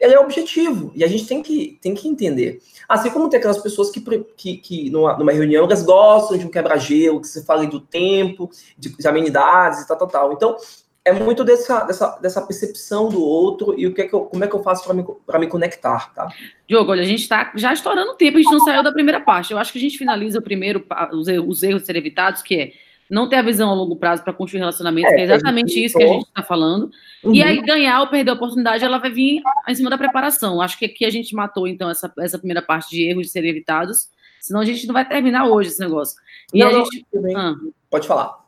Ele 0.00 0.14
é 0.14 0.20
objetivo, 0.20 0.92
e 0.94 1.02
a 1.02 1.08
gente 1.08 1.26
tem 1.26 1.42
que, 1.42 1.76
tem 1.82 1.92
que 1.92 2.06
entender. 2.06 2.60
Assim 2.88 3.10
como 3.10 3.28
tem 3.28 3.38
aquelas 3.38 3.58
pessoas 3.58 3.90
que, 3.90 4.00
que, 4.36 4.56
que 4.58 4.90
numa, 4.90 5.18
numa 5.18 5.32
reunião, 5.32 5.64
elas 5.64 5.82
gostam 5.82 6.38
de 6.38 6.46
um 6.46 6.50
quebra-gelo, 6.50 7.20
que 7.20 7.26
você 7.26 7.42
fale 7.42 7.66
do 7.66 7.80
tempo, 7.80 8.48
de, 8.78 8.96
de 8.96 9.08
amenidades 9.08 9.80
e 9.80 9.88
tal, 9.88 9.96
tal, 9.96 10.06
tal. 10.06 10.32
Então, 10.32 10.56
é 11.04 11.12
muito 11.12 11.42
dessa, 11.42 11.80
dessa, 11.80 12.16
dessa 12.22 12.42
percepção 12.42 13.08
do 13.08 13.20
outro 13.20 13.74
e 13.76 13.84
o 13.84 13.92
que 13.92 14.02
é 14.02 14.06
que 14.06 14.14
eu, 14.14 14.20
como 14.20 14.44
é 14.44 14.46
que 14.46 14.54
eu 14.54 14.62
faço 14.62 14.84
para 14.84 14.94
me, 14.94 15.04
me 15.40 15.46
conectar, 15.48 16.14
tá? 16.14 16.28
Diogo, 16.68 16.92
olha, 16.92 17.02
a 17.02 17.06
gente 17.06 17.22
está 17.22 17.50
já 17.56 17.72
estourando 17.72 18.12
o 18.12 18.14
tempo, 18.14 18.38
a 18.38 18.40
gente 18.40 18.52
não 18.52 18.60
saiu 18.60 18.84
da 18.84 18.92
primeira 18.92 19.20
parte. 19.20 19.52
Eu 19.52 19.58
acho 19.58 19.72
que 19.72 19.78
a 19.78 19.82
gente 19.82 19.98
finaliza 19.98 20.38
o 20.38 20.42
primeiro, 20.42 20.86
os, 21.12 21.26
os 21.26 21.62
erros 21.64 21.82
a 21.82 21.86
ser 21.86 21.96
evitados, 21.96 22.40
que 22.40 22.54
é 22.54 22.83
não 23.10 23.28
ter 23.28 23.36
a 23.36 23.42
visão 23.42 23.70
a 23.70 23.74
longo 23.74 23.96
prazo 23.96 24.22
para 24.22 24.32
construir 24.32 24.60
relacionamentos, 24.60 25.12
é, 25.12 25.14
que 25.16 25.20
é 25.20 25.24
exatamente 25.24 25.84
isso 25.84 25.96
que 25.96 26.04
a 26.04 26.08
gente 26.08 26.26
está 26.26 26.42
falando. 26.42 26.90
Uhum. 27.22 27.34
E 27.34 27.42
aí, 27.42 27.60
ganhar 27.60 28.00
ou 28.00 28.06
perder 28.08 28.30
a 28.30 28.34
oportunidade, 28.34 28.84
ela 28.84 28.98
vai 28.98 29.10
vir 29.10 29.42
em 29.68 29.74
cima 29.74 29.90
da 29.90 29.98
preparação. 29.98 30.60
Acho 30.60 30.78
que 30.78 30.86
aqui 30.86 31.04
a 31.04 31.10
gente 31.10 31.34
matou, 31.34 31.66
então, 31.68 31.90
essa, 31.90 32.12
essa 32.18 32.38
primeira 32.38 32.62
parte 32.62 32.90
de 32.90 33.02
erros 33.02 33.26
de 33.26 33.32
serem 33.32 33.50
evitados, 33.50 34.08
senão 34.40 34.60
a 34.60 34.64
gente 34.64 34.86
não 34.86 34.92
vai 34.92 35.06
terminar 35.06 35.46
hoje 35.46 35.70
esse 35.70 35.80
negócio. 35.80 36.16
E 36.52 36.60
não, 36.60 36.68
a 36.68 36.72
gente. 36.72 37.06
Ah. 37.36 37.54
Pode 37.90 38.06
falar. 38.06 38.43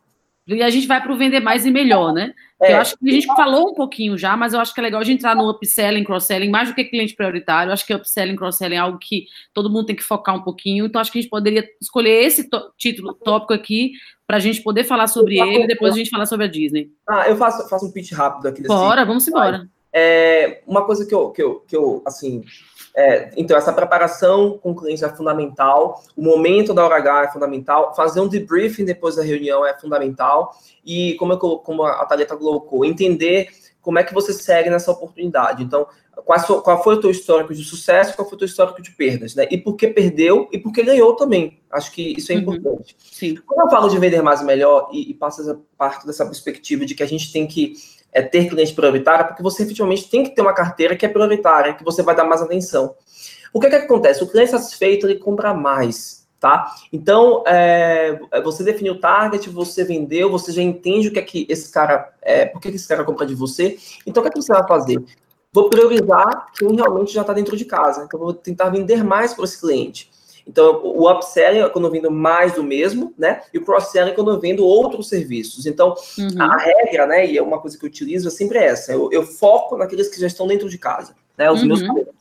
E 0.47 0.63
a 0.63 0.71
gente 0.71 0.87
vai 0.87 1.03
para 1.03 1.13
o 1.13 1.17
vender 1.17 1.41
mais 1.41 1.67
e 1.67 1.71
melhor, 1.71 2.13
né? 2.13 2.33
É. 2.63 2.73
Eu 2.73 2.79
acho 2.79 2.97
que 2.97 3.09
a 3.09 3.13
gente 3.13 3.27
falou 3.27 3.71
um 3.71 3.75
pouquinho 3.75 4.17
já, 4.17 4.37
mas 4.37 4.55
eu 4.55 4.61
acho 4.61 4.73
que 4.73 4.81
é 4.81 4.83
legal 4.83 5.01
a 5.01 5.05
gente 5.05 5.19
entrar 5.19 5.35
no 5.35 5.51
upselling, 5.51 6.05
cross-selling, 6.05 6.49
mais 6.49 6.69
do 6.69 6.75
que 6.75 6.85
cliente 6.85 7.15
prioritário. 7.15 7.71
Eu 7.71 7.75
acho 7.75 7.85
que 7.85 7.93
upselling, 7.93 8.37
cross-selling 8.37 8.77
é 8.77 8.79
algo 8.79 8.99
que 8.99 9.27
todo 9.53 9.69
mundo 9.69 9.87
tem 9.87 9.97
que 9.97 10.05
focar 10.05 10.37
um 10.37 10.43
pouquinho. 10.43 10.87
Então, 10.87 11.01
acho 11.01 11.11
que 11.11 11.19
a 11.19 11.23
gente 11.23 11.31
poderia 11.31 11.69
escolher 11.81 12.25
esse 12.25 12.49
título, 12.79 13.13
tópico 13.13 13.53
aqui, 13.53 13.93
para 14.27 14.37
a 14.37 14.41
gente 14.41 14.63
poder 14.63 14.85
falar 14.85 15.09
sobre 15.09 15.39
ele 15.39 15.65
e 15.65 15.67
depois 15.67 15.95
a 15.95 15.97
gente 15.97 16.11
falar 16.11 16.27
sobre 16.27 16.47
a 16.47 16.49
Disney. 16.49 16.91
Ah, 17.09 17.29
eu 17.29 17.37
faço, 17.37 17.69
faço 17.69 17.87
um 17.87 17.93
pitch 17.93 18.13
rápido 18.13 18.47
aqui. 18.47 18.63
Bora, 18.63 19.05
vamos 19.05 19.27
embora. 19.27 19.69
É, 19.93 20.63
uma 20.67 20.85
coisa 20.85 21.07
que 21.07 21.15
eu, 21.15 21.31
que 21.31 21.43
eu, 21.43 21.65
que 21.67 21.77
eu 21.77 22.03
assim, 22.07 22.45
é, 22.97 23.31
então, 23.37 23.55
essa 23.59 23.75
preparação 23.75 24.57
com 24.57 24.71
o 24.71 24.75
cliente 24.75 25.05
é 25.05 25.09
fundamental, 25.11 26.03
o 26.17 26.23
momento 26.23 26.73
da 26.73 26.83
hora 26.83 26.97
H 26.97 27.25
é 27.25 27.29
fundamental, 27.31 27.95
fazer 27.95 28.21
um 28.21 28.29
debriefing 28.29 28.87
depois 28.87 29.17
da 29.17 29.23
reunião 29.23 29.67
é 29.67 29.79
fundamental, 29.79 30.57
e 30.83 31.15
como, 31.19 31.35
eu, 31.35 31.39
como 31.39 31.85
a 31.85 32.07
Thalita 32.07 32.35
colocou, 32.35 32.87
entender 32.87 33.51
como 33.83 33.99
é 33.99 34.03
que 34.03 34.15
você 34.15 34.33
segue 34.33 34.71
nessa 34.71 34.91
oportunidade. 34.91 35.63
Então, 35.63 35.87
qual, 36.25 36.63
qual 36.63 36.83
foi 36.83 36.95
o 36.95 37.01
teu 37.01 37.11
histórico 37.11 37.55
de 37.55 37.63
sucesso, 37.63 38.17
qual 38.17 38.27
foi 38.27 38.37
o 38.37 38.39
teu 38.39 38.47
histórico 38.47 38.81
de 38.81 38.91
perdas, 38.93 39.35
né? 39.35 39.47
E 39.51 39.59
por 39.59 39.77
que 39.77 39.87
perdeu 39.89 40.49
e 40.51 40.59
por 40.59 40.73
que 40.73 40.83
ganhou 40.83 41.15
também. 41.15 41.61
Acho 41.71 41.93
que 41.93 42.15
isso 42.17 42.33
é 42.33 42.35
uhum. 42.35 42.41
importante. 42.41 42.97
Sim. 42.99 43.37
Quando 43.47 43.61
eu 43.61 43.71
falo 43.71 43.89
de 43.89 43.99
vender 43.99 44.23
mais 44.23 44.41
e 44.41 44.45
melhor 44.45 44.89
e, 44.91 45.11
e 45.11 45.15
passo 45.15 45.43
essa 45.43 45.61
parte 45.77 46.07
dessa 46.07 46.25
perspectiva 46.25 46.87
de 46.87 46.95
que 46.95 47.03
a 47.03 47.07
gente 47.07 47.31
tem 47.31 47.47
que 47.47 47.75
é, 48.17 48.23
ter 48.23 48.49
cliente 48.49 48.73
prioritário, 48.73 49.27
porque 49.27 49.43
você 49.43 49.63
efetivamente 49.63 50.09
tem 50.09 50.25
que 50.25 50.31
ter 50.31 50.41
uma 50.41 50.55
carteira 50.55 50.97
que 50.97 51.05
é 51.05 51.09
prioritária, 51.09 51.75
que 51.75 51.85
você 51.85 52.03
vai 52.03 52.17
dar 52.17 52.25
mais 52.25 52.41
atenção. 52.41 52.95
O 53.53 53.61
que, 53.61 53.67
é 53.67 53.71
que 53.71 53.77
acontece? 53.77 54.25
O 54.25 54.27
cliente 54.27 54.53
satisfeito, 54.53 55.07
ele 55.07 55.19
compra 55.19 55.53
mais, 55.53 56.27
tá? 56.41 56.75
Então, 56.91 57.45
é, 57.47 58.19
você 58.43 58.65
definiu 58.65 58.95
o 58.95 58.99
target, 58.99 59.51
você 59.51 59.85
vendeu, 59.85 60.31
você 60.31 60.51
já 60.51 60.63
entende 60.63 61.09
o 61.09 61.13
que 61.13 61.19
é 61.19 61.23
que 61.23 61.47
esse 61.51 61.71
cara, 61.71 62.11
é, 62.23 62.47
por 62.47 62.59
que, 62.59 62.69
esse 62.69 62.89
cara 62.89 63.05
compra 63.05 63.27
de 63.27 63.35
você. 63.35 63.77
Então, 64.07 64.23
o 64.23 64.25
que 64.25 64.31
é 64.31 64.33
que 64.33 64.41
você 64.41 64.53
vai 64.53 64.67
fazer? 64.67 64.99
Vou 65.53 65.69
priorizar 65.69 66.53
quem 66.59 66.75
realmente 66.75 67.13
já 67.13 67.21
está 67.21 67.35
dentro 67.35 67.55
de 67.55 67.67
casa. 67.67 68.05
Então, 68.05 68.19
vou 68.19 68.33
tentar 68.33 68.71
vender 68.71 69.05
mais 69.05 69.35
para 69.35 69.45
esse 69.45 69.61
cliente. 69.61 70.11
Então, 70.47 70.81
o 70.85 71.11
upselling 71.11 71.59
é 71.59 71.69
quando 71.69 71.87
eu 71.87 71.91
vendo 71.91 72.11
mais 72.11 72.55
do 72.55 72.63
mesmo, 72.63 73.13
né? 73.19 73.43
E 73.53 73.59
o 73.59 73.65
cross-selling 73.65 74.11
é 74.11 74.15
quando 74.15 74.31
eu 74.31 74.39
vendo 74.39 74.65
outros 74.65 75.09
serviços. 75.09 75.67
Então, 75.67 75.95
uhum. 76.17 76.41
a 76.41 76.57
regra, 76.57 77.07
né, 77.07 77.27
e 77.27 77.37
é 77.37 77.43
uma 77.43 77.61
coisa 77.61 77.77
que 77.77 77.85
eu 77.85 77.89
utilizo, 77.89 78.29
é 78.29 78.31
sempre 78.31 78.59
essa. 78.59 78.93
Eu, 78.93 79.11
eu 79.11 79.25
foco 79.25 79.77
naqueles 79.77 80.09
que 80.09 80.21
já 80.21 80.29
estão 80.29 80.47
dentro 80.47 80.69
de 80.69 80.79
casa, 80.79 81.17
né? 81.37 81.51
Os 81.51 81.63
uhum. 81.63 81.69
meus 81.69 81.81
clientes. 81.83 82.15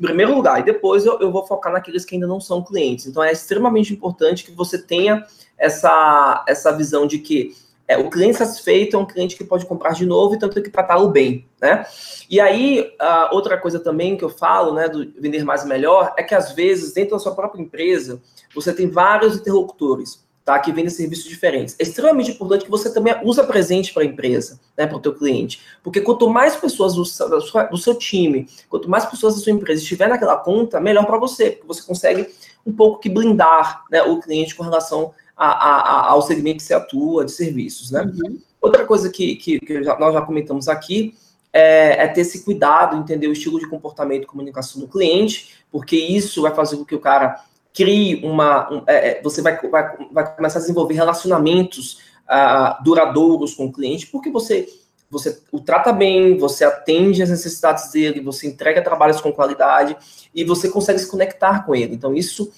Em 0.00 0.02
primeiro 0.02 0.34
lugar, 0.34 0.58
e 0.60 0.64
depois 0.64 1.04
eu, 1.04 1.20
eu 1.20 1.30
vou 1.30 1.46
focar 1.46 1.72
naqueles 1.72 2.04
que 2.04 2.14
ainda 2.14 2.26
não 2.26 2.40
são 2.40 2.64
clientes. 2.64 3.06
Então, 3.06 3.22
é 3.22 3.30
extremamente 3.30 3.92
importante 3.92 4.44
que 4.44 4.50
você 4.50 4.78
tenha 4.78 5.24
essa, 5.56 6.44
essa 6.48 6.72
visão 6.72 7.06
de 7.06 7.18
que 7.18 7.54
é, 7.90 7.98
o 7.98 8.08
cliente 8.08 8.38
satisfeito 8.38 8.94
é 8.94 8.98
um 9.00 9.04
cliente 9.04 9.34
que 9.34 9.42
pode 9.42 9.66
comprar 9.66 9.94
de 9.94 10.06
novo 10.06 10.36
e 10.36 10.38
tanto 10.38 10.62
que 10.62 10.70
tratá-lo 10.70 11.08
bem, 11.08 11.44
né? 11.60 11.84
E 12.30 12.38
aí, 12.38 12.88
outra 13.32 13.58
coisa 13.58 13.80
também 13.80 14.16
que 14.16 14.22
eu 14.22 14.28
falo, 14.28 14.72
né, 14.72 14.88
do 14.88 15.12
vender 15.18 15.44
mais 15.44 15.64
e 15.64 15.66
melhor, 15.66 16.14
é 16.16 16.22
que 16.22 16.32
às 16.32 16.52
vezes, 16.52 16.92
dentro 16.92 17.16
da 17.16 17.18
sua 17.18 17.34
própria 17.34 17.60
empresa, 17.60 18.22
você 18.54 18.72
tem 18.72 18.88
vários 18.88 19.34
interlocutores, 19.34 20.24
tá, 20.44 20.56
que 20.60 20.70
vendem 20.70 20.88
serviços 20.88 21.28
diferentes. 21.28 21.74
É 21.80 21.82
extremamente 21.82 22.30
importante 22.30 22.64
que 22.64 22.70
você 22.70 22.94
também 22.94 23.12
usa 23.24 23.42
presente 23.42 23.92
para 23.92 24.04
a 24.04 24.06
empresa, 24.06 24.60
né, 24.78 24.86
para 24.86 24.96
o 24.96 25.00
teu 25.00 25.12
cliente. 25.12 25.60
Porque 25.82 26.00
quanto 26.00 26.30
mais 26.30 26.54
pessoas 26.54 26.94
do 26.94 27.04
seu, 27.04 27.28
do 27.28 27.76
seu 27.76 27.96
time, 27.96 28.48
quanto 28.68 28.88
mais 28.88 29.04
pessoas 29.04 29.34
da 29.34 29.40
sua 29.40 29.52
empresa 29.52 29.82
estiver 29.82 30.08
naquela 30.08 30.36
conta, 30.36 30.80
melhor 30.80 31.06
para 31.06 31.18
você, 31.18 31.50
porque 31.50 31.66
você 31.66 31.82
consegue 31.82 32.28
um 32.64 32.72
pouco 32.72 33.00
que 33.00 33.08
blindar 33.08 33.82
né, 33.90 34.00
o 34.04 34.20
cliente 34.20 34.54
com 34.54 34.62
relação 34.62 35.12
a, 35.46 35.52
a, 35.52 36.10
ao 36.10 36.20
segmento 36.20 36.58
que 36.58 36.62
você 36.62 36.74
atua 36.74 37.24
de 37.24 37.32
serviços, 37.32 37.90
né? 37.90 38.02
Uhum. 38.02 38.38
Outra 38.60 38.84
coisa 38.84 39.08
que, 39.08 39.36
que, 39.36 39.58
que 39.58 39.82
já, 39.82 39.98
nós 39.98 40.12
já 40.12 40.20
comentamos 40.20 40.68
aqui 40.68 41.14
é, 41.50 42.04
é, 42.04 42.08
ter 42.08 42.20
esse 42.20 42.44
cuidado, 42.44 42.96
entender 42.96 43.26
o 43.26 43.32
estilo 43.32 43.58
de 43.58 43.66
comportamento 43.66 44.24
e 44.24 44.26
comunicação 44.26 44.80
do 44.80 44.86
cliente, 44.86 45.54
porque 45.72 45.96
isso 45.96 46.42
vai 46.42 46.54
fazer 46.54 46.76
com 46.76 46.84
que 46.84 46.94
o 46.94 47.00
cara 47.00 47.42
crie 47.72 48.20
uma. 48.22 48.70
Um, 48.70 48.82
é, 48.86 49.12
é 49.12 49.22
você 49.22 49.40
vai, 49.40 49.58
vai, 49.68 49.96
vai 50.12 50.36
começar 50.36 50.58
a 50.58 50.62
desenvolver 50.62 50.94
relacionamentos 50.94 52.00
uh, 52.28 52.82
duradouros 52.84 53.54
com 53.54 53.64
o 53.66 53.72
cliente, 53.72 54.08
porque 54.08 54.30
você 54.30 54.68
você 55.10 55.42
o 55.50 55.58
trata 55.58 55.92
bem, 55.92 56.38
você 56.38 56.64
atende 56.64 57.20
às 57.22 57.30
necessidades 57.30 57.90
dele, 57.90 58.20
você 58.20 58.46
entrega 58.46 58.80
trabalhos 58.80 59.20
com 59.20 59.32
qualidade 59.32 59.96
e 60.32 60.44
você 60.44 60.68
consegue 60.68 61.00
se 61.00 61.10
conectar 61.10 61.64
com 61.66 61.74
ele. 61.74 61.94
Então, 61.94 62.14
isso 62.14 62.52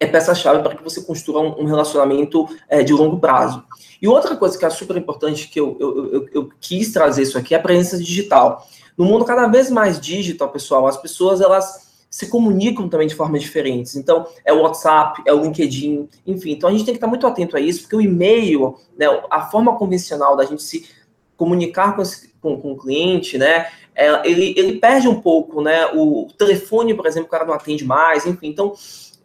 é 0.00 0.06
peça-chave 0.06 0.62
para 0.62 0.74
que 0.74 0.82
você 0.82 1.02
construa 1.02 1.42
um, 1.42 1.66
relacionamento 1.66 2.48
é, 2.68 2.82
de 2.82 2.92
longo 2.94 3.20
prazo. 3.20 3.62
E 4.00 4.08
outra 4.08 4.34
coisa 4.34 4.58
que 4.58 4.64
é 4.64 4.70
super 4.70 4.96
importante, 4.96 5.46
que 5.46 5.60
eu, 5.60 5.76
eu, 5.78 6.12
eu, 6.12 6.28
eu, 6.32 6.50
quis 6.58 6.90
trazer 6.90 7.22
isso 7.22 7.36
aqui, 7.36 7.54
é 7.54 7.58
a 7.58 7.62
presença 7.62 7.98
digital. 7.98 8.66
No 8.96 9.04
mundo 9.04 9.26
cada 9.26 9.46
vez 9.46 9.70
mais 9.70 10.00
digital, 10.00 10.48
pessoal, 10.48 10.86
as 10.86 10.96
pessoas, 10.96 11.42
elas 11.42 11.90
se 12.08 12.28
comunicam 12.28 12.88
também 12.88 13.06
de 13.06 13.14
formas 13.14 13.42
diferentes. 13.42 13.94
Então, 13.94 14.26
é 14.44 14.52
o 14.52 14.62
WhatsApp, 14.62 15.22
é 15.26 15.34
o 15.34 15.42
LinkedIn, 15.42 16.08
enfim. 16.26 16.52
Então, 16.52 16.70
a 16.70 16.72
gente 16.72 16.84
tem 16.84 16.94
que 16.94 16.96
estar 16.98 17.06
muito 17.06 17.26
atento 17.26 17.56
a 17.56 17.60
isso, 17.60 17.82
porque 17.82 17.96
o 17.96 18.00
e-mail, 18.00 18.76
né, 18.98 19.06
a 19.30 19.42
forma 19.42 19.76
convencional 19.76 20.34
da 20.34 20.44
gente 20.44 20.62
se 20.62 20.88
comunicar 21.36 21.94
com, 21.94 22.02
esse, 22.02 22.32
com, 22.40 22.58
com 22.60 22.72
o 22.72 22.76
cliente, 22.76 23.38
né, 23.38 23.66
é, 23.94 24.28
ele, 24.28 24.54
ele 24.56 24.78
perde 24.78 25.06
um 25.06 25.20
pouco, 25.20 25.62
né, 25.62 25.86
o 25.94 26.26
telefone, 26.36 26.94
por 26.94 27.06
exemplo, 27.06 27.28
o 27.28 27.30
cara 27.30 27.44
não 27.44 27.54
atende 27.54 27.84
mais, 27.84 28.26
enfim. 28.26 28.48
Então, 28.48 28.74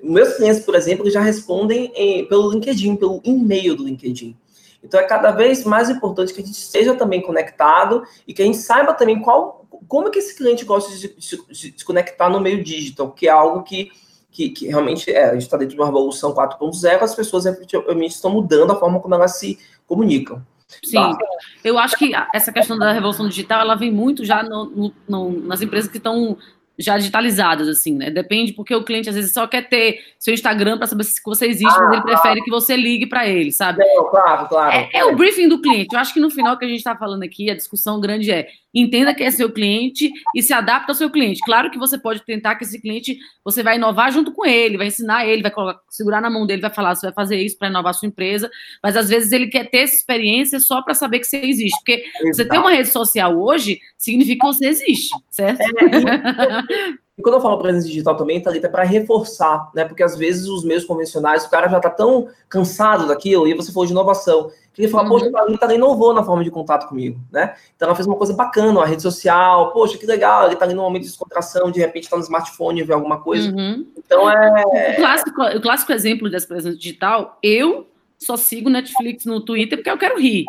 meus 0.05 0.35
clientes, 0.35 0.63
por 0.63 0.75
exemplo, 0.75 1.09
já 1.09 1.21
respondem 1.21 1.91
em, 1.95 2.25
pelo 2.27 2.51
LinkedIn, 2.51 2.95
pelo 2.95 3.21
e-mail 3.23 3.75
do 3.75 3.83
LinkedIn. 3.83 4.37
Então 4.83 4.99
é 4.99 5.03
cada 5.03 5.31
vez 5.31 5.63
mais 5.63 5.89
importante 5.89 6.33
que 6.33 6.41
a 6.41 6.45
gente 6.45 6.55
esteja 6.55 6.93
também 6.93 7.21
conectado 7.21 8.03
e 8.27 8.33
que 8.33 8.41
a 8.41 8.45
gente 8.45 8.57
saiba 8.57 8.93
também 8.93 9.19
qual, 9.19 9.65
como 9.87 10.11
que 10.11 10.19
esse 10.19 10.35
cliente 10.37 10.63
gosta 10.63 10.95
de, 10.95 11.15
se 11.19 11.83
conectar 11.83 12.29
no 12.29 12.39
meio 12.39 12.63
digital, 12.63 13.11
que 13.11 13.27
é 13.27 13.31
algo 13.31 13.63
que, 13.63 13.91
que, 14.31 14.49
que 14.49 14.67
realmente 14.67 15.11
é, 15.11 15.29
a 15.29 15.33
gente 15.33 15.41
está 15.41 15.57
dentro 15.57 15.75
de 15.75 15.81
uma 15.81 15.87
revolução 15.87 16.35
4.0, 16.35 17.01
as 17.01 17.15
pessoas 17.15 17.45
realmente 17.45 18.11
estão 18.11 18.29
mudando 18.29 18.71
a 18.71 18.79
forma 18.79 18.99
como 18.99 19.15
elas 19.15 19.37
se 19.39 19.57
comunicam. 19.87 20.41
Sim, 20.83 20.95
tá? 20.95 21.17
eu 21.63 21.77
acho 21.77 21.95
que 21.95 22.11
essa 22.33 22.51
questão 22.51 22.77
da 22.77 22.91
revolução 22.91 23.27
digital, 23.27 23.61
ela 23.61 23.75
vem 23.75 23.91
muito 23.91 24.25
já 24.25 24.43
no, 24.43 24.93
no, 25.07 25.29
nas 25.41 25.61
empresas 25.61 25.89
que 25.89 25.97
estão 25.97 26.37
já 26.77 26.97
digitalizadas, 26.97 27.67
assim, 27.67 27.95
né? 27.95 28.09
Depende, 28.09 28.53
porque 28.53 28.75
o 28.75 28.83
cliente 28.83 29.09
às 29.09 29.15
vezes 29.15 29.31
só 29.33 29.47
quer 29.47 29.67
ter 29.67 29.99
seu 30.19 30.33
Instagram 30.33 30.77
para 30.77 30.87
saber 30.87 31.03
se 31.03 31.21
você 31.23 31.47
existe, 31.47 31.77
ah, 31.77 31.83
mas 31.83 31.93
ele 31.93 32.03
prefere 32.03 32.41
que 32.41 32.49
você 32.49 32.75
ligue 32.75 33.07
para 33.07 33.27
ele, 33.27 33.51
sabe? 33.51 33.79
Não, 33.79 34.09
claro, 34.09 34.47
claro. 34.47 34.75
É, 34.75 34.89
é, 34.93 35.05
o 35.05 35.15
briefing 35.15 35.47
do 35.47 35.61
cliente. 35.61 35.93
Eu 35.93 35.99
acho 35.99 36.13
que 36.13 36.19
no 36.19 36.29
final 36.29 36.57
que 36.57 36.65
a 36.65 36.67
gente 36.67 36.79
está 36.79 36.95
falando 36.95 37.23
aqui, 37.23 37.49
a 37.49 37.55
discussão 37.55 37.99
grande 37.99 38.31
é 38.31 38.47
entenda 38.75 39.15
que 39.15 39.23
é 39.23 39.31
seu 39.31 39.49
cliente 39.51 40.11
e 40.35 40.43
se 40.43 40.51
adapta 40.51 40.91
ao 40.91 40.95
seu 40.95 41.09
cliente. 41.09 41.39
Claro 41.45 41.71
que 41.71 41.79
você 41.79 41.97
pode 41.97 42.23
tentar 42.25 42.55
que 42.55 42.65
esse 42.65 42.81
cliente, 42.81 43.17
você 43.43 43.63
vai 43.63 43.77
inovar 43.77 44.11
junto 44.11 44.33
com 44.33 44.45
ele, 44.45 44.77
vai 44.77 44.87
ensinar 44.87 45.25
ele, 45.25 45.41
vai 45.41 45.51
colocar, 45.51 45.79
segurar 45.89 46.21
na 46.21 46.29
mão 46.29 46.45
dele, 46.45 46.61
vai 46.61 46.73
falar, 46.73 46.93
você 46.93 47.07
vai 47.07 47.13
fazer 47.13 47.37
isso 47.37 47.57
para 47.57 47.69
inovar 47.69 47.91
a 47.91 47.93
sua 47.93 48.07
empresa, 48.07 48.51
mas 48.83 48.97
às 48.97 49.07
vezes 49.07 49.31
ele 49.31 49.47
quer 49.47 49.69
ter 49.69 49.79
essa 49.79 49.95
experiência 49.95 50.59
só 50.59 50.81
para 50.81 50.93
saber 50.93 51.19
que 51.19 51.27
você 51.27 51.37
existe. 51.37 51.77
Porque 51.79 52.03
Exato. 52.03 52.35
você 52.35 52.45
ter 52.45 52.57
uma 52.57 52.71
rede 52.71 52.89
social 52.89 53.39
hoje 53.39 53.79
significa 53.97 54.45
que 54.45 54.53
você 54.53 54.67
existe, 54.67 55.15
certo? 55.31 55.61
É, 55.61 56.95
E 57.17 57.21
quando 57.21 57.35
eu 57.35 57.41
falo 57.41 57.57
presença 57.57 57.87
digital 57.87 58.17
também, 58.17 58.41
Thalita, 58.41 58.67
é 58.67 58.69
para 58.69 58.83
reforçar, 58.83 59.71
né? 59.73 59.85
Porque 59.85 60.03
às 60.03 60.17
vezes 60.17 60.47
os 60.47 60.65
meios 60.65 60.83
convencionais, 60.83 61.45
o 61.45 61.49
cara 61.49 61.69
já 61.69 61.77
está 61.77 61.89
tão 61.89 62.27
cansado 62.49 63.07
daquilo, 63.07 63.47
e 63.47 63.53
você 63.53 63.71
falou 63.71 63.85
de 63.85 63.93
inovação, 63.93 64.51
que 64.73 64.81
ele 64.81 64.89
fala, 64.89 65.05
uhum. 65.05 65.09
poxa, 65.11 65.29
a 65.29 65.31
Thalita 65.31 65.73
inovou 65.73 66.13
na 66.13 66.23
forma 66.23 66.43
de 66.43 66.51
contato 66.51 66.89
comigo, 66.89 67.17
né? 67.31 67.55
Então 67.73 67.87
ela 67.87 67.95
fez 67.95 68.05
uma 68.05 68.17
coisa 68.17 68.33
bacana, 68.33 68.79
uma 68.79 68.85
rede 68.85 69.01
social, 69.01 69.71
poxa, 69.71 69.97
que 69.97 70.05
legal, 70.05 70.43
ele 70.43 70.55
está 70.55 70.65
ali 70.65 70.73
no 70.73 70.81
momento 70.81 71.03
de 71.03 71.07
descontração, 71.07 71.71
de 71.71 71.79
repente 71.79 72.03
está 72.03 72.17
no 72.17 72.23
smartphone 72.23 72.81
e 72.81 72.83
vê 72.83 72.93
alguma 72.93 73.21
coisa. 73.21 73.49
Uhum. 73.49 73.87
Então 73.97 74.29
é. 74.29 74.63
O 74.91 74.95
clássico, 74.97 75.41
o 75.41 75.61
clássico 75.61 75.93
exemplo 75.93 76.29
dessa 76.29 76.47
presença 76.47 76.75
digital, 76.75 77.39
eu 77.41 77.87
só 78.19 78.35
sigo 78.35 78.69
Netflix 78.69 79.25
no 79.25 79.39
Twitter 79.39 79.77
porque 79.77 79.89
eu 79.89 79.97
quero 79.97 80.19
rir. 80.19 80.45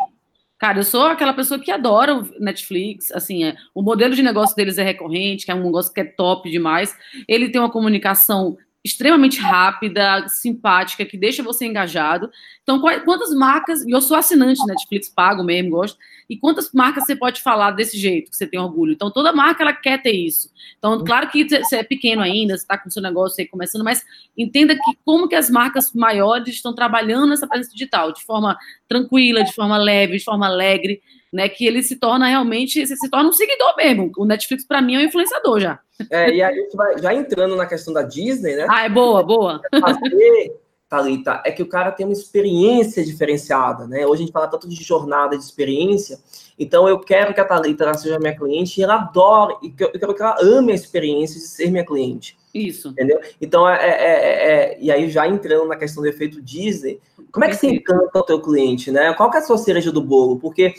Cara, 0.57 0.79
eu 0.79 0.83
sou 0.83 1.05
aquela 1.05 1.33
pessoa 1.33 1.59
que 1.59 1.69
adora 1.69 2.15
o 2.15 2.27
Netflix, 2.39 3.11
assim, 3.11 3.43
é, 3.43 3.55
o 3.75 3.81
modelo 3.83 4.15
de 4.15 4.23
negócio 4.23 4.55
deles 4.55 4.77
é 4.79 4.83
recorrente, 4.83 5.45
que 5.45 5.51
é 5.51 5.55
um 5.55 5.63
negócio 5.63 5.93
que 5.93 6.01
é 6.01 6.03
top 6.03 6.49
demais. 6.49 6.95
Ele 7.27 7.49
tem 7.49 7.61
uma 7.61 7.71
comunicação 7.71 8.57
extremamente 8.87 9.39
rápida, 9.39 10.27
simpática, 10.27 11.05
que 11.05 11.17
deixa 11.17 11.43
você 11.43 11.65
engajado. 11.65 12.29
Então, 12.63 12.81
quantas 13.05 13.33
marcas, 13.35 13.83
e 13.83 13.91
eu 13.91 14.01
sou 14.01 14.17
assinante 14.17 14.65
Netflix, 14.65 15.09
pago 15.09 15.43
mesmo, 15.43 15.71
gosto, 15.71 15.97
e 16.29 16.37
quantas 16.37 16.71
marcas 16.73 17.05
você 17.05 17.15
pode 17.15 17.41
falar 17.41 17.71
desse 17.71 17.97
jeito, 17.97 18.31
que 18.31 18.35
você 18.35 18.45
tem 18.45 18.59
orgulho? 18.59 18.91
Então, 18.93 19.09
toda 19.11 19.31
marca, 19.31 19.63
ela 19.63 19.73
quer 19.73 20.01
ter 20.01 20.11
isso. 20.11 20.49
Então, 20.77 21.03
claro 21.03 21.29
que 21.29 21.47
você 21.47 21.77
é 21.77 21.83
pequeno 21.83 22.21
ainda, 22.21 22.57
você 22.57 22.63
está 22.63 22.77
com 22.77 22.89
o 22.89 22.91
seu 22.91 23.01
negócio 23.01 23.39
aí 23.39 23.47
começando, 23.47 23.83
mas 23.83 24.03
entenda 24.37 24.75
que 24.75 24.97
como 25.05 25.27
que 25.27 25.35
as 25.35 25.49
marcas 25.49 25.93
maiores 25.93 26.55
estão 26.55 26.73
trabalhando 26.73 27.27
nessa 27.27 27.47
presença 27.47 27.71
digital, 27.71 28.11
de 28.11 28.23
forma 28.23 28.57
tranquila, 28.87 29.43
de 29.43 29.53
forma 29.53 29.77
leve, 29.77 30.17
de 30.17 30.23
forma 30.23 30.45
alegre, 30.45 31.01
né, 31.31 31.49
que 31.49 31.65
ele 31.65 31.83
se 31.83 31.95
torna 31.97 32.27
realmente, 32.27 32.85
se 32.85 33.09
torna 33.09 33.29
um 33.29 33.33
seguidor 33.33 33.75
mesmo. 33.75 34.11
O 34.17 34.25
Netflix, 34.25 34.65
para 34.65 34.81
mim, 34.81 34.95
é 34.95 34.99
um 34.99 35.03
influenciador 35.03 35.59
já. 35.59 35.79
É, 36.09 36.31
e 36.31 36.41
aí 36.41 36.69
vai 36.73 36.97
já 36.99 37.13
entrando 37.13 37.55
na 37.55 37.65
questão 37.65 37.93
da 37.93 38.03
Disney, 38.03 38.55
né? 38.55 38.67
Ah, 38.69 38.85
é 38.85 38.89
boa, 38.89 39.23
boa. 39.23 39.61
Fazer, 39.79 40.55
Thalita, 40.89 41.41
é 41.43 41.51
que 41.51 41.61
o 41.61 41.67
cara 41.67 41.91
tem 41.91 42.05
uma 42.05 42.13
experiência 42.13 43.03
diferenciada, 43.03 43.85
né? 43.87 44.05
Hoje 44.05 44.21
a 44.21 44.25
gente 44.25 44.31
fala 44.31 44.47
tanto 44.47 44.69
de 44.69 44.75
jornada 44.75 45.37
de 45.37 45.43
experiência, 45.43 46.17
então 46.57 46.87
eu 46.87 46.99
quero 46.99 47.33
que 47.33 47.41
a 47.41 47.45
Thalita 47.45 47.93
seja 47.95 48.19
minha 48.19 48.37
cliente 48.37 48.79
e 48.79 48.83
ela 48.83 48.95
adore, 48.95 49.55
e 49.63 49.73
eu 49.77 49.91
quero 49.91 50.15
que 50.15 50.21
ela 50.21 50.37
ame 50.41 50.71
a 50.71 50.75
experiência 50.75 51.39
de 51.39 51.47
ser 51.47 51.69
minha 51.71 51.85
cliente. 51.85 52.37
Isso. 52.53 52.89
Entendeu? 52.89 53.19
Então, 53.41 53.67
é, 53.67 53.75
é, 53.75 53.89
é, 53.89 54.51
é 54.51 54.77
e 54.79 54.89
aí 54.89 55.09
já 55.09 55.27
entrando 55.27 55.67
na 55.67 55.75
questão 55.75 56.01
do 56.01 56.09
efeito 56.09 56.41
Disney, 56.41 57.01
como 57.31 57.43
é 57.43 57.49
que 57.49 57.55
você 57.55 57.67
encanta 57.67 58.19
o 58.19 58.23
teu 58.23 58.41
cliente, 58.41 58.89
né? 58.89 59.13
Qual 59.13 59.29
que 59.29 59.37
é 59.37 59.39
a 59.41 59.43
sua 59.43 59.57
cereja 59.57 59.91
do 59.91 60.01
bolo? 60.01 60.39
Porque 60.39 60.73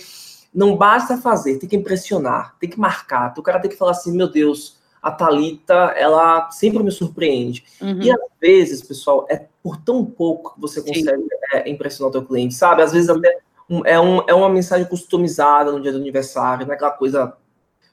não 0.55 0.76
basta 0.76 1.16
fazer, 1.16 1.59
tem 1.59 1.68
que 1.68 1.76
impressionar, 1.76 2.57
tem 2.59 2.68
que 2.68 2.78
marcar. 2.78 3.34
O 3.36 3.42
cara 3.42 3.61
tem 3.61 3.70
que 3.70 3.76
falar 3.76 3.92
assim, 3.92 4.16
meu 4.16 4.28
Deus, 4.28 4.76
a 5.03 5.11
Talita, 5.11 5.94
ela 5.96 6.51
sempre 6.51 6.82
me 6.82 6.90
surpreende. 6.90 7.64
Uhum. 7.80 8.03
E 8.03 8.11
às 8.11 8.20
vezes, 8.40 8.82
pessoal, 8.82 9.26
é 9.30 9.46
por 9.62 9.76
tão 9.76 10.05
pouco 10.05 10.55
que 10.55 10.61
você 10.61 10.80
consegue 10.82 11.26
é, 11.53 11.68
impressionar 11.68 12.09
o 12.11 12.12
teu 12.12 12.24
cliente, 12.24 12.55
sabe? 12.55 12.82
Às 12.82 12.92
vezes 12.92 13.09
até 13.09 13.38
um, 13.68 13.84
é, 13.84 14.01
um, 14.01 14.22
é 14.26 14.34
uma 14.34 14.49
mensagem 14.49 14.86
customizada 14.86 15.70
no 15.70 15.80
dia 15.80 15.92
do 15.92 15.99
aniversário, 15.99 16.66
não 16.66 16.72
é 16.72 16.76
aquela 16.76 16.92
coisa 16.92 17.36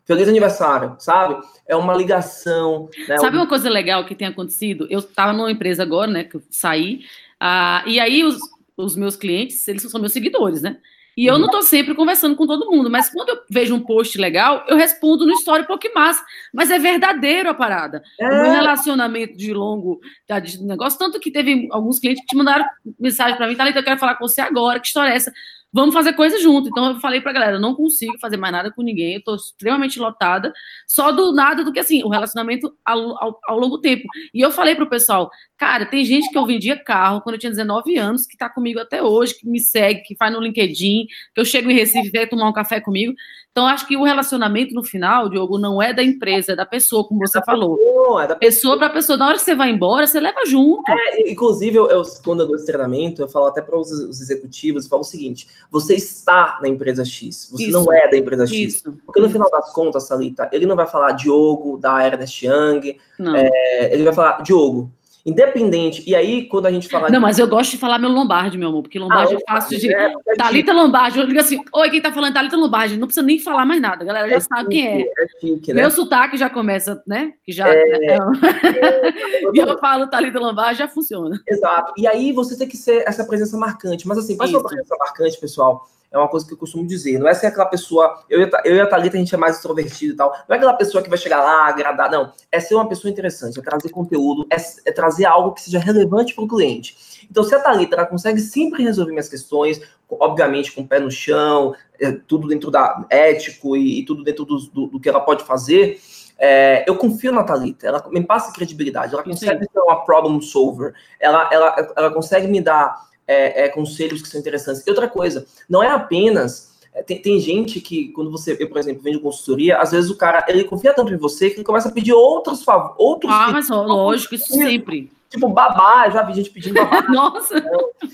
Feliz 0.06 0.30
aniversário, 0.30 0.96
sabe? 1.00 1.44
É 1.68 1.76
uma 1.76 1.96
ligação. 1.96 2.88
Né? 3.08 3.18
Sabe 3.18 3.38
uma 3.38 3.48
coisa 3.48 3.68
legal 3.68 4.06
que 4.06 4.14
tem 4.14 4.28
acontecido? 4.28 4.86
Eu 4.88 5.00
estava 5.00 5.34
numa 5.34 5.52
empresa 5.52 5.82
agora, 5.82 6.12
né? 6.12 6.24
Que 6.24 6.36
eu 6.36 6.44
saí, 6.52 7.02
uh, 7.42 7.90
e 7.90 8.00
aí 8.00 8.24
os, 8.24 8.38
os 8.78 8.96
meus 8.96 9.16
clientes, 9.16 9.68
eles 9.68 9.82
são 9.82 10.00
meus 10.00 10.14
seguidores, 10.14 10.62
né? 10.62 10.78
E 11.18 11.26
eu 11.26 11.40
não 11.40 11.46
estou 11.46 11.62
sempre 11.64 11.96
conversando 11.96 12.36
com 12.36 12.46
todo 12.46 12.70
mundo, 12.70 12.90
mas 12.90 13.10
quando 13.10 13.30
eu 13.30 13.40
vejo 13.50 13.74
um 13.74 13.80
post 13.80 14.18
legal, 14.18 14.66
eu 14.68 14.76
respondo 14.76 15.26
no 15.26 15.34
story, 15.34 15.66
que 15.80 15.90
massa. 15.94 16.24
Mas 16.54 16.70
é 16.70 16.78
verdadeiro 16.78 17.50
a 17.50 17.54
parada. 17.54 18.04
É. 18.20 18.26
O 18.26 18.42
meu 18.44 18.52
relacionamento 18.52 19.38
de 19.38 19.54
longo 19.54 20.02
tá, 20.28 20.40
de 20.40 20.62
negócio, 20.64 21.00
tanto 21.00 21.20
que 21.20 21.32
teve 21.32 21.68
alguns 21.72 22.00
clientes 22.00 22.22
que 22.22 22.28
te 22.28 22.36
mandaram 22.36 22.66
mensagem 23.00 23.38
para 23.38 23.48
mim, 23.48 23.56
Thalita, 23.56 23.80
eu 23.80 23.84
quero 23.84 24.00
falar 24.00 24.16
com 24.16 24.28
você 24.28 24.42
agora, 24.42 24.80
que 24.80 24.88
história 24.88 25.12
é 25.12 25.16
essa? 25.16 25.32
Vamos 25.76 25.94
fazer 25.94 26.14
coisa 26.14 26.40
junto. 26.40 26.70
Então 26.70 26.94
eu 26.94 27.00
falei 27.02 27.20
pra 27.20 27.34
galera, 27.34 27.60
não 27.60 27.76
consigo 27.76 28.18
fazer 28.18 28.38
mais 28.38 28.54
nada 28.54 28.72
com 28.72 28.82
ninguém, 28.82 29.16
eu 29.16 29.22
tô 29.22 29.36
extremamente 29.36 30.00
lotada, 30.00 30.54
só 30.88 31.12
do 31.12 31.34
nada 31.34 31.66
do 31.66 31.74
que 31.74 31.80
assim, 31.80 32.02
o 32.02 32.08
relacionamento 32.08 32.74
ao, 32.86 33.22
ao, 33.22 33.40
ao 33.44 33.60
longo 33.60 33.80
tempo. 33.80 34.04
E 34.34 34.40
eu 34.40 34.52
falei 34.52 34.74
pro 34.74 34.88
pessoal, 34.88 35.30
cara, 35.58 35.86
tem 35.86 36.06
gente 36.06 36.30
que 36.30 36.38
eu 36.38 36.46
vendia 36.46 36.82
carro 36.82 37.20
quando 37.20 37.36
eu 37.36 37.40
tinha 37.40 37.50
19 37.50 37.98
anos, 37.98 38.26
que 38.26 38.38
tá 38.38 38.50
comigo 38.50 38.80
até 38.80 39.04
hoje, 39.04 39.38
que 39.38 39.46
me 39.46 39.60
segue, 39.60 40.04
que 40.04 40.16
faz 40.16 40.32
no 40.32 40.40
LinkedIn, 40.40 41.08
que 41.34 41.42
eu 41.42 41.44
chego 41.44 41.70
em 41.70 41.74
Recife 41.74 42.10
quer 42.10 42.30
tomar 42.30 42.48
um 42.48 42.54
café 42.54 42.80
comigo. 42.80 43.14
Então, 43.56 43.68
acho 43.68 43.88
que 43.88 43.96
o 43.96 44.04
relacionamento 44.04 44.76
no 44.76 44.84
final, 44.84 45.30
Diogo, 45.30 45.58
não 45.58 45.82
é 45.82 45.94
da 45.94 46.04
empresa, 46.04 46.52
é 46.52 46.56
da 46.58 46.66
pessoa, 46.66 47.08
como 47.08 47.26
você 47.26 47.40
é 47.40 47.42
falou. 47.42 47.78
Pessoa, 47.78 48.24
é 48.26 48.28
da 48.28 48.36
pessoa 48.36 48.78
para 48.78 48.90
pessoa. 48.90 49.18
Na 49.18 49.28
hora 49.28 49.38
que 49.38 49.44
você 49.44 49.56
vai 49.56 49.70
embora, 49.70 50.06
você 50.06 50.20
leva 50.20 50.46
junto. 50.46 50.92
É, 50.92 51.32
inclusive, 51.32 51.78
eu, 51.78 51.90
eu, 51.90 52.04
quando 52.22 52.42
eu 52.42 52.48
dou 52.48 52.58
esse 52.58 52.66
treinamento, 52.66 53.22
eu 53.22 53.30
falo 53.30 53.46
até 53.46 53.62
para 53.62 53.80
os, 53.80 53.90
os, 53.90 54.20
executivos, 54.20 54.84
eu 54.84 54.90
falo 54.90 55.04
o 55.04 55.06
seguinte: 55.06 55.48
você 55.72 55.96
está 55.96 56.60
na 56.62 56.68
empresa 56.68 57.06
X, 57.06 57.48
você 57.50 57.68
Isso. 57.68 57.72
não 57.72 57.94
é 57.94 58.10
da 58.10 58.18
empresa 58.18 58.46
X. 58.46 58.76
Isso. 58.76 58.94
Porque 59.06 59.22
no 59.22 59.30
final 59.30 59.50
das 59.50 59.72
contas, 59.72 60.04
Salita, 60.04 60.50
ele 60.52 60.66
não 60.66 60.76
vai 60.76 60.86
falar 60.86 61.14
Diogo, 61.14 61.78
da 61.78 62.06
Ernest 62.06 62.46
Young, 62.46 62.98
é, 63.38 63.94
ele 63.94 64.04
vai 64.04 64.14
falar 64.14 64.42
Diogo 64.42 64.92
Independente. 65.26 66.04
E 66.06 66.16
aí, 66.16 66.46
quando 66.46 66.68
a 66.68 66.72
gente 66.72 66.88
fala. 66.88 67.10
Não, 67.10 67.16
de... 67.16 67.20
mas 67.20 67.40
eu 67.40 67.48
gosto 67.48 67.72
de 67.72 67.78
falar 67.78 67.98
meu 67.98 68.12
Lombardi, 68.12 68.60
meu 68.60 68.70
amor, 68.70 68.84
porque 68.84 69.00
Lombardi 69.00 69.34
ah, 69.34 69.38
é 69.38 69.52
fácil 69.52 69.80
de. 69.80 69.92
É, 69.92 70.14
é 70.28 70.36
Thalita 70.36 70.72
Lombardi, 70.72 71.18
eu 71.18 71.26
digo 71.26 71.40
assim: 71.40 71.60
Oi, 71.74 71.90
quem 71.90 72.00
tá 72.00 72.12
falando 72.12 72.36
Thalita 72.36 72.56
Lombardi? 72.56 72.96
Não 72.96 73.08
precisa 73.08 73.26
nem 73.26 73.40
falar 73.40 73.66
mais 73.66 73.82
nada, 73.82 74.04
a 74.04 74.06
galera 74.06 74.30
já 74.30 74.36
é 74.36 74.40
sabe 74.40 74.70
quem 74.70 74.88
é. 74.88 75.02
é 75.02 75.28
chique, 75.42 75.74
né? 75.74 75.82
Meu 75.82 75.90
sotaque 75.90 76.38
já 76.38 76.48
começa, 76.48 77.02
né? 77.08 77.34
Que 77.44 77.52
já. 77.52 77.68
É... 77.68 77.80
é 77.80 78.18
e 79.52 79.58
eu 79.58 79.80
falo 79.80 80.06
Thalita 80.06 80.40
Lombardi, 80.40 80.78
já 80.78 80.88
funciona. 80.88 81.42
Exato. 81.48 81.94
E 81.98 82.06
aí 82.06 82.32
você 82.32 82.56
tem 82.56 82.68
que 82.68 82.78
ser 82.78 83.04
essa 83.08 83.26
presença 83.26 83.58
marcante. 83.58 84.08
Mas 84.08 84.20
assim, 84.20 84.38
ser 84.38 84.56
uma 84.56 84.64
presença 84.64 84.96
marcante, 85.00 85.40
pessoal, 85.40 85.90
é 86.16 86.24
uma 86.24 86.30
coisa 86.30 86.46
que 86.46 86.54
eu 86.54 86.58
costumo 86.58 86.86
dizer. 86.86 87.20
Não 87.20 87.28
é 87.28 87.34
ser 87.34 87.48
aquela 87.48 87.66
pessoa. 87.66 88.24
Eu, 88.30 88.50
eu 88.64 88.76
e 88.76 88.82
a 88.82 88.88
Thalita, 88.88 89.18
a 89.18 89.20
gente 89.20 89.36
é 89.36 89.38
mais 89.38 89.58
extrovertido 89.58 90.14
e 90.14 90.16
tal. 90.16 90.30
Não 90.48 90.54
é 90.54 90.58
aquela 90.58 90.74
pessoa 90.74 91.04
que 91.04 91.10
vai 91.10 91.18
chegar 91.18 91.44
lá, 91.44 91.68
agradar. 91.68 92.10
Não. 92.10 92.32
É 92.52 92.60
ser 92.60 92.76
uma 92.76 92.88
pessoa 92.88 93.12
interessante, 93.12 93.60
é 93.60 93.62
trazer 93.62 93.90
conteúdo, 93.90 94.48
é, 94.52 94.56
é 94.86 94.92
trazer 94.92 95.26
algo 95.26 95.54
que 95.54 95.62
seja 95.62 95.80
relevante 95.80 96.34
para 96.34 96.44
o 96.44 96.48
cliente. 96.48 97.28
Então, 97.30 97.44
se 97.44 97.54
a 97.54 97.60
Thalita 97.60 97.96
ela 97.96 98.06
consegue 98.06 98.40
sempre 98.40 98.84
resolver 98.84 99.12
minhas 99.12 99.30
questões, 99.30 99.82
obviamente 100.10 100.72
com 100.72 100.82
o 100.82 100.88
pé 100.88 101.00
no 101.00 101.12
chão, 101.12 101.76
é, 102.00 102.12
tudo 102.12 102.48
dentro 102.48 102.72
da 102.72 103.06
ético 103.10 103.76
e, 103.76 104.00
e 104.00 104.06
tudo 104.06 104.24
dentro 104.24 104.46
do, 104.46 104.58
do, 104.58 104.88
do, 104.88 105.00
que 105.00 105.10
ela 105.10 105.20
pode 105.20 105.44
fazer. 105.44 106.00
É, 106.38 106.84
eu 106.88 106.98
confio 106.98 107.32
na 107.32 107.44
Thalita, 107.44 107.88
ela 107.88 108.04
me 108.10 108.24
passa 108.24 108.52
credibilidade, 108.52 109.14
ela 109.14 109.24
consegue 109.24 109.64
Sim. 109.64 109.70
ser 109.72 109.80
uma 109.80 110.04
problem 110.04 110.42
solver, 110.42 110.94
ela, 111.18 111.50
ela, 111.52 111.94
ela 111.96 112.14
consegue 112.14 112.48
me 112.48 112.60
dar 112.60 113.06
é, 113.28 113.66
é, 113.66 113.70
conselhos 113.70 114.22
que 114.22 114.28
são 114.28 114.40
interessantes. 114.40 114.86
E 114.86 114.90
outra 114.90 115.08
coisa, 115.08 115.46
não 115.70 115.82
é 115.82 115.90
apenas. 115.90 116.74
É, 116.94 117.04
tem, 117.04 117.22
tem 117.22 117.40
gente 117.40 117.82
que, 117.82 118.10
quando 118.10 118.32
você, 118.32 118.56
eu, 118.60 118.70
por 118.70 118.78
exemplo, 118.78 119.04
vende 119.04 119.20
consultoria, 119.20 119.78
às 119.78 119.92
vezes 119.92 120.10
o 120.10 120.18
cara 120.18 120.46
ele 120.48 120.64
confia 120.64 120.94
tanto 120.94 121.14
em 121.14 121.18
você 121.18 121.50
que 121.50 121.58
ele 121.58 121.66
começa 121.66 121.90
a 121.90 121.92
pedir 121.92 122.14
outros 122.14 122.64
favores. 122.64 122.96
Outros 122.98 123.34
ah, 123.34 123.50
mas 123.52 123.70
lógico, 123.70 124.36
isso 124.36 124.54
sempre. 124.54 125.12
Tipo, 125.30 125.50
babá, 125.50 126.10
já 126.10 126.22
vi 126.22 126.34
gente 126.34 126.50
pedindo 126.50 126.76
babá. 126.76 127.02
Nossa! 127.12 127.56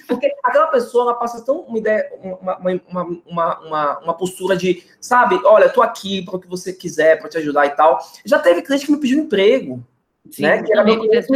Porque 0.07 0.33
aquela 0.43 0.67
pessoa, 0.67 1.03
ela 1.03 1.13
passa 1.13 1.43
tão 1.45 1.59
uma 1.59 1.77
ideia, 1.77 2.09
uma, 2.41 2.57
uma, 2.57 2.81
uma, 3.29 3.59
uma, 3.59 3.99
uma 3.99 4.13
postura 4.13 4.55
de, 4.55 4.83
sabe, 4.99 5.39
olha, 5.43 5.69
tô 5.69 5.83
aqui 5.83 6.23
para 6.23 6.37
o 6.37 6.39
que 6.39 6.47
você 6.47 6.73
quiser, 6.73 7.19
para 7.19 7.29
te 7.29 7.37
ajudar 7.37 7.67
e 7.67 7.71
tal. 7.71 7.99
Já 8.25 8.39
teve 8.39 8.63
cliente 8.63 8.85
que 8.85 8.91
me 8.91 8.99
pediu 8.99 9.19
emprego. 9.19 9.83
Sim, 10.31 10.43
né? 10.43 10.63
Que 10.63 10.73
também 10.73 10.95
acontece 10.95 11.27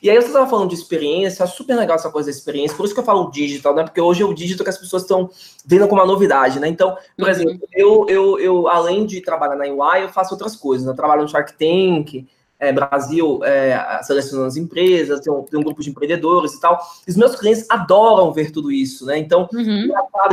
E 0.00 0.08
aí 0.08 0.16
você 0.16 0.28
estava 0.28 0.48
falando 0.48 0.68
de 0.68 0.76
experiência, 0.76 1.42
acho 1.42 1.56
super 1.56 1.76
legal 1.76 1.96
essa 1.96 2.08
coisa 2.08 2.30
da 2.30 2.36
experiência, 2.36 2.76
por 2.76 2.84
isso 2.84 2.94
que 2.94 3.00
eu 3.00 3.04
falo 3.04 3.30
digital, 3.30 3.74
né? 3.74 3.82
Porque 3.82 4.00
hoje 4.00 4.22
é 4.22 4.24
o 4.24 4.32
digital 4.32 4.64
que 4.64 4.70
as 4.70 4.78
pessoas 4.78 5.02
estão 5.02 5.28
vendo 5.64 5.88
como 5.88 6.00
uma 6.00 6.06
novidade, 6.06 6.60
né? 6.60 6.68
Então, 6.68 6.96
por 7.16 7.24
uhum. 7.24 7.30
exemplo, 7.30 7.68
eu, 7.74 8.06
eu, 8.08 8.38
eu, 8.38 8.68
além 8.68 9.04
de 9.04 9.20
trabalhar 9.20 9.56
na 9.56 9.64
UI, 9.64 10.02
eu 10.02 10.08
faço 10.08 10.32
outras 10.34 10.54
coisas. 10.54 10.86
Né? 10.86 10.92
Eu 10.92 10.96
trabalho 10.96 11.22
no 11.22 11.28
Shark 11.28 11.52
Tank, 11.54 12.24
é, 12.58 12.72
Brasil 12.72 13.40
é, 13.44 14.00
selecionando 14.02 14.48
as 14.48 14.56
empresas, 14.56 15.20
tem 15.20 15.32
um, 15.32 15.42
tem 15.42 15.58
um, 15.58 15.62
grupo 15.62 15.82
de 15.82 15.90
empreendedores 15.90 16.54
e 16.54 16.60
tal. 16.60 16.80
E 17.06 17.10
os 17.10 17.16
meus 17.16 17.36
clientes 17.36 17.66
adoram 17.68 18.32
ver 18.32 18.50
tudo 18.50 18.72
isso, 18.72 19.04
né? 19.04 19.18
Então, 19.18 19.48
uhum. 19.52 19.88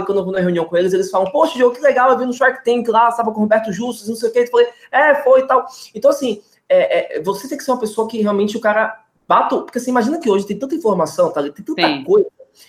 quando 0.05 0.19
eu 0.19 0.23
vou 0.23 0.31
na 0.31 0.39
reunião 0.39 0.65
com 0.65 0.77
eles, 0.77 0.93
eles 0.93 1.09
falam, 1.09 1.31
poxa, 1.31 1.55
Diogo, 1.55 1.75
que 1.75 1.81
legal, 1.81 2.11
eu 2.11 2.17
vi 2.17 2.25
no 2.25 2.33
Shark 2.33 2.63
Tank 2.63 2.87
lá, 2.87 3.09
estava 3.09 3.31
com 3.31 3.39
o 3.39 3.43
Roberto 3.43 3.71
Justus, 3.73 4.07
não 4.07 4.15
sei 4.15 4.29
o 4.29 4.31
que. 4.31 4.39
Eu 4.39 4.47
falei, 4.47 4.67
é, 4.91 5.15
foi 5.15 5.41
e 5.41 5.47
tal. 5.47 5.65
Então, 5.93 6.11
assim, 6.11 6.41
é, 6.69 7.17
é, 7.17 7.21
você 7.21 7.47
tem 7.47 7.57
que 7.57 7.63
ser 7.63 7.71
uma 7.71 7.79
pessoa 7.79 8.07
que 8.07 8.21
realmente 8.21 8.57
o 8.57 8.61
cara 8.61 9.03
bata. 9.27 9.57
Porque 9.57 9.79
você 9.79 9.89
imagina 9.89 10.19
que 10.19 10.29
hoje 10.29 10.47
tem 10.47 10.57
tanta 10.57 10.75
informação, 10.75 11.31
tá? 11.31 11.41
tem 11.41 11.51
tanta 11.51 11.75
tem. 11.75 12.03
coisa, 12.03 12.27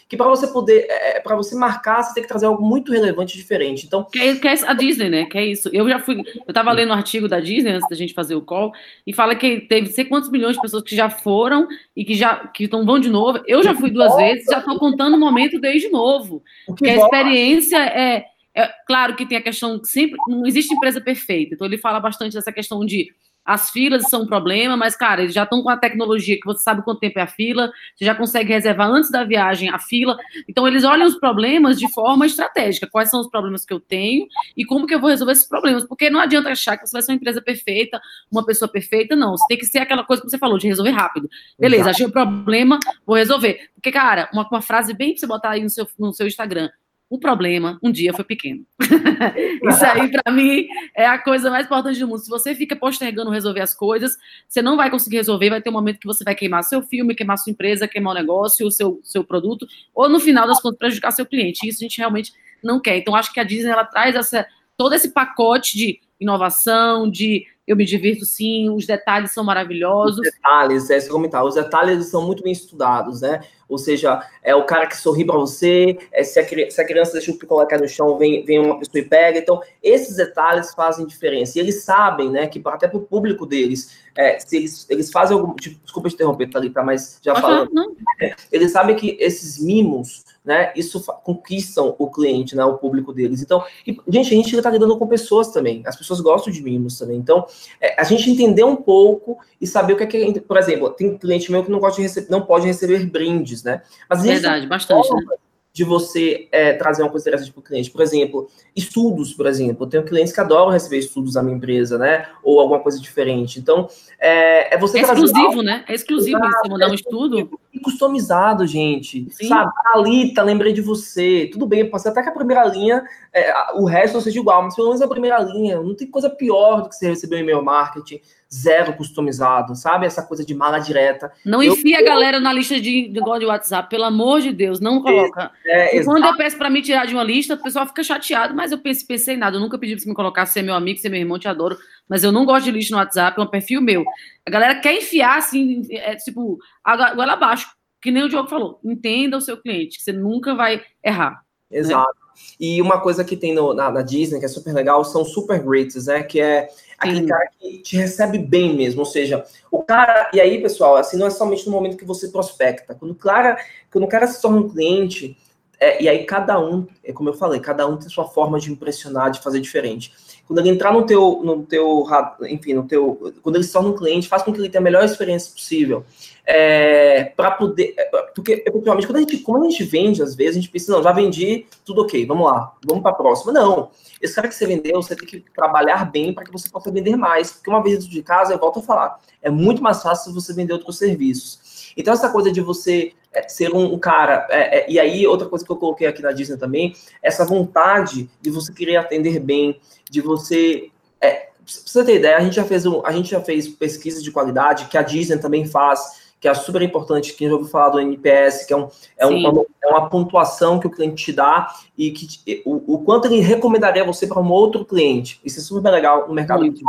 que 0.09 0.16
para 0.16 0.28
você 0.28 0.47
poder, 0.47 0.86
é, 0.88 1.18
é 1.18 1.20
para 1.20 1.36
você 1.36 1.55
marcar, 1.55 2.03
você 2.03 2.14
tem 2.14 2.22
que 2.22 2.28
trazer 2.28 2.47
algo 2.47 2.64
muito 2.64 2.92
relevante 2.92 3.36
diferente. 3.36 3.86
Então, 3.86 4.05
que 4.05 4.18
é, 4.18 4.34
que 4.36 4.49
é, 4.49 4.55
a 4.66 4.72
Disney, 4.72 5.09
né? 5.09 5.24
Que 5.26 5.38
é 5.38 5.47
isso. 5.47 5.68
Eu 5.72 5.88
já 5.88 5.99
fui, 5.99 6.22
eu 6.47 6.55
tava 6.55 6.72
lendo 6.72 6.90
um 6.90 6.95
artigo 6.95 7.28
da 7.28 7.40
Disney 7.40 7.72
antes 7.72 7.88
da 7.88 7.97
gente 7.97 8.14
fazer 8.14 8.34
o 8.34 8.42
call 8.42 8.72
e 9.07 9.12
fala 9.12 9.34
que 9.34 9.61
teve 9.61 9.88
sei 9.88 10.05
quantos 10.05 10.30
milhões 10.30 10.57
de 10.57 10.62
pessoas 10.62 10.82
que 10.82 10.97
já 10.97 11.11
foram 11.11 11.68
e 11.95 12.05
que 12.05 12.14
já 12.14 12.49
que 12.49 12.64
estão 12.64 12.84
vão 12.84 12.99
de 12.99 13.11
novo. 13.11 13.42
Eu 13.47 13.62
já 13.62 13.74
fui 13.74 13.90
duas 13.90 14.14
vezes, 14.16 14.47
já 14.51 14.59
estou 14.59 14.78
contando 14.78 15.14
o 15.14 15.20
momento 15.20 15.61
desde 15.61 15.88
novo. 15.88 16.42
Que, 16.66 16.84
que 16.84 16.90
a 16.90 16.97
experiência 16.97 17.78
é 17.78 18.26
é 18.57 18.70
claro 18.86 19.16
que 19.16 19.26
tem 19.26 19.36
a 19.36 19.42
questão 19.42 19.82
sempre 19.82 20.16
não 20.28 20.47
existe 20.47 20.72
empresa 20.72 21.01
perfeita. 21.01 21.55
Então 21.55 21.66
ele 21.66 21.76
fala 21.76 21.99
bastante 21.99 22.34
dessa 22.34 22.53
questão 22.53 22.84
de 22.86 23.09
as 23.45 23.70
filas 23.70 24.09
são 24.09 24.22
um 24.22 24.26
problema, 24.26 24.76
mas, 24.76 24.97
cara, 24.97 25.22
eles 25.22 25.34
já 25.34 25.42
estão 25.42 25.62
com 25.62 25.68
a 25.68 25.76
tecnologia 25.76 26.36
que 26.36 26.47
você 26.47 26.62
sabe 26.62 26.82
quanto 26.82 27.01
tempo 27.01 27.18
é 27.18 27.22
a 27.22 27.26
fila, 27.26 27.70
você 27.95 28.05
já 28.05 28.14
consegue 28.14 28.53
reservar 28.53 28.88
antes 28.88 29.11
da 29.11 29.22
viagem 29.22 29.68
a 29.68 29.78
fila. 29.78 30.16
Então, 30.49 30.66
eles 30.66 30.84
olham 30.84 31.07
os 31.07 31.16
problemas 31.16 31.78
de 31.78 31.90
forma 31.92 32.24
estratégica. 32.26 32.86
Quais 32.86 33.11
são 33.11 33.20
os 33.20 33.28
problemas 33.28 33.64
que 33.64 33.72
eu 33.72 33.80
tenho 33.80 34.26
e 34.57 34.64
como 34.64 34.86
que 34.86 34.95
eu 34.95 35.01
vou 35.01 35.11
resolver 35.11 35.32
esses 35.32 35.47
problemas? 35.47 35.84
Porque 35.84 36.09
não 36.09 36.20
adianta 36.20 36.51
achar 36.51 36.76
que 36.76 36.86
você 36.86 36.92
vai 36.92 37.03
ser 37.03 37.12
uma 37.12 37.16
empresa 37.16 37.42
perfeita, 37.42 38.01
uma 38.32 38.45
pessoa 38.45 38.68
perfeita, 38.68 39.14
não. 39.14 39.36
Você 39.36 39.45
tem 39.49 39.59
que 39.59 39.66
ser 39.66 39.78
aquela 39.78 40.05
coisa 40.05 40.22
que 40.22 40.30
você 40.30 40.38
falou, 40.38 40.57
de 40.57 40.66
resolver 40.66 40.92
rápido. 40.92 41.28
Beleza, 41.59 41.82
Exato. 41.82 41.97
achei 41.97 42.07
o 42.07 42.12
problema, 42.12 42.78
vou 43.07 43.16
resolver. 43.16 43.68
Porque, 43.74 43.92
cara, 43.92 44.30
uma, 44.32 44.49
uma 44.49 44.62
frase 44.62 44.95
bem 44.95 45.11
pra 45.11 45.20
você 45.20 45.26
botar 45.26 45.51
aí 45.51 45.62
no 45.62 45.70
seu, 45.70 45.86
no 45.99 46.12
seu 46.12 46.26
Instagram 46.26 46.70
o 47.09 47.19
problema 47.19 47.79
um 47.83 47.93
dia 47.93 48.13
foi 48.13 48.25
pequeno. 48.25 48.65
Isso 49.63 49.85
aí, 49.85 50.11
para 50.11 50.33
mim, 50.33 50.67
é 50.97 51.07
a 51.07 51.19
coisa 51.19 51.51
mais 51.51 51.67
importante 51.67 52.01
do 52.01 52.09
mundo. 52.09 52.19
Se 52.19 52.29
você 52.29 52.55
fica 52.55 52.75
postergando 52.75 53.31
resolver 53.31 53.61
as 53.61 53.75
coisas, 53.75 54.17
você 54.49 54.63
não 54.63 54.77
vai 54.77 54.91
conseguir 54.91 55.17
resolver. 55.17 55.51
Vai 55.51 55.63
ter 55.63 55.71
um 55.71 55.75
momento 55.75 56.01
que 56.01 56.07
você 56.07 56.25
vai 56.25 56.35
queimar 56.35 56.65
seu 56.65 56.83
filme, 56.83 57.15
queimar 57.15 57.39
sua 57.39 57.51
empresa, 57.51 57.87
queimar 57.87 58.15
o 58.15 58.19
negócio, 58.19 58.67
o 58.67 58.71
seu, 58.71 59.01
seu 59.03 59.23
produto, 59.23 59.67
ou 59.95 60.09
no 60.09 60.19
final 60.19 60.47
das 60.47 60.61
contas, 60.61 60.79
prejudicar 60.79 61.11
seu 61.13 61.27
cliente. 61.27 61.69
Isso 61.69 61.79
a 61.81 61.85
gente 61.85 61.99
realmente 61.99 62.33
não 62.63 62.81
quer. 62.81 62.97
Então, 62.97 63.15
acho 63.15 63.33
que 63.33 63.41
a 63.41 63.45
Disney 63.45 63.71
ela 63.71 63.85
traz 63.85 64.15
essa, 64.15 64.47
todo 64.77 64.95
esse 64.95 65.11
pacote 65.13 65.77
de 65.77 66.01
inovação, 66.19 67.11
de 67.11 67.47
eu 67.67 67.77
me 67.77 67.85
divirto 67.85 68.25
sim, 68.25 68.69
os 68.71 68.87
detalhes 68.87 69.33
são 69.33 69.43
maravilhosos. 69.43 70.19
Os 70.19 70.33
detalhes, 70.33 70.91
é 70.91 70.97
esse 70.97 71.09
comentário, 71.09 71.49
os 71.49 71.55
detalhes 71.55 72.07
são 72.07 72.27
muito 72.27 72.43
bem 72.43 72.53
estudados, 72.53 73.23
né? 73.23 73.41
Ou 73.69 73.79
seja, 73.79 74.23
é 74.43 74.55
o 74.55 74.65
cara 74.65 74.87
que 74.87 74.97
sorri 74.97 75.25
para 75.25 75.37
você, 75.37 75.97
é, 76.12 76.23
se, 76.23 76.39
a, 76.39 76.71
se, 76.71 76.81
a, 76.81 76.87
criança 76.87 77.12
deixa 77.12 77.31
o 77.31 77.39
picolé 77.39 77.67
cair 77.67 77.81
no 77.81 77.89
chão, 77.89 78.19
vem, 78.19 78.45
vem 78.45 78.59
uma 78.59 78.79
pessoa 78.79 79.01
e 79.01 79.09
pega. 79.09 79.39
Então, 79.39 79.61
esses 79.83 80.17
detalhes 80.17 80.75
fazem 80.75 81.07
diferença. 81.07 81.59
E 81.59 81.61
eles 81.61 81.83
sabem, 81.83 82.31
né, 82.31 82.47
que 82.47 82.61
até 82.65 82.87
para 82.87 82.99
o 82.99 83.03
público 83.03 83.47
deles, 83.47 83.97
é, 84.17 84.39
se 84.39 84.57
eles, 84.57 84.87
eles 84.89 85.11
fazem 85.11 85.37
algum. 85.37 85.55
Tipo, 85.55 85.81
desculpa 85.83 86.09
te 86.09 86.15
interromper, 86.15 86.51
Thalita, 86.51 86.83
mas 86.83 87.19
já 87.23 87.35
uhum, 87.35 87.41
falando. 87.41 87.97
É, 88.21 88.35
eles 88.53 88.73
sabem 88.73 88.95
que 88.95 89.17
esses 89.21 89.59
mimos 89.59 90.25
né? 90.45 90.73
Isso 90.77 91.03
conquistam 91.23 91.97
o 91.99 92.11
cliente, 92.11 92.55
né? 92.55 92.65
O 92.65 92.77
público 92.77 93.12
deles. 93.12 93.41
Então, 93.41 93.65
e, 93.87 93.97
gente, 94.09 94.35
a 94.35 94.37
gente 94.37 94.55
está 94.55 94.71
lidando 94.71 94.99
com 94.99 95.07
pessoas 95.07 95.49
também. 95.49 95.83
As 95.87 95.97
pessoas 95.97 96.21
gostam 96.21 96.53
de 96.53 96.62
mimos 96.62 96.99
também. 96.99 97.17
Então, 97.17 97.47
é, 97.81 97.99
a 97.99 98.05
gente 98.05 98.31
entender 98.31 98.62
um 98.62 98.77
pouco 98.77 99.39
e 99.59 99.67
saber 99.67 99.95
o 99.95 99.97
que 99.97 100.03
é 100.03 100.07
que, 100.07 100.41
por 100.41 100.59
exemplo, 100.59 100.91
tem 100.91 101.17
cliente 101.17 101.51
meu 101.51 101.65
que 101.65 101.71
não 101.71 101.81
gosta 101.81 101.97
de 101.97 102.03
receber, 102.03 102.31
não 102.31 102.43
pode 102.43 102.67
receber 102.67 103.07
brindes, 103.07 103.54
né? 103.63 103.83
Mas 104.09 104.23
verdade, 104.23 104.67
bastante. 104.67 105.15
Né? 105.15 105.37
de 105.75 105.83
você 105.83 106.47
é, 106.53 106.73
trazer 106.75 107.03
uma 107.03 107.11
coisa 107.11 107.25
interessante 107.25 107.53
para 107.53 107.59
o 107.59 107.63
cliente. 107.65 107.91
Por 107.91 108.01
exemplo, 108.01 108.49
estudos, 108.77 109.35
por 109.35 109.45
exemplo. 109.45 109.85
Eu 109.85 109.91
tenho 109.91 110.05
clientes 110.05 110.33
que 110.33 110.41
adoram 110.41 110.71
receber 110.71 110.99
estudos 110.99 111.35
da 111.35 111.43
minha 111.43 111.57
empresa, 111.57 111.99
né? 111.99 112.29
Ou 112.45 112.61
alguma 112.61 112.79
coisa 112.79 113.01
diferente. 113.01 113.59
Então, 113.59 113.89
é, 114.21 114.73
é 114.73 114.79
você 114.79 114.99
É 114.99 115.03
exclusivo, 115.03 115.41
algo... 115.41 115.63
né? 115.63 115.85
É 115.89 115.93
exclusivo 115.93 116.39
você 116.39 116.69
mandar 116.69 116.87
um 116.87 116.93
é 116.93 116.95
estudo. 116.95 117.59
E 117.73 117.81
customizado, 117.81 118.65
gente. 118.69 119.27
Sim. 119.33 119.49
Sabe? 119.49 119.73
Alita, 119.93 120.45
lembrei 120.45 120.73
de 120.73 120.81
você. 120.81 121.51
Tudo 121.53 121.67
bem, 121.67 121.91
pode 121.91 122.05
ser 122.05 122.11
até 122.11 122.23
que 122.23 122.29
a 122.29 122.33
primeira 122.33 122.65
linha, 122.67 123.03
é, 123.33 123.53
o 123.75 123.85
resto 123.85 124.15
não 124.15 124.21
seja 124.21 124.39
igual, 124.39 124.63
mas 124.63 124.77
pelo 124.77 124.87
menos 124.87 125.03
a 125.03 125.09
primeira 125.09 125.41
linha. 125.41 125.81
Não 125.81 125.97
tem 125.97 126.09
coisa 126.09 126.31
pior 126.31 126.83
do 126.83 126.89
que 126.89 126.95
você 126.95 127.09
receber 127.09 127.35
um 127.35 127.41
e-mail 127.41 127.65
marketing 127.65 128.21
zero 128.53 128.95
customizado, 128.95 129.74
sabe? 129.74 130.07
Essa 130.07 130.22
coisa 130.22 130.45
de 130.45 130.55
mala 130.55 130.78
direta. 130.78 131.32
Não 131.45 131.62
eu, 131.62 131.72
enfia 131.72 132.01
eu... 132.01 132.05
a 132.05 132.09
galera 132.09 132.40
na 132.40 132.53
lista 132.53 132.80
de, 132.80 133.09
de, 133.09 133.20
de 133.20 133.47
WhatsApp, 133.47 133.88
pelo 133.88 134.05
amor 134.05 134.40
de 134.40 134.53
Deus, 134.53 134.80
não 134.80 135.03
coloca. 135.03 135.51
É, 135.64 135.99
é, 135.99 136.05
quando 136.05 136.24
eu 136.24 136.36
peço 136.36 136.57
para 136.57 136.70
me 136.70 136.82
tirar 136.82 137.07
de 137.07 137.14
uma 137.14 137.24
lista, 137.24 137.55
o 137.55 137.62
pessoal 137.62 137.86
fica 137.86 138.03
chateado, 138.03 138.55
mas 138.55 138.72
eu 138.72 138.78
pensei, 138.78 139.07
pensei 139.07 139.34
em 139.34 139.38
nada. 139.38 139.57
Eu 139.57 139.61
nunca 139.61 139.78
pedi 139.78 139.95
para 139.95 140.03
você 140.03 140.09
me 140.09 140.14
colocar, 140.14 140.47
ser 140.47 140.62
meu 140.62 140.74
amigo, 140.74 140.99
ser 141.01 141.09
meu 141.09 141.20
irmão, 141.20 141.38
te 141.38 141.49
adoro, 141.49 141.76
mas 142.09 142.22
eu 142.22 142.32
não 142.32 142.45
gosto 142.45 142.64
de 142.64 142.70
lista 142.70 142.95
no 142.95 143.01
WhatsApp, 143.01 143.38
é 143.38 143.42
um 143.42 143.47
perfil 143.47 143.80
meu. 143.80 144.05
A 144.47 144.51
galera 144.51 144.80
quer 144.80 144.97
enfiar, 144.97 145.38
assim, 145.38 145.82
é, 145.90 146.14
tipo, 146.16 146.59
agora 146.82 147.32
abaixo, 147.32 147.68
que 148.01 148.11
nem 148.11 148.22
o 148.22 148.28
Diogo 148.28 148.49
falou. 148.49 148.78
Entenda 148.84 149.36
o 149.36 149.40
seu 149.40 149.57
cliente, 149.57 149.99
que 149.99 150.05
você 150.05 150.12
nunca 150.12 150.55
vai 150.55 150.82
errar. 151.03 151.42
Né? 151.70 151.78
Exato. 151.78 152.09
Né? 152.09 152.24
E 152.59 152.82
uma 152.82 153.01
coisa 153.01 153.24
que 153.24 153.36
tem 153.36 153.55
no, 153.55 153.74
na, 153.74 153.90
na, 153.90 154.03
Disney, 154.03 154.38
que 154.40 154.45
é 154.45 154.49
super 154.49 154.74
legal, 154.74 155.05
são 155.05 155.24
super 155.24 155.62
greats, 155.62 156.07
né? 156.07 156.22
Que 156.22 156.40
é 156.40 156.68
aquele 157.11 157.27
cara 157.27 157.49
que 157.59 157.79
te 157.79 157.97
recebe 157.97 158.39
bem 158.39 158.75
mesmo. 158.75 159.01
Ou 159.01 159.07
seja, 159.07 159.45
o 159.71 159.83
cara. 159.83 160.31
E 160.33 160.41
aí, 160.41 160.61
pessoal, 160.61 160.97
assim, 160.97 161.17
não 161.17 161.27
é 161.27 161.31
somente 161.31 161.67
no 161.67 161.73
momento 161.73 161.97
que 161.97 162.05
você 162.05 162.29
prospecta. 162.29 162.95
Quando 162.95 163.13
o 163.13 163.17
cara, 163.17 163.57
quando 163.91 164.05
o 164.05 164.09
cara 164.09 164.27
se 164.27 164.41
torna 164.41 164.59
um 164.59 164.69
cliente, 164.69 165.37
é, 165.81 166.03
e 166.03 166.09
aí 166.09 166.25
cada 166.25 166.59
um, 166.59 166.87
é 167.03 167.13
como 167.13 167.29
eu 167.29 167.35
falei, 167.35 167.61
cada 167.61 167.87
um 167.87 167.97
tem 167.97 168.09
sua 168.09 168.27
forma 168.27 168.59
de 168.59 168.71
impressionar, 168.73 169.31
de 169.31 169.41
fazer 169.41 169.61
diferente. 169.61 170.13
Quando 170.47 170.59
ele 170.59 170.70
entrar 170.70 170.92
no 170.92 171.07
teu, 171.07 171.40
no 171.42 171.62
teu, 171.62 172.05
enfim, 172.49 172.74
no 172.74 172.84
teu, 172.84 173.32
quando 173.42 173.57
ele 173.57 173.64
se 173.64 173.72
torna 173.72 173.88
um 173.88 173.97
cliente, 173.97 174.28
faz 174.28 174.42
com 174.42 174.53
que 174.53 174.61
ele 174.61 174.68
tenha 174.68 174.80
a 174.80 174.84
melhor 174.84 175.03
experiência 175.05 175.51
possível. 175.53 176.05
É, 176.47 177.32
para 177.36 177.53
poder, 177.53 177.95
é, 177.97 178.05
porque 178.34 178.62
efetivamente 178.66 179.07
quando 179.07 179.16
a 179.16 179.20
gente, 179.20 179.38
como 179.38 179.64
a 179.64 179.70
gente 179.70 179.82
vende 179.82 180.22
às 180.22 180.34
vezes, 180.34 180.57
a 180.57 180.61
gente 180.61 180.70
pensa, 180.70 180.92
não, 180.92 181.03
já 181.03 181.11
vendi, 181.12 181.66
tudo 181.86 182.03
ok, 182.03 182.26
vamos 182.26 182.47
lá, 182.47 182.74
vamos 182.84 183.03
para 183.03 183.12
a 183.12 183.14
próxima. 183.14 183.53
Não, 183.53 183.90
esse 184.20 184.34
cara 184.34 184.49
que 184.49 184.55
você 184.55 184.66
vendeu, 184.66 185.01
você 185.01 185.16
tem 185.16 185.26
que 185.26 185.40
trabalhar 185.55 186.11
bem 186.11 186.34
para 186.34 186.45
que 186.45 186.53
você 186.53 186.68
possa 186.68 186.92
vender 186.92 187.16
mais, 187.16 187.53
porque 187.53 187.70
uma 187.70 187.82
vez 187.82 188.01
dentro 188.01 188.11
de 188.11 188.22
casa, 188.22 188.53
eu 188.53 188.59
volto 188.59 188.80
a 188.80 188.82
falar, 188.82 189.18
é 189.40 189.49
muito 189.49 189.82
mais 189.82 190.03
fácil 190.03 190.34
você 190.34 190.53
vender 190.53 190.74
outros 190.74 190.99
serviços. 190.99 191.92
Então 191.97 192.12
essa 192.12 192.28
coisa 192.28 192.53
de 192.53 192.61
você 192.61 193.12
é, 193.35 193.49
ser 193.49 193.74
um, 193.74 193.99
cara. 193.99 194.47
É, 194.49 194.78
é, 194.78 194.91
e 194.91 194.99
aí, 194.99 195.26
outra 195.26 195.49
coisa 195.49 195.64
que 195.64 195.70
eu 195.70 195.76
coloquei 195.76 196.07
aqui 196.07 196.22
na 196.22 196.32
Disney 196.32 196.57
também, 196.57 196.95
essa 197.22 197.45
vontade 197.45 198.30
de 198.41 198.51
você 198.51 198.72
querer 198.72 198.97
atender 198.97 199.41
bem, 199.41 199.80
de 200.11 200.20
você. 200.20 200.91
É, 201.20 201.30
pra 201.30 201.64
você 201.66 202.05
ter 202.05 202.16
ideia, 202.16 202.37
a 202.37 202.41
gente 202.41 202.57
já 202.57 202.64
fez 202.64 202.87
um, 202.87 203.05
a 203.05 203.12
gente 203.12 203.30
já 203.30 203.41
fez 203.41 203.68
pesquisas 203.68 204.22
de 204.22 204.30
qualidade 204.30 204.87
que 204.87 204.97
a 204.97 205.03
Disney 205.03 205.39
também 205.39 205.66
faz, 205.66 206.24
que 206.41 206.47
é 206.47 206.55
super 206.55 206.82
importante, 206.82 207.32
quem 207.32 207.49
já 207.49 207.55
ouviu 207.55 207.70
falar 207.70 207.89
do 207.89 208.01
NPS, 208.01 208.66
que 208.66 208.72
é, 208.74 208.76
um, 208.76 208.89
é, 209.16 209.26
uma, 209.26 209.64
é 209.82 209.89
uma 209.89 210.11
pontuação 210.11 210.78
que 210.78 210.87
o 210.87 210.91
cliente 210.91 211.24
te 211.24 211.32
dá 211.32 211.74
e 211.97 212.11
que 212.11 212.62
o, 212.66 212.95
o 212.95 212.99
quanto 212.99 213.26
ele 213.26 213.41
recomendaria 213.41 214.05
você 214.05 214.26
para 214.26 214.41
um 214.41 214.51
outro 214.51 214.85
cliente. 214.85 215.41
Isso 215.43 215.59
é 215.59 215.62
super 215.62 215.91
legal 215.91 216.28
no 216.28 216.35
mercado. 216.35 216.61
Muito. 216.61 216.85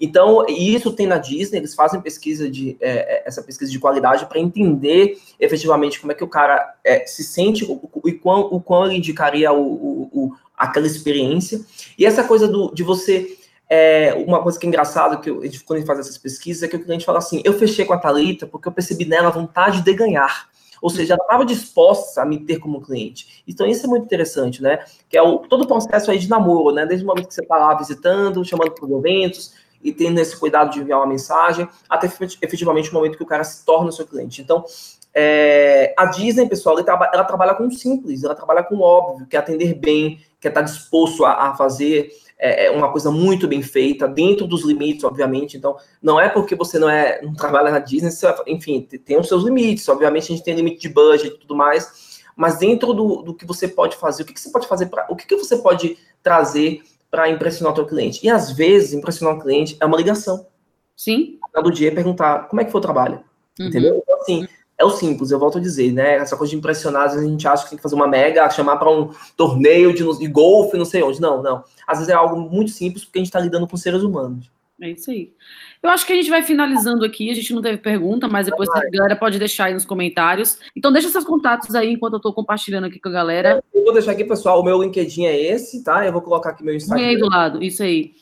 Então, 0.00 0.46
isso 0.48 0.92
tem 0.92 1.06
na 1.06 1.18
Disney, 1.18 1.58
eles 1.58 1.74
fazem 1.74 2.00
pesquisa 2.00 2.50
de 2.50 2.76
é, 2.80 2.90
é 2.90 3.22
essa 3.26 3.42
pesquisa 3.42 3.70
de 3.70 3.78
qualidade 3.78 4.24
para 4.24 4.40
entender 4.40 5.18
efetivamente 5.38 6.00
como 6.00 6.12
é 6.12 6.14
que 6.14 6.24
o 6.24 6.28
cara 6.28 6.74
é, 6.82 7.04
se 7.06 7.22
sente 7.22 7.64
o, 7.64 7.72
o, 7.72 7.90
o, 7.92 8.18
quão, 8.18 8.40
o 8.40 8.60
quão 8.60 8.86
ele 8.86 8.96
indicaria 8.96 9.52
o, 9.52 10.08
o, 10.12 10.32
aquela 10.56 10.86
experiência. 10.86 11.60
E 11.98 12.06
essa 12.06 12.24
coisa 12.24 12.48
do, 12.48 12.72
de 12.72 12.82
você. 12.82 13.36
É, 13.72 14.12
uma 14.26 14.42
coisa 14.42 14.58
que 14.58 14.66
é 14.66 14.68
engraçada 14.68 15.16
que 15.18 15.30
eu, 15.30 15.36
quando 15.64 15.76
a 15.76 15.78
gente 15.78 15.86
faz 15.86 16.00
essas 16.00 16.18
pesquisas 16.18 16.64
é 16.64 16.68
que 16.68 16.74
o 16.74 16.82
cliente 16.82 17.04
fala 17.04 17.18
assim: 17.18 17.40
eu 17.44 17.52
fechei 17.52 17.84
com 17.84 17.92
a 17.92 17.98
Thalita 17.98 18.46
porque 18.46 18.66
eu 18.66 18.72
percebi 18.72 19.04
nela 19.04 19.28
a 19.28 19.32
vontade 19.32 19.82
de 19.82 19.92
ganhar. 19.92 20.48
Ou 20.82 20.88
seja, 20.88 21.12
ela 21.14 21.22
estava 21.22 21.44
disposta 21.44 22.22
a 22.22 22.24
me 22.24 22.38
ter 22.38 22.58
como 22.58 22.80
cliente. 22.80 23.44
Então, 23.46 23.66
isso 23.66 23.84
é 23.84 23.88
muito 23.88 24.04
interessante, 24.04 24.62
né? 24.62 24.82
Que 25.08 25.16
é 25.16 25.22
o, 25.22 25.38
todo 25.38 25.64
o 25.64 25.66
processo 25.66 26.10
aí 26.10 26.18
de 26.18 26.28
namoro, 26.28 26.74
né? 26.74 26.86
Desde 26.86 27.04
o 27.04 27.08
momento 27.08 27.28
que 27.28 27.34
você 27.34 27.42
está 27.42 27.58
lá 27.58 27.74
visitando, 27.74 28.44
chamando 28.44 28.72
para 28.72 28.86
os 28.86 28.90
eventos, 28.90 29.52
e 29.82 29.92
tendo 29.92 30.18
esse 30.18 30.36
cuidado 30.36 30.70
de 30.70 30.80
enviar 30.80 30.98
uma 30.98 31.06
mensagem, 31.06 31.68
até 31.88 32.06
efetivamente 32.06 32.90
o 32.90 32.94
momento 32.94 33.16
que 33.16 33.22
o 33.22 33.26
cara 33.26 33.44
se 33.44 33.64
torna 33.64 33.90
seu 33.92 34.06
cliente. 34.06 34.42
Então, 34.42 34.64
é, 35.12 35.92
a 35.96 36.06
Disney, 36.06 36.48
pessoal, 36.48 36.78
ela, 36.78 37.10
ela, 37.12 37.24
trabalha 37.24 37.54
com 37.54 37.70
simples, 37.70 38.22
ela 38.22 38.34
trabalha 38.34 38.62
com 38.62 38.80
óbvio, 38.80 39.26
que 39.26 39.36
é 39.36 39.38
atender 39.38 39.74
bem, 39.74 40.20
que 40.40 40.46
é 40.46 40.50
estar 40.50 40.62
disposto 40.62 41.24
a, 41.24 41.48
a 41.48 41.56
fazer 41.56 42.10
é, 42.38 42.66
é, 42.66 42.70
uma 42.70 42.90
coisa 42.90 43.10
muito 43.10 43.48
bem 43.48 43.60
feita, 43.60 44.06
dentro 44.06 44.46
dos 44.46 44.64
limites, 44.64 45.04
obviamente. 45.04 45.56
Então, 45.56 45.76
não 46.00 46.18
é 46.20 46.28
porque 46.28 46.54
você 46.54 46.78
não 46.78 46.88
é 46.88 47.20
não 47.22 47.34
trabalha 47.34 47.70
na 47.70 47.78
Disney, 47.78 48.10
você, 48.10 48.32
enfim, 48.46 48.80
tem 48.82 49.18
os 49.18 49.28
seus 49.28 49.44
limites. 49.44 49.88
Obviamente, 49.88 50.24
a 50.24 50.36
gente 50.36 50.44
tem 50.44 50.54
limite 50.54 50.80
de 50.80 50.88
budget 50.88 51.34
e 51.34 51.38
tudo 51.38 51.56
mais, 51.56 52.22
mas 52.36 52.58
dentro 52.58 52.94
do, 52.94 53.22
do 53.22 53.34
que 53.34 53.44
você 53.44 53.68
pode 53.68 53.96
fazer, 53.96 54.22
o 54.22 54.26
que, 54.26 54.32
que 54.32 54.40
você 54.40 54.50
pode 54.50 54.66
fazer 54.66 54.86
para. 54.86 55.06
O 55.10 55.16
que, 55.16 55.26
que 55.26 55.36
você 55.36 55.58
pode 55.58 55.98
trazer 56.22 56.82
para 57.10 57.28
impressionar 57.28 57.72
o 57.72 57.74
teu 57.74 57.86
cliente. 57.86 58.24
E 58.24 58.30
às 58.30 58.52
vezes, 58.52 58.92
impressionar 58.92 59.36
o 59.36 59.40
cliente 59.40 59.76
é 59.80 59.86
uma 59.86 59.96
ligação. 59.96 60.46
Sim. 60.96 61.38
No 61.54 61.70
dia 61.70 61.92
perguntar 61.92 62.48
como 62.48 62.60
é 62.60 62.64
que 62.64 62.70
foi 62.70 62.78
o 62.78 62.82
trabalho. 62.82 63.24
Uhum. 63.58 63.66
Entendeu? 63.66 64.00
Então, 64.02 64.20
assim, 64.20 64.46
é 64.78 64.84
o 64.84 64.90
simples, 64.90 65.30
eu 65.30 65.38
volto 65.38 65.58
a 65.58 65.60
dizer, 65.60 65.92
né? 65.92 66.14
Essa 66.16 66.36
coisa 66.36 66.52
de 66.52 66.56
impressionar, 66.56 67.04
às 67.04 67.12
vezes 67.12 67.26
a 67.26 67.30
gente 67.30 67.46
acha 67.46 67.64
que 67.64 67.70
tem 67.70 67.76
que 67.76 67.82
fazer 67.82 67.94
uma 67.94 68.08
mega, 68.08 68.48
chamar 68.48 68.76
para 68.76 68.90
um 68.90 69.10
torneio 69.36 69.92
de, 69.92 70.18
de 70.18 70.26
golfe, 70.26 70.78
não 70.78 70.86
sei 70.86 71.02
onde. 71.02 71.20
Não, 71.20 71.42
não. 71.42 71.64
Às 71.86 71.98
vezes 71.98 72.08
é 72.08 72.14
algo 72.14 72.36
muito 72.36 72.70
simples 72.70 73.04
porque 73.04 73.18
a 73.18 73.20
gente 73.20 73.28
está 73.28 73.40
lidando 73.40 73.66
com 73.68 73.76
seres 73.76 74.02
humanos. 74.02 74.50
É 74.80 74.90
isso 74.90 75.10
aí. 75.10 75.32
Eu 75.82 75.90
acho 75.90 76.06
que 76.06 76.12
a 76.12 76.16
gente 76.16 76.30
vai 76.30 76.42
finalizando 76.42 77.04
aqui. 77.04 77.30
A 77.30 77.34
gente 77.34 77.52
não 77.52 77.60
teve 77.60 77.76
pergunta, 77.76 78.26
mas 78.26 78.46
depois 78.46 78.68
a 78.70 78.80
galera 78.90 79.14
pode 79.14 79.38
deixar 79.38 79.66
aí 79.66 79.74
nos 79.74 79.84
comentários. 79.84 80.58
Então, 80.74 80.90
deixa 80.90 81.10
seus 81.10 81.24
contatos 81.24 81.74
aí 81.74 81.92
enquanto 81.92 82.14
eu 82.14 82.18
estou 82.18 82.32
compartilhando 82.32 82.86
aqui 82.86 82.98
com 82.98 83.10
a 83.10 83.12
galera. 83.12 83.62
Eu 83.74 83.84
vou 83.84 83.92
deixar 83.92 84.12
aqui, 84.12 84.24
pessoal. 84.24 84.58
O 84.58 84.64
meu 84.64 84.82
LinkedIn 84.82 85.26
é 85.26 85.38
esse, 85.38 85.84
tá? 85.84 86.06
Eu 86.06 86.12
vou 86.12 86.22
colocar 86.22 86.50
aqui 86.50 86.64
meu 86.64 86.74
Instagram. 86.74 87.06
aí 87.06 87.18
do 87.18 87.28
lado, 87.28 87.62
isso 87.62 87.82
aí. 87.82 88.14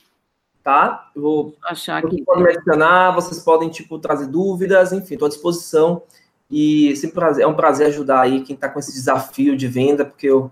Tá? 0.65 1.11
Eu 1.15 1.23
vou 1.23 1.57
achar 1.65 1.99
aqui. 1.99 2.09
Vocês 2.09 2.25
podem 2.25 2.43
me 2.43 2.51
adicionar, 2.51 3.13
vocês 3.13 3.39
podem, 3.43 3.69
tipo, 3.69 3.99
trazer 3.99 4.27
dúvidas, 4.27 4.93
enfim, 4.93 5.15
estou 5.15 5.27
à 5.27 5.29
disposição. 5.29 6.03
E 6.51 6.97
sempre 6.97 7.43
é 7.43 7.47
um 7.47 7.55
prazer 7.55 7.87
ajudar 7.87 8.23
aí 8.23 8.43
quem 8.43 8.55
está 8.55 8.69
com 8.69 8.81
esse 8.81 8.93
desafio 8.93 9.57
de 9.57 9.69
venda, 9.69 10.05
porque 10.05 10.27
eu, 10.27 10.51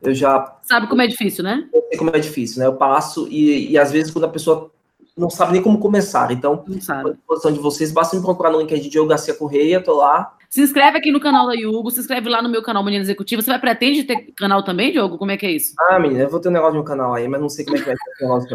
eu 0.00 0.14
já. 0.14 0.56
Sabe 0.62 0.86
como 0.86 1.02
é 1.02 1.06
difícil, 1.06 1.44
né? 1.44 1.68
Eu 1.74 1.82
sei 1.88 1.98
como 1.98 2.10
é 2.10 2.18
difícil, 2.18 2.60
né? 2.60 2.66
Eu 2.66 2.74
passo 2.74 3.28
e, 3.28 3.72
e 3.72 3.78
às 3.78 3.92
vezes 3.92 4.10
quando 4.10 4.24
a 4.24 4.28
pessoa 4.28 4.72
não 5.16 5.30
sabe 5.30 5.52
nem 5.52 5.62
como 5.62 5.78
começar. 5.78 6.30
Então, 6.30 6.64
à 6.88 7.10
disposição 7.10 7.52
de 7.52 7.58
vocês, 7.58 7.92
basta 7.92 8.16
me 8.16 8.22
procurar 8.22 8.50
no 8.50 8.60
LinkedIn 8.60 8.88
Diogo 8.88 9.08
Garcia 9.08 9.34
Correia, 9.34 9.82
tô 9.82 9.96
lá. 9.96 10.36
Se 10.52 10.60
inscreve 10.60 10.98
aqui 10.98 11.10
no 11.10 11.18
canal 11.18 11.46
da 11.46 11.54
Yugo, 11.54 11.90
se 11.90 11.98
inscreve 11.98 12.28
lá 12.28 12.42
no 12.42 12.48
meu 12.50 12.60
canal 12.60 12.84
Menina 12.84 13.02
Executiva. 13.02 13.40
Você 13.40 13.48
vai 13.48 13.58
pretende 13.58 14.04
ter 14.04 14.34
canal 14.36 14.62
também, 14.62 14.92
Diogo? 14.92 15.16
Como 15.16 15.30
é 15.30 15.36
que 15.38 15.46
é 15.46 15.50
isso? 15.50 15.72
Ah, 15.80 15.98
menina, 15.98 16.24
eu 16.24 16.28
vou 16.28 16.40
ter 16.40 16.50
um 16.50 16.52
negócio 16.52 16.74
no 16.74 16.80
meu 16.80 16.84
canal 16.84 17.14
aí, 17.14 17.26
mas 17.26 17.40
não 17.40 17.48
sei 17.48 17.64
como 17.64 17.78
é 17.78 17.80
que 17.80 17.86
vai 17.86 17.96
ser 17.96 18.22
o 18.22 18.28
negócio. 18.28 18.50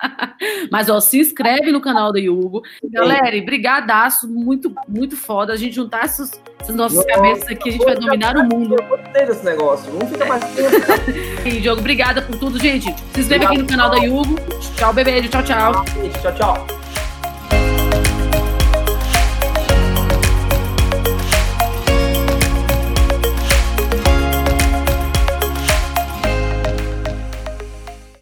mas, 0.72 0.88
ó, 0.88 0.98
se 1.00 1.20
inscreve 1.20 1.70
no 1.70 1.82
canal 1.82 2.14
da 2.14 2.18
Yugo. 2.18 2.62
Galera, 2.82 3.38
brigadaço, 3.44 4.26
muito, 4.26 4.74
muito 4.88 5.18
foda. 5.18 5.52
A 5.52 5.56
gente 5.56 5.74
juntar 5.74 6.06
essas, 6.06 6.30
essas 6.60 6.74
nossas 6.74 6.96
Nossa, 6.96 7.08
cabeças 7.08 7.46
aqui, 7.50 7.68
a 7.68 7.72
gente 7.72 7.84
vai 7.84 7.96
dominar 7.96 8.34
o 8.34 8.44
mundo. 8.44 8.76
Eu 8.80 8.88
gostei 8.88 9.26
desse 9.26 9.44
negócio, 9.44 9.92
não 9.92 10.06
fica 10.06 10.24
mais 10.24 10.42
E, 11.44 11.60
Diogo, 11.60 11.80
obrigada 11.82 12.22
por 12.22 12.38
tudo, 12.38 12.58
gente. 12.58 12.86
Se 13.12 13.20
inscreve 13.20 13.44
aqui 13.44 13.58
no 13.58 13.66
canal 13.66 13.90
da 13.90 13.98
Yugo. 13.98 14.34
Tchau, 14.78 14.94
bebê. 14.94 15.20
Tchau, 15.28 15.42
tchau. 15.42 15.84
Tchau, 16.22 16.34
tchau. 16.34 16.87